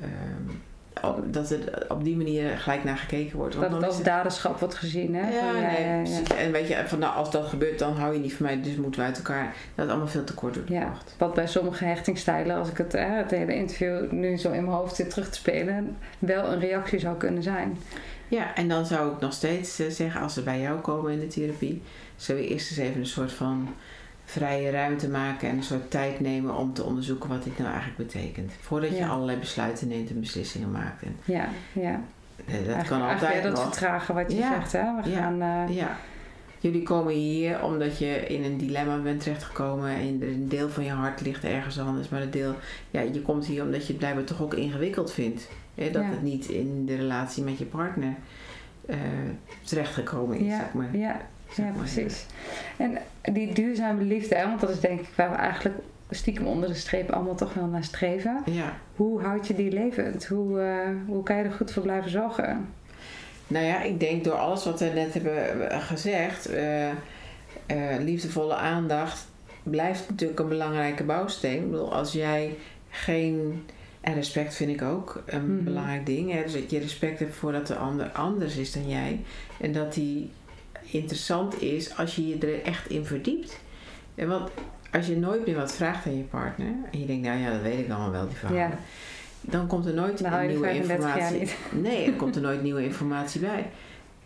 eh, 0.00 0.08
op- 0.48 0.54
dat 1.24 1.48
het 1.48 1.88
op 1.88 2.04
die 2.04 2.16
manier 2.16 2.58
gelijk 2.58 2.84
naar 2.84 2.96
gekeken 2.96 3.36
wordt. 3.36 3.54
Want 3.54 3.70
dat 3.70 3.80
het 3.80 3.90
als 3.90 4.02
daderschap 4.02 4.58
wordt 4.58 4.74
gezien. 4.74 5.14
Hè? 5.14 5.30
Ja, 5.30 5.52
Van, 5.52 5.62
nee, 5.62 5.82
ja, 5.82 5.94
ja. 5.94 6.02
precies. 6.02 6.28
En 6.28 6.52
weet 6.52 6.68
je, 6.68 6.82
van 6.86 6.98
nou, 6.98 7.14
als 7.14 7.30
dat 7.30 7.46
gebeurt, 7.46 7.78
dan 7.78 7.96
hou 7.96 8.12
je 8.12 8.20
niet 8.20 8.34
van 8.34 8.46
mij, 8.46 8.62
dus 8.62 8.76
moeten 8.76 9.00
we 9.00 9.06
uit 9.06 9.16
elkaar. 9.16 9.54
Dat 9.74 9.84
is 9.84 9.90
allemaal 9.90 10.08
veel 10.08 10.24
te 10.24 10.34
kort 10.34 10.54
door 10.54 10.64
de. 10.64 10.86
Wat 11.18 11.34
bij 11.34 11.46
sommige 11.46 11.84
hechtingsstijlen, 11.84 12.56
als 12.56 12.68
ik 12.68 12.76
het, 12.76 12.92
hè, 12.92 12.98
het 12.98 13.30
hele 13.30 13.54
interview 13.54 14.10
nu 14.10 14.36
zo 14.36 14.50
in 14.50 14.64
mijn 14.64 14.76
hoofd 14.76 14.96
zit 14.96 15.10
terug 15.10 15.28
te 15.28 15.38
spelen, 15.38 15.96
wel 16.18 16.52
een 16.52 16.60
reactie 16.60 16.98
zou 16.98 17.16
kunnen 17.16 17.42
zijn. 17.42 17.78
Ja, 18.28 18.54
en 18.54 18.68
dan 18.68 18.86
zou 18.86 19.12
ik 19.12 19.20
nog 19.20 19.32
steeds 19.32 19.78
eh, 19.78 19.90
zeggen, 19.90 20.20
als 20.20 20.34
ze 20.34 20.42
bij 20.42 20.60
jou 20.60 20.80
komen 20.80 21.12
in 21.12 21.20
de 21.20 21.26
therapie, 21.26 21.82
zou 22.16 22.38
je 22.38 22.48
eerst 22.48 22.70
eens 22.70 22.78
even 22.78 23.00
een 23.00 23.06
soort 23.06 23.32
van 23.32 23.68
vrije 24.30 24.70
ruimte 24.70 25.08
maken 25.08 25.48
en 25.48 25.56
een 25.56 25.62
soort 25.62 25.90
tijd 25.90 26.20
nemen 26.20 26.54
om 26.56 26.72
te 26.72 26.82
onderzoeken 26.84 27.28
wat 27.28 27.42
dit 27.44 27.58
nou 27.58 27.70
eigenlijk 27.70 27.96
betekent. 28.10 28.52
Voordat 28.60 28.96
je 28.96 29.06
allerlei 29.06 29.38
besluiten 29.38 29.88
neemt 29.88 30.10
en 30.10 30.20
beslissingen 30.20 30.70
maakt. 30.70 31.02
En, 31.02 31.16
Ja, 31.24 31.48
ja. 31.72 32.00
dat 32.36 32.54
Eigenlijk- 32.56 32.86
kan 32.88 33.02
altijd 33.08 33.42
dat 33.42 33.52
nog. 33.52 33.62
vertragen 33.62 34.14
wat 34.14 34.32
je 34.32 34.36
zegt. 34.38 34.72
Hè? 34.72 34.82
We 35.02 35.10
Ja. 35.10 35.16
gaan, 35.22 35.42
eh, 35.68 35.76
Ja. 35.76 35.96
Jullie 36.60 36.82
komen 36.82 37.12
hier 37.12 37.62
omdat 37.62 37.98
je 37.98 38.26
in 38.26 38.44
een 38.44 38.56
dilemma 38.58 38.96
bent 38.98 39.22
terechtgekomen 39.22 39.90
en 39.90 40.22
een 40.22 40.48
deel 40.48 40.68
van 40.68 40.84
je 40.84 40.90
hart 40.90 41.20
ligt 41.20 41.44
ergens 41.44 41.78
anders. 41.78 42.08
Maar 42.08 42.22
een 42.22 42.30
deel, 42.30 42.54
ja, 42.90 43.00
je 43.00 43.22
komt 43.22 43.46
hier 43.46 43.62
omdat 43.62 43.80
je 43.82 43.88
het 43.88 43.96
blijkbaar 43.98 44.24
toch 44.24 44.42
ook 44.42 44.54
ingewikkeld 44.54 45.12
vindt. 45.12 45.48
Hè, 45.74 45.90
dat 45.90 46.02
Ja. 46.02 46.08
het 46.08 46.22
niet 46.22 46.46
in 46.46 46.86
de 46.86 46.96
relatie 46.96 47.42
met 47.42 47.58
je 47.58 47.64
partner 47.64 48.14
eh, 48.86 48.96
terechtgekomen 49.64 50.38
is. 50.38 50.46
Ja, 50.46 50.58
zeg 50.58 50.72
maar. 50.72 50.96
ja, 50.96 51.20
ja, 51.56 51.70
precies. 51.76 52.26
En 52.76 52.98
die 53.32 53.54
duurzame 53.54 54.02
liefde, 54.02 54.34
hè, 54.34 54.44
want 54.44 54.60
dat 54.60 54.70
is 54.70 54.80
denk 54.80 55.00
ik 55.00 55.08
waar 55.14 55.30
we 55.30 55.36
eigenlijk 55.36 55.76
stiekem 56.10 56.46
onder 56.46 56.68
de 56.68 56.74
streep 56.74 57.10
allemaal 57.10 57.34
toch 57.34 57.54
wel 57.54 57.66
naar 57.66 57.84
streven. 57.84 58.42
Ja. 58.46 58.76
Hoe 58.96 59.22
houd 59.22 59.46
je 59.46 59.54
die 59.54 59.70
levend? 59.72 60.26
Hoe, 60.26 60.60
eh, 60.60 60.88
hoe 61.06 61.22
kan 61.22 61.36
je 61.36 61.42
er 61.42 61.52
goed 61.52 61.70
voor 61.70 61.82
blijven 61.82 62.10
zorgen? 62.10 62.68
Nou 63.46 63.64
ja, 63.64 63.82
ik 63.82 64.00
denk 64.00 64.24
door 64.24 64.34
alles 64.34 64.64
wat 64.64 64.80
we 64.80 64.86
net 64.94 65.14
hebben 65.14 65.70
eh, 65.70 65.82
gezegd, 65.86 66.46
eh, 66.46 66.88
liefdevolle 68.00 68.54
aandacht 68.54 69.26
blijft 69.62 70.08
natuurlijk 70.10 70.40
een 70.40 70.48
belangrijke 70.48 71.04
bouwsteen. 71.04 71.62
Ik 71.62 71.70
bedoel, 71.70 71.94
als 71.94 72.12
jij 72.12 72.54
geen. 72.90 73.64
En 74.00 74.14
respect 74.14 74.54
vind 74.54 74.70
ik 74.70 74.82
ook 74.82 75.22
een 75.26 75.54
Mhm. 75.54 75.64
belangrijk 75.64 76.06
ding. 76.06 76.32
Hè? 76.32 76.42
Dus 76.42 76.52
dat 76.52 76.70
je 76.70 76.78
respect 76.78 77.18
hebt 77.18 77.34
voor 77.34 77.52
dat 77.52 77.66
de 77.66 77.74
ander 77.76 78.06
anders 78.06 78.56
is 78.56 78.72
dan 78.72 78.88
jij. 78.88 79.20
En 79.60 79.72
dat 79.72 79.94
die 79.94 80.30
interessant 80.90 81.62
is 81.62 81.96
als 81.96 82.16
je 82.16 82.26
je 82.28 82.38
er 82.38 82.62
echt 82.62 82.90
in 82.90 83.04
verdiept. 83.04 83.58
En 84.14 84.28
want 84.28 84.50
als 84.92 85.06
je 85.06 85.16
nooit 85.16 85.46
meer 85.46 85.56
wat 85.56 85.72
vraagt 85.74 86.06
aan 86.06 86.16
je 86.16 86.22
partner. 86.22 86.72
En 86.92 87.00
je 87.00 87.06
denkt, 87.06 87.26
nou 87.26 87.38
ja, 87.38 87.50
dat 87.52 87.62
weet 87.62 87.78
ik 87.78 87.90
allemaal 87.90 88.10
wel, 88.10 88.26
die 88.28 88.36
verhalen. 88.36 88.62
Ja. 88.62 88.78
Dan 89.40 89.66
komt 89.66 89.86
er 89.86 89.94
nooit 89.94 90.20
nieuwe 90.20 90.64
35 90.64 91.16
jaar 91.16 91.32
informatie. 91.34 91.56
Nee, 91.90 92.06
er 92.06 92.12
komt 92.12 92.36
er 92.36 92.42
nooit 92.42 92.62
nieuwe 92.62 92.84
informatie 92.84 93.40
bij. 93.40 93.70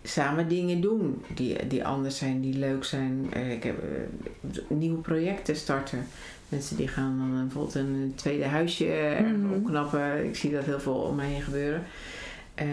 Samen 0.02 0.48
dingen 0.48 0.80
doen 0.80 1.22
die, 1.34 1.66
die 1.66 1.84
anders 1.84 2.18
zijn, 2.18 2.40
die 2.40 2.58
leuk 2.58 2.84
zijn. 2.84 3.26
Eh, 3.32 3.50
Ik 3.52 3.62
heb 3.62 3.76
eh, 3.82 4.60
nieuwe 4.68 5.00
projecten 5.00 5.56
starten. 5.56 6.06
Mensen 6.48 6.76
die 6.76 6.88
gaan 6.88 7.18
dan 7.18 7.36
eh, 7.36 7.42
bijvoorbeeld 7.42 7.74
een 7.74 8.12
tweede 8.14 8.44
huisje 8.44 9.16
Mhm. 9.22 9.52
opknappen. 9.54 10.24
Ik 10.26 10.36
zie 10.36 10.50
dat 10.52 10.64
heel 10.64 10.80
veel 10.80 10.94
om 10.94 11.14
mij 11.16 11.26
heen 11.28 11.42
gebeuren. 11.42 11.82
Ehm, 12.54 12.68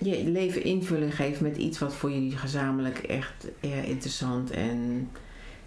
je 0.00 0.24
leven 0.24 0.62
invulling 0.64 1.14
geven 1.16 1.42
met 1.42 1.56
iets 1.56 1.78
wat 1.78 1.94
voor 1.94 2.10
jullie 2.10 2.36
gezamenlijk 2.36 2.98
echt 2.98 3.46
eh, 3.60 3.88
interessant 3.88 4.50
en 4.50 5.08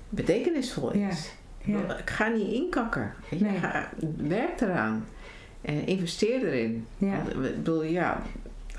betekenisvol 0.10 0.92
is. 0.92 1.32
ja. 1.64 1.98
Ik 1.98 2.10
ga 2.10 2.28
niet 2.28 2.52
inkakken. 2.52 3.14
Nee. 3.30 3.60
ga, 3.60 3.90
werk 4.18 4.62
eraan. 4.62 5.06
En 5.62 5.88
investeer 5.88 6.46
erin. 6.48 6.86
Ja. 6.98 7.16
Want, 7.18 7.30
ik 7.30 7.42
bedoel, 7.56 7.84
ja, 7.84 8.22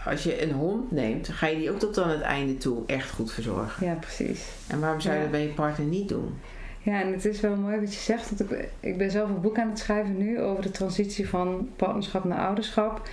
als 0.05 0.23
je 0.23 0.43
een 0.43 0.53
hond 0.53 0.91
neemt, 0.91 1.29
ga 1.29 1.47
je 1.47 1.57
die 1.57 1.71
ook 1.71 1.79
tot 1.79 1.99
aan 1.99 2.09
het 2.11 2.21
einde 2.21 2.57
toe 2.59 2.83
echt 2.87 3.11
goed 3.11 3.33
verzorgen. 3.33 3.87
ja, 3.87 3.95
precies. 3.95 4.45
En 4.69 4.81
waarom 4.81 5.01
zou 5.01 5.13
je 5.15 5.19
Ja. 5.21 5.27
dat 5.27 5.33
bij 5.39 5.47
je 5.47 5.53
partner 5.53 5.87
niet 5.87 6.09
doen? 6.09 6.35
Ja, 6.83 7.01
en 7.03 7.13
het 7.13 7.25
is 7.25 7.41
wel 7.41 7.57
mooi 7.57 7.81
wat 7.81 7.95
je 7.95 8.01
zegt. 8.01 8.41
Ik, 8.41 8.69
ik 8.81 8.99
ben 8.99 9.11
zelf 9.11 9.29
een 9.29 9.41
boek 9.41 9.59
aan 9.59 9.69
het 9.69 9.79
schrijven 9.79 10.17
nu 10.17 10.41
over 10.41 10.63
de 10.63 10.71
transitie 10.71 11.29
van 11.29 11.69
partnerschap 11.77 12.25
naar 12.25 12.47
ouderschap. 12.47 13.09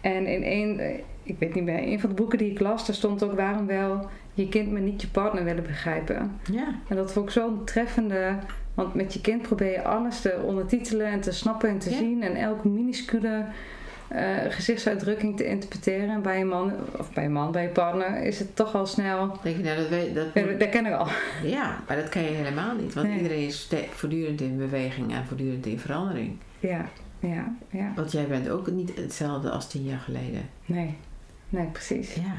En 0.00 0.26
in 0.26 0.42
één, 0.42 0.78
eh, 0.78 0.98
ik 1.26 1.36
weet 1.38 1.54
niet 1.54 1.64
meer, 1.64 1.78
een 1.82 2.00
van 2.00 2.08
de 2.08 2.14
boeken 2.14 2.38
die 2.38 2.50
ik 2.50 2.60
las, 2.60 2.86
daar 2.86 2.96
stond 2.96 3.22
ook 3.22 3.32
waarom 3.36 3.66
wel 3.66 4.08
je 4.34 4.48
kind 4.48 4.72
maar 4.72 4.80
niet 4.80 5.00
je 5.00 5.08
partner 5.08 5.44
willen 5.44 5.62
begrijpen. 5.62 6.32
Ja, 6.52 6.66
En 6.88 6.96
dat 6.96 7.12
vond 7.12 7.26
ik 7.26 7.32
zo'n 7.32 7.64
treffende. 7.64 8.36
Want 8.74 8.94
met 8.94 9.12
je 9.14 9.20
kind 9.20 9.42
probeer 9.42 9.70
je 9.70 9.84
alles 9.84 10.20
te 10.20 10.40
ondertitelen 10.44 11.06
en 11.06 11.20
te 11.20 11.32
snappen 11.32 11.68
en 11.68 11.78
te 11.78 11.90
Ja. 11.90 11.96
zien. 11.96 12.22
En 12.22 12.34
elk 12.36 12.64
minuscule 12.64 13.44
eh, 14.08 14.24
gezichtsuitdrukking 14.48 15.36
te 15.36 15.46
interpreteren. 15.46 16.08
En 16.10 16.22
bij 16.22 16.40
een 16.40 16.48
man, 16.48 16.72
of 16.98 17.12
bij 17.12 17.24
een 17.24 17.32
man, 17.32 17.52
bij 17.52 17.62
je 17.62 17.68
partner, 17.68 18.22
is 18.22 18.38
het 18.38 18.56
toch 18.56 18.74
al 18.74 18.86
snel. 18.86 19.38
Denk 19.42 19.56
je, 19.56 19.62
nou, 19.62 19.76
dat, 19.76 19.88
weet, 19.88 20.14
dat 20.14 20.34
dat 20.60 20.68
ken 20.68 20.86
ik 20.86 20.92
al. 20.92 21.06
Ja, 21.42 21.78
maar 21.88 21.96
dat 21.96 22.08
kan 22.08 22.22
je 22.22 22.28
helemaal 22.28 22.74
niet. 22.76 22.94
Want 22.94 23.06
Nee. 23.08 23.16
iedereen 23.16 23.46
is 23.46 23.68
voortdurend 23.90 24.40
in 24.40 24.56
beweging 24.56 25.12
en 25.14 25.24
voortdurend 25.26 25.66
in 25.66 25.78
verandering. 25.78 26.36
Ja, 26.58 26.84
ja, 27.20 27.54
ja. 27.70 27.92
Want 27.96 28.12
jij 28.12 28.26
bent 28.26 28.48
ook 28.48 28.70
niet 28.70 28.96
hetzelfde 28.96 29.50
als 29.50 29.68
tien 29.68 29.84
jaar 29.84 29.98
geleden. 30.00 30.42
Nee, 30.66 30.94
nee, 31.48 31.66
precies. 31.66 32.14
Ja. 32.14 32.34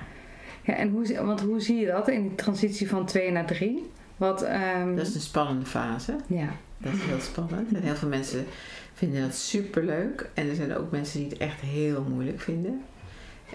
Ja, 0.64 0.74
en 0.76 0.90
hoe, 0.90 1.06
zie- 1.06 1.20
want 1.20 1.42
hoe 1.42 1.60
zie 1.62 1.76
je 1.80 1.86
dat 1.88 2.08
in 2.10 2.22
die 2.22 2.36
transitie 2.36 2.90
van 2.90 3.06
2 3.06 3.32
naar 3.32 3.46
3? 3.46 3.92
Wat, 4.18 4.42
ehm, 4.42 4.96
Dat 4.96 5.08
is 5.08 5.16
een 5.16 5.22
spannende 5.22 5.66
fase. 5.66 6.16
ja, 6.28 6.50
Dat 6.78 6.94
is 6.94 7.02
heel 7.04 7.20
spannend. 7.20 7.74
En 7.74 7.82
heel 7.82 7.96
veel 7.96 8.08
mensen 8.10 8.46
vinden 8.94 9.22
dat 9.22 9.36
superleuk. 9.36 10.30
En 10.34 10.50
er 10.50 10.56
zijn 10.56 10.76
ook 10.78 10.92
mensen 10.92 11.20
die 11.20 11.30
het 11.30 11.38
echt 11.38 11.60
heel 11.62 12.04
moeilijk 12.10 12.40
vinden. 12.42 12.82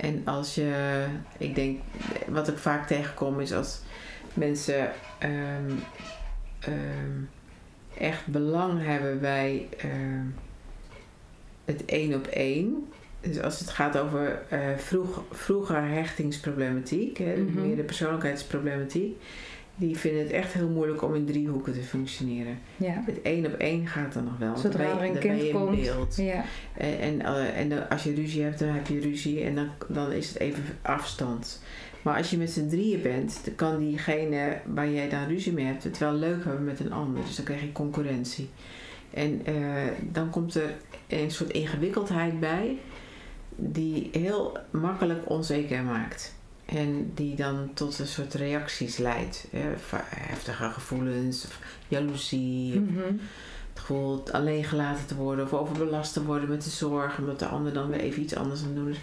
En 0.00 0.22
als 0.24 0.54
je, 0.54 1.04
ik 1.38 1.54
denk, 1.54 1.80
wat 2.28 2.48
ik 2.48 2.58
vaak 2.58 2.86
tegenkom 2.86 3.40
is 3.40 3.52
als 3.52 3.80
mensen 4.34 4.90
ehm, 5.18 5.70
ehm, 6.60 7.20
echt 7.98 8.26
belang 8.26 8.84
hebben 8.84 9.20
bij 9.20 9.68
het 11.64 11.84
één 11.84 12.14
op 12.14 12.26
één. 12.26 12.88
Dus 13.22 13.40
als 13.40 13.58
het 13.58 13.70
gaat 13.70 13.98
over 13.98 14.42
eh, 14.48 14.58
vroeg, 14.76 15.22
vroeger 15.30 15.82
hechtingsproblematiek, 15.88 17.18
hè, 17.18 17.36
Mhm. 17.36 17.66
meer 17.66 17.76
de 17.76 17.82
persoonlijkheidsproblematiek, 17.82 19.16
die 19.76 19.96
vinden 19.98 20.22
het 20.22 20.30
echt 20.32 20.52
heel 20.52 20.68
moeilijk 20.68 21.02
om 21.02 21.14
in 21.14 21.24
driehoeken 21.26 21.72
te 21.72 21.80
functioneren. 21.82 22.58
ja, 22.76 23.02
Het 23.06 23.22
één 23.22 23.46
op 23.46 23.52
één 23.52 23.86
gaat 23.86 24.12
dan 24.12 24.24
nog 24.24 24.38
wel. 24.38 24.56
Zodra 24.56 24.84
er 25.00 25.02
een 25.02 25.18
kind 25.18 25.40
je 25.40 25.48
in 25.48 25.54
komt. 25.54 25.80
beeld. 25.80 26.16
ja, 26.16 26.44
En, 26.76 26.98
en, 27.00 27.20
eh, 27.20 27.58
en 27.60 27.88
als 27.88 28.02
je 28.02 28.14
ruzie 28.14 28.42
hebt, 28.42 28.58
dan 28.58 28.68
heb 28.68 28.86
je 28.86 29.00
ruzie 29.00 29.42
en 29.44 29.54
dan, 29.54 29.68
dan 29.88 30.12
is 30.12 30.28
het 30.28 30.38
even 30.38 30.62
afstand. 30.82 31.62
Maar 32.02 32.16
als 32.16 32.30
je 32.30 32.36
met 32.38 32.50
z'n 32.50 32.68
drieën 32.68 33.02
bent, 33.02 33.40
dan 33.44 33.54
kan 33.54 33.78
diegene 33.78 34.56
waar 34.66 34.90
jij 34.90 35.08
dan 35.08 35.26
ruzie 35.26 35.52
mee 35.52 35.64
hebt 35.64 35.84
het 35.84 35.98
wel 35.98 36.12
leuk 36.12 36.44
hebben 36.44 36.64
met 36.64 36.80
een 36.80 36.92
ander. 36.92 37.22
Dus 37.24 37.36
dan 37.36 37.44
krijg 37.44 37.60
je 37.60 37.72
concurrentie. 37.72 38.48
En 39.10 39.40
eh, 39.44 39.54
dan 40.00 40.30
komt 40.30 40.54
er 40.54 40.74
een 41.08 41.30
soort 41.30 41.50
ingewikkeldheid 41.50 42.40
bij 42.40 42.76
die 43.56 44.08
heel 44.12 44.58
makkelijk 44.70 45.30
onzeker 45.30 45.82
maakt. 45.82 46.34
En 46.64 47.10
die 47.14 47.34
dan 47.34 47.70
tot 47.74 47.98
een 47.98 48.06
soort 48.06 48.34
reacties 48.34 48.96
leidt. 48.96 49.46
Heftige 50.06 50.70
gevoelens, 50.70 51.44
of 51.44 51.58
jaloezie, 51.88 52.80
mhm, 52.80 53.00
het 53.72 53.80
gevoel 53.80 54.22
alleen 54.32 54.64
gelaten 54.64 55.06
te 55.06 55.14
worden 55.14 55.44
of 55.44 55.52
overbelast 55.52 56.12
te 56.12 56.24
worden 56.24 56.48
met 56.48 56.64
de 56.64 56.70
zorg, 56.70 57.18
omdat 57.18 57.38
de 57.38 57.46
ander 57.46 57.72
dan 57.72 57.88
weer 57.88 58.00
even 58.00 58.22
iets 58.22 58.34
anders 58.36 58.60
aan 58.60 58.66
het 58.66 58.76
doen 58.76 58.88
is. 58.88 58.98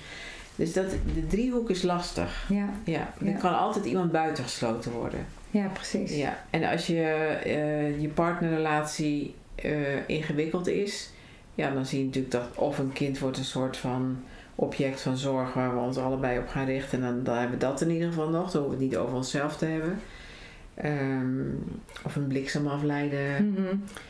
Dus 0.55 0.73
dat, 0.73 0.89
de 1.13 1.27
driehoek 1.27 1.69
is 1.69 1.81
lastig. 1.81 2.45
ja, 2.49 2.69
Ja, 2.83 3.13
er 3.19 3.25
Ja. 3.27 3.37
kan 3.37 3.57
altijd 3.57 3.85
iemand 3.85 4.11
buitengesloten 4.11 4.91
worden. 4.91 5.25
ja, 5.51 5.67
precies. 5.67 6.15
Ja, 6.15 6.43
en 6.49 6.63
als 6.63 6.87
je, 6.87 7.01
eh, 7.43 8.01
je 8.01 8.07
partnerrelatie 8.09 9.35
eh, 9.55 10.09
ingewikkeld 10.09 10.67
is, 10.67 11.09
ja, 11.55 11.71
dan 11.71 11.85
zie 11.85 11.99
je 11.99 12.05
natuurlijk 12.05 12.33
dat 12.33 12.47
of 12.55 12.77
een 12.79 12.93
kind 12.93 13.19
wordt 13.19 13.37
een 13.37 13.43
soort 13.43 13.77
van 13.77 14.23
object 14.59 15.01
van 15.01 15.17
zorg 15.17 15.53
waar 15.53 15.73
we 15.73 15.79
ons 15.81 15.97
allebei 15.97 16.39
op 16.39 16.47
gaan 16.47 16.65
richten. 16.65 17.03
En 17.03 17.05
dan, 17.15 17.23
dan 17.23 17.35
hebben 17.37 17.59
we 17.59 17.65
dat 17.65 17.81
in 17.81 17.89
ieder 17.89 18.07
geval 18.07 18.29
nog. 18.29 18.51
Dan 18.51 18.61
hoeven 18.61 18.77
we 18.79 18.83
het 18.83 18.93
niet 18.93 18.97
over 18.97 19.15
onszelf 19.15 19.57
te 19.57 19.65
hebben. 19.65 19.99
Ehm, 20.73 21.49
of 22.05 22.15
een 22.15 22.27
bliksemafleider. 22.27 23.43
Mhm, 23.43 23.61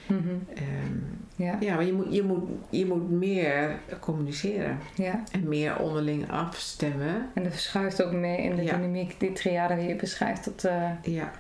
mhm, 0.08 0.30
Ehm, 0.54 0.96
ja, 1.36 1.58
ja, 1.60 1.76
maar 1.76 1.86
je 1.86 1.94
moet, 1.94 2.14
je, 2.14 2.24
moet, 2.24 2.44
je 2.70 2.86
moet 2.86 3.10
meer 3.12 3.80
communiceren. 4.00 4.78
ja. 4.96 5.24
En 5.32 5.48
meer 5.48 5.78
onderling 5.80 6.32
afstemmen. 6.32 7.30
En 7.34 7.44
dat 7.44 7.52
verschuift 7.52 8.04
ook 8.04 8.12
mee 8.12 8.38
in 8.38 8.56
de 8.56 8.64
Ja. 8.64 8.76
dynamiek, 8.76 9.20
die 9.20 9.32
triade 9.32 9.76
die 9.76 9.88
je 9.88 9.96
beschrijft. 9.96 10.46
Dat, 10.46 10.64
eh, 10.64 10.90
Ja, 11.02 11.32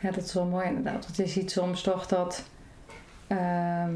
ja, 0.00 0.10
dat 0.10 0.24
is 0.24 0.34
wel 0.34 0.46
mooi 0.46 0.66
inderdaad. 0.66 1.04
Want 1.04 1.16
je 1.16 1.26
ziet 1.26 1.50
soms 1.50 1.82
toch 1.82 2.06
dat 2.06 2.44
ehm, 3.26 3.92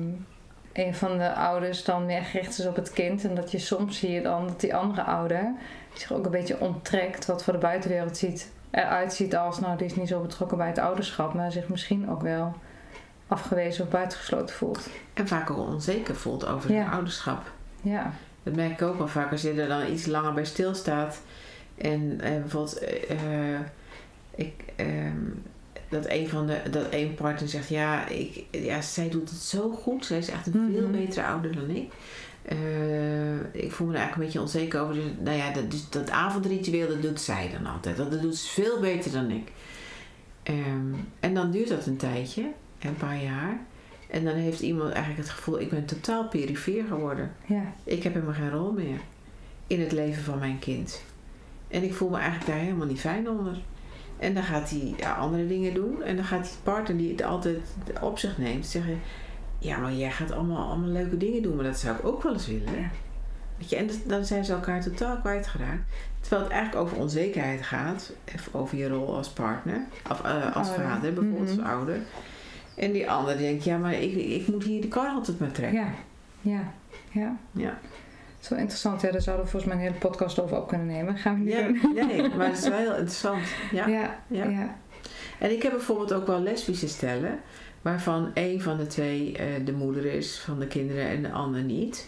een 0.72 0.94
van 0.94 1.18
de 1.18 1.34
ouders 1.34 1.84
dan 1.84 2.06
meer 2.06 2.22
gericht 2.22 2.58
is 2.58 2.66
op 2.66 2.76
het 2.76 2.92
kind. 2.92 3.24
En 3.24 3.34
dat 3.34 3.50
je 3.50 3.58
soms 3.58 3.98
zie 3.98 4.10
je 4.10 4.22
dan 4.22 4.46
dat 4.46 4.60
die 4.60 4.74
andere 4.74 5.02
ouder 5.02 5.52
zich 5.92 6.12
ook 6.12 6.24
een 6.24 6.30
beetje 6.30 6.60
onttrekt. 6.60 7.26
Wat 7.26 7.44
voor 7.44 7.52
de 7.52 7.58
buitenwereld 7.58 8.16
ziet, 8.16 8.50
eruit 8.70 9.12
ziet 9.14 9.36
als, 9.36 9.60
nou 9.60 9.76
die 9.76 9.86
is 9.86 9.94
niet 9.96 10.08
zo 10.08 10.20
betrokken 10.20 10.56
bij 10.58 10.66
het 10.66 10.78
ouderschap. 10.78 11.34
Maar 11.34 11.52
zich 11.52 11.68
misschien 11.68 12.10
ook 12.10 12.22
wel 12.22 12.54
afgewezen 13.28 13.84
of 13.84 13.90
buitengesloten 13.90 14.54
voelt. 14.56 14.88
en 15.14 15.28
vaak 15.28 15.50
ook 15.50 15.58
onzeker 15.58 16.16
voelt 16.16 16.46
over 16.46 16.72
Ja. 16.72 16.82
het 16.84 16.92
ouderschap. 16.92 17.50
Ja, 17.80 18.12
Dat 18.42 18.54
merk 18.54 18.70
ik 18.70 18.82
ook 18.82 18.98
wel 18.98 19.08
vaak 19.08 19.30
als 19.30 19.42
je 19.42 19.52
er 19.52 19.68
dan 19.68 19.86
iets 19.92 20.06
langer 20.06 20.32
bij 20.32 20.44
stilstaat. 20.44 21.20
En 21.78 22.20
eh, 22.20 22.30
bijvoorbeeld, 22.30 22.78
eh, 22.78 23.16
ik, 24.34 24.54
ehm, 24.76 25.16
dat 25.92 26.08
een 26.08 26.28
van 26.28 26.46
de, 26.46 26.60
dat 26.70 26.86
een 26.90 27.14
partner 27.14 27.48
zegt, 27.48 27.68
ja, 27.68 28.08
ik, 28.08 28.44
ja, 28.50 28.80
zij 28.80 29.08
doet 29.08 29.30
het 29.30 29.38
zo 29.38 29.70
goed. 29.70 30.06
Zij 30.06 30.18
is 30.18 30.28
echt 30.28 30.46
een 30.46 30.70
veel 30.72 30.88
Mhm. 30.88 30.92
betere 30.92 31.26
ouder 31.26 31.54
dan 31.54 31.70
ik. 31.70 31.92
Eh, 32.42 33.36
ik 33.62 33.72
voel 33.72 33.86
me 33.86 33.92
er 33.92 33.98
eigenlijk 33.98 34.14
een 34.14 34.20
beetje 34.24 34.40
onzeker 34.40 34.80
over. 34.80 34.94
Dus, 34.94 35.04
nou 35.24 35.36
ja, 35.36 35.52
dat, 35.52 35.70
dus 35.70 35.88
dat 35.90 36.10
avondritueel, 36.10 36.88
dat 36.88 37.02
doet 37.02 37.20
zij 37.20 37.50
dan 37.52 37.72
altijd. 37.72 37.96
Dat, 37.96 38.10
dat 38.10 38.22
doet 38.22 38.36
ze 38.36 38.48
veel 38.62 38.80
beter 38.80 39.12
dan 39.12 39.30
ik. 39.30 39.52
Ehm, 40.42 40.94
en 41.20 41.34
dan 41.34 41.50
duurt 41.50 41.68
dat 41.68 41.86
een 41.86 41.96
tijdje, 41.96 42.46
een 42.80 42.96
paar 42.96 43.22
jaar. 43.22 43.60
En 44.10 44.24
dan 44.24 44.34
heeft 44.34 44.60
iemand 44.60 44.90
eigenlijk 44.90 45.18
het 45.22 45.30
gevoel, 45.30 45.60
ik 45.60 45.70
ben 45.70 45.84
totaal 45.84 46.28
perifeer 46.28 46.84
geworden. 46.84 47.32
ja, 47.46 47.72
Ik 47.84 48.02
heb 48.02 48.12
helemaal 48.14 48.34
geen 48.34 48.50
rol 48.50 48.72
meer 48.72 48.98
in 49.66 49.80
het 49.80 49.92
leven 49.92 50.22
van 50.22 50.38
mijn 50.38 50.58
kind. 50.58 51.02
En 51.68 51.82
ik 51.82 51.94
voel 51.94 52.08
me 52.08 52.16
eigenlijk 52.16 52.46
daar 52.46 52.58
helemaal 52.58 52.86
niet 52.86 53.00
fijn 53.00 53.28
onder. 53.28 53.56
En 54.22 54.34
dan 54.34 54.42
gaat 54.42 54.70
hij 54.70 54.94
ja, 54.96 55.12
andere 55.14 55.46
dingen 55.46 55.74
doen. 55.74 56.02
En 56.02 56.16
dan 56.16 56.24
gaat 56.24 56.42
die 56.44 56.52
partner 56.62 56.96
die 56.96 57.10
het 57.10 57.22
altijd 57.22 57.58
op 58.00 58.18
zich 58.18 58.38
neemt 58.38 58.66
zeggen... 58.66 58.98
Ja, 59.58 59.78
maar 59.78 59.92
jij 59.92 60.10
gaat 60.10 60.32
allemaal, 60.32 60.68
allemaal 60.68 60.88
leuke 60.88 61.16
dingen 61.16 61.42
doen. 61.42 61.54
Maar 61.56 61.64
dat 61.64 61.78
zou 61.78 61.96
ik 61.96 62.04
ook 62.04 62.22
wel 62.22 62.32
eens 62.32 62.46
willen. 62.46 62.72
Ja. 62.80 62.90
Weet 63.58 63.70
je, 63.70 63.76
en 63.76 63.86
dat- 63.86 64.00
dan 64.06 64.24
zijn 64.24 64.44
ze 64.44 64.52
elkaar 64.52 64.82
totaal 64.82 65.16
kwijtgeraakt. 65.16 65.82
Terwijl 66.20 66.42
het 66.42 66.52
eigenlijk 66.52 66.84
over 66.86 66.96
onzekerheid 66.98 67.62
gaat. 67.62 68.12
Of 68.34 68.48
over 68.52 68.78
je 68.78 68.88
rol 68.88 69.16
als 69.16 69.28
partner. 69.28 69.80
Of 70.10 70.22
eh, 70.22 70.56
als 70.56 70.68
Ouder. 70.68 70.84
vader, 70.86 71.12
bijvoorbeeld 71.12 71.48
Mhm. 71.56 71.58
als 71.60 71.68
ouder. 71.68 71.98
En 72.76 72.92
die 72.92 73.10
ander 73.10 73.36
denkt... 73.38 73.64
Ja, 73.64 73.76
maar 73.78 73.92
ik, 73.94 74.14
ik 74.14 74.48
moet 74.48 74.64
hier 74.64 74.80
de 74.80 74.88
kar 74.88 75.08
altijd 75.08 75.38
maar 75.40 75.52
trekken. 75.52 75.80
ja, 75.80 75.88
ja, 76.40 76.72
ja. 77.10 77.36
Ja. 77.52 77.78
Zo 78.42 78.54
interessant. 78.54 79.00
Ja, 79.00 79.10
daar 79.10 79.20
zouden 79.22 79.44
we 79.44 79.50
volgens 79.50 79.72
mij 79.74 79.82
een 79.82 79.88
hele 79.88 80.00
podcast 80.00 80.40
over 80.40 80.56
op 80.56 80.68
kunnen 80.68 80.86
nemen. 80.86 81.16
Gaan 81.16 81.34
we 81.34 81.40
niet 81.44 81.52
Ja, 81.54 81.66
doen. 81.66 81.94
nee, 82.06 82.28
maar 82.36 82.46
het 82.48 82.58
is 82.58 82.68
wel 82.68 82.78
heel 82.78 82.90
interessant. 82.92 83.42
Ja. 83.72 83.86
Ja, 83.86 84.18
Ja. 84.26 84.44
ja. 84.44 84.76
En 85.38 85.50
ik 85.52 85.62
heb 85.62 85.72
bijvoorbeeld 85.72 86.12
ook 86.12 86.26
wel 86.26 86.40
lesbische 86.40 86.88
stellen, 86.88 87.40
waarvan 87.82 88.30
een 88.34 88.60
van 88.60 88.76
de 88.76 88.86
twee 88.86 89.36
eh, 89.38 89.46
de 89.64 89.72
moeder 89.72 90.04
is 90.04 90.38
van 90.38 90.58
de 90.58 90.66
kinderen 90.66 91.06
en 91.08 91.22
de 91.22 91.30
ander 91.30 91.62
niet. 91.62 92.06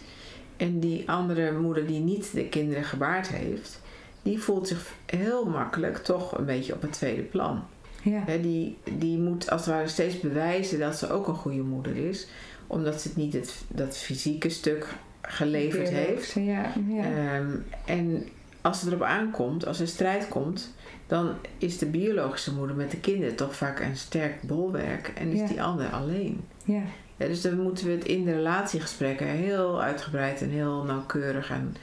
En 0.57 0.79
die 0.79 1.09
andere 1.09 1.51
moeder 1.59 1.87
die 1.87 1.99
niet 1.99 2.33
de 2.33 2.45
kinderen 2.49 2.83
gebaard 2.83 3.27
heeft, 3.27 3.81
die 4.21 4.39
voelt 4.41 4.67
zich 4.67 4.91
heel 5.05 5.45
makkelijk 5.45 5.97
toch 5.97 6.37
een 6.37 6.45
beetje 6.45 6.73
op 6.73 6.81
het 6.81 6.91
tweede 6.91 7.21
plan. 7.21 7.63
ja. 8.01 8.23
Hè, 8.25 8.41
die, 8.41 8.77
die 8.97 9.17
moet 9.17 9.49
als 9.49 9.65
het 9.65 9.75
ware 9.75 9.87
steeds 9.87 10.19
bewijzen 10.19 10.79
dat 10.79 10.95
ze 10.97 11.09
ook 11.11 11.27
een 11.27 11.35
goede 11.35 11.61
moeder 11.61 11.95
is, 11.95 12.27
omdat 12.67 13.01
ze 13.01 13.07
het 13.07 13.17
niet 13.17 13.33
het, 13.33 13.63
dat 13.67 13.97
fysieke 13.97 14.49
stuk 14.49 14.87
geleverd 15.27 15.89
heeft. 15.89 16.31
Ja, 16.31 16.71
ja. 16.87 17.03
Ehm, 17.03 17.49
en 17.85 18.27
als 18.61 18.81
het 18.81 18.89
erop 18.89 19.01
aankomt, 19.03 19.65
als 19.67 19.79
er 19.79 19.87
strijd 19.87 20.27
komt, 20.27 20.73
dan 21.07 21.33
is 21.57 21.77
de 21.77 21.85
biologische 21.85 22.53
moeder 22.53 22.75
met 22.75 22.91
de 22.91 22.99
kinderen 22.99 23.35
toch 23.35 23.55
vaak 23.55 23.79
een 23.79 23.97
sterk 23.97 24.41
bolwerk 24.41 25.11
en 25.17 25.31
is 25.31 25.39
Ja. 25.39 25.47
die 25.47 25.61
ander 25.63 25.87
alleen. 25.89 26.43
ja. 26.63 26.81
Ja, 27.17 27.25
dus 27.27 27.41
daar 27.41 27.55
moeten 27.55 27.85
we 27.85 27.91
het 27.91 28.05
in 28.05 28.23
de 28.25 28.33
relatiegesprekken 28.33 29.27
heel 29.27 29.81
uitgebreid 29.81 30.41
en 30.41 30.49
heel 30.49 30.83
nauwkeurig 30.83 31.49
en 31.49 31.75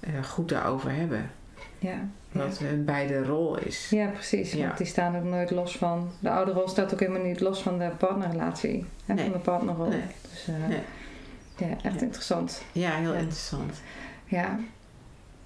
eh, 0.00 0.24
goed 0.24 0.48
daarover 0.48 0.90
hebben. 0.94 1.30
ja. 1.78 2.08
Wat 2.32 2.58
hun 2.58 2.84
beide 2.84 3.24
rol 3.24 3.58
is. 3.58 3.86
Ja, 3.90 4.06
precies. 4.06 4.54
Want 4.54 4.76
die 4.76 4.86
staan 4.86 5.16
ook 5.16 5.24
nooit 5.24 5.50
los 5.50 5.76
van... 5.76 6.10
De 6.20 6.30
ouderrol 6.30 6.68
staat 6.68 6.92
ook 6.92 7.00
helemaal 7.00 7.22
niet 7.22 7.40
los 7.40 7.62
van 7.62 7.78
de 7.78 7.90
partnerrelatie. 7.98 8.84
Hè, 9.06 9.14
Nee. 9.14 9.24
Van 9.24 9.32
de 9.32 9.38
partnerrol. 9.38 9.88
Nee. 9.88 10.00
Dus 10.30 10.48
eh, 10.48 10.68
Nee. 10.68 10.78
Ja, 11.58 11.66
echt 11.82 11.94
Ja. 11.94 12.00
interessant. 12.00 12.62
Ja, 12.72 12.90
heel 12.94 13.12
Ja. 13.12 13.18
interessant. 13.18 13.82
Ja. 14.24 14.58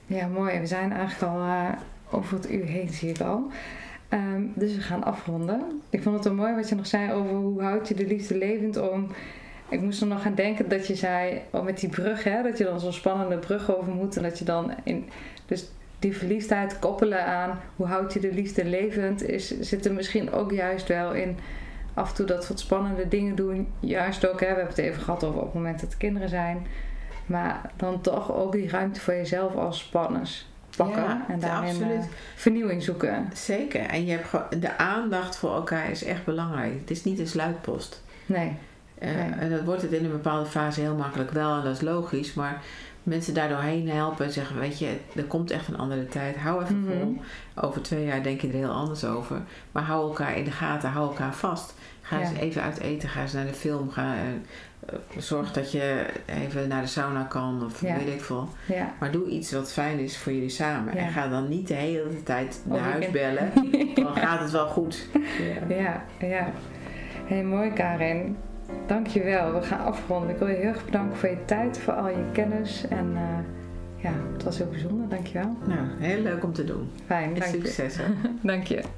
ja, 0.06 0.26
mooi. 0.26 0.58
We 0.60 0.66
zijn 0.66 0.92
eigenlijk 0.92 1.32
al 1.32 1.40
eh, 1.40 1.68
over 2.10 2.36
het 2.36 2.50
uur 2.50 2.64
heen, 2.64 2.88
zie 2.88 3.08
ik 3.10 3.20
al. 3.20 3.50
Ehm, 4.08 4.42
dus 4.54 4.74
we 4.74 4.80
gaan 4.80 5.04
afronden. 5.04 5.80
Ik 5.90 6.02
vond 6.02 6.14
het 6.14 6.24
wel 6.24 6.34
mooi 6.34 6.54
wat 6.54 6.68
je 6.68 6.74
nog 6.74 6.86
zei 6.86 7.12
over 7.12 7.30
hoe 7.36 7.62
houd 7.62 7.88
je 7.88 7.94
de 7.94 8.06
liefde 8.06 8.38
levend 8.38 8.90
om... 8.90 9.06
Ik 9.68 9.80
moest 9.80 10.00
er 10.00 10.06
nog 10.06 10.26
aan 10.26 10.34
denken 10.34 10.68
dat 10.68 10.86
je 10.86 10.94
zei, 10.94 11.40
oh, 11.50 11.64
met 11.64 11.80
die 11.80 11.88
brug, 11.88 12.24
hè, 12.24 12.42
dat 12.42 12.58
je 12.58 12.64
dan 12.64 12.80
zo'n 12.80 12.92
spannende 12.92 13.38
brug 13.38 13.76
over 13.76 13.92
moet. 13.92 14.16
En 14.16 14.22
dat 14.22 14.38
je 14.38 14.44
dan 14.44 14.72
in, 14.82 15.08
dus 15.46 15.70
die 15.98 16.16
verliefdheid 16.16 16.78
koppelen 16.78 17.24
aan 17.26 17.60
hoe 17.76 17.86
houd 17.86 18.12
je 18.12 18.20
de 18.20 18.32
liefde 18.32 18.64
levend, 18.64 19.22
is, 19.22 19.60
zit 19.60 19.84
er 19.84 19.92
misschien 19.92 20.32
ook 20.32 20.52
juist 20.52 20.88
wel 20.88 21.12
in 21.14 21.36
af 21.94 22.08
en 22.08 22.14
toe 22.14 22.26
dat 22.26 22.48
wat 22.48 22.60
spannende 22.60 23.08
dingen 23.08 23.34
doen. 23.34 23.68
Juist 23.80 24.28
ook, 24.28 24.40
hè, 24.40 24.46
we 24.46 24.52
hebben 24.54 24.66
het 24.66 24.78
even 24.78 25.02
gehad 25.02 25.24
over 25.24 25.38
op 25.38 25.44
het 25.44 25.54
moment 25.54 25.80
dat 25.80 25.92
er 25.92 25.98
kinderen 25.98 26.28
zijn. 26.28 26.66
Maar 27.26 27.70
dan 27.76 28.00
toch 28.00 28.32
ook 28.32 28.52
die 28.52 28.68
ruimte 28.70 29.00
voor 29.00 29.14
jezelf 29.14 29.54
als 29.54 29.84
partners 29.84 30.46
pakken. 30.76 31.02
Ja, 31.02 31.24
en 31.28 31.40
daarin 31.40 31.82
eh, 31.82 31.98
vernieuwing 32.34 32.82
zoeken. 32.82 33.28
Zeker. 33.34 33.80
En 33.80 34.06
je 34.06 34.10
hebt 34.12 34.60
de 34.62 34.78
aandacht 34.78 35.36
voor 35.36 35.54
elkaar 35.54 35.90
is 35.90 36.04
echt 36.04 36.24
belangrijk. 36.24 36.72
Het 36.80 36.90
is 36.90 37.04
niet 37.04 37.18
een 37.18 37.28
sluitpost. 37.28 38.02
Nee. 38.26 38.56
Eh, 38.98 39.10
Nee. 39.14 39.30
En 39.38 39.50
dat 39.50 39.64
wordt 39.64 39.82
het 39.82 39.92
in 39.92 40.04
een 40.04 40.10
bepaalde 40.10 40.48
fase 40.50 40.80
heel 40.80 40.94
makkelijk 40.94 41.30
wel. 41.30 41.56
En 41.58 41.64
dat 41.64 41.74
is 41.74 41.80
logisch. 41.80 42.34
Maar 42.34 42.60
mensen 43.02 43.34
daardoor 43.34 43.58
heen 43.60 43.88
helpen 43.88 44.24
en 44.24 44.32
zeggen... 44.32 44.58
Weet 44.58 44.78
je, 44.78 44.96
er 45.16 45.24
komt 45.24 45.50
echt 45.50 45.68
een 45.68 45.78
andere 45.78 46.06
tijd. 46.06 46.36
Hou 46.36 46.62
even 46.62 46.80
Mhm. 46.84 46.92
vol. 46.98 47.20
Over 47.54 47.82
twee 47.82 48.04
jaar 48.04 48.22
denk 48.22 48.40
je 48.40 48.46
er 48.48 48.52
heel 48.54 48.70
anders 48.70 49.04
over. 49.04 49.40
Maar 49.72 49.82
hou 49.82 50.08
elkaar 50.08 50.36
in 50.36 50.44
de 50.44 50.50
gaten. 50.50 50.90
Hou 50.90 51.08
elkaar 51.08 51.34
vast. 51.34 51.74
Ga 52.12 52.20
eens 52.20 52.38
even 52.38 52.62
uit 52.62 52.80
eten. 52.80 53.08
Ga 53.08 53.20
eens 53.22 53.32
naar 53.32 53.46
de 53.46 53.52
film. 53.54 53.90
Ga, 53.90 54.14
eh, 54.14 54.20
eh, 54.94 54.98
zorg 55.18 55.52
dat 55.52 55.72
je 55.72 56.06
even 56.26 56.68
naar 56.68 56.82
de 56.82 56.88
sauna 56.88 57.22
kan. 57.22 57.64
Of 57.64 57.80
Ja. 57.80 57.96
weet 57.96 58.14
ik 58.14 58.20
veel. 58.22 58.48
Ja. 58.66 58.92
Maar 59.00 59.10
doe 59.10 59.28
iets 59.28 59.52
wat 59.52 59.72
fijn 59.72 59.98
is 59.98 60.18
voor 60.18 60.32
jullie 60.32 60.48
samen. 60.48 60.94
Ja. 60.94 61.00
En 61.00 61.10
ga 61.10 61.28
dan 61.28 61.48
niet 61.48 61.68
de 61.68 61.74
hele 61.74 62.22
tijd 62.22 62.60
naar 62.64 62.78
Of 62.78 62.84
huis 62.84 63.10
bellen. 63.10 63.50
Dan 63.94 64.16
gaat 64.16 64.40
het 64.40 64.50
wel 64.50 64.66
goed. 64.66 65.06
Ja. 65.68 65.74
Ja, 65.76 66.04
ja. 66.26 66.50
Hey, 67.24 67.42
mooi 67.44 67.72
Karin. 67.72 68.36
Dankjewel. 68.86 69.52
We 69.54 69.62
gaan 69.62 69.84
afronden. 69.84 70.30
Ik 70.30 70.36
wil 70.36 70.48
je 70.48 70.54
heel 70.54 70.64
erg 70.68 70.84
bedanken 70.84 71.16
voor 71.16 71.28
je 71.28 71.44
tijd, 71.44 71.78
voor 71.78 71.92
al 71.94 72.08
je 72.08 72.24
kennis. 72.32 72.84
En 72.88 73.10
eh, 73.14 74.02
ja, 74.02 74.12
het 74.32 74.42
was 74.42 74.58
heel 74.58 74.68
bijzonder. 74.68 75.08
Dankjewel. 75.08 75.56
Nou, 75.66 75.80
heel 75.98 76.22
leuk 76.22 76.44
om 76.44 76.52
te 76.52 76.64
doen. 76.64 76.90
Fijn, 77.06 77.34
dank 77.34 77.44
succes. 77.44 77.96
Dank 78.42 78.66
je. 78.66 78.82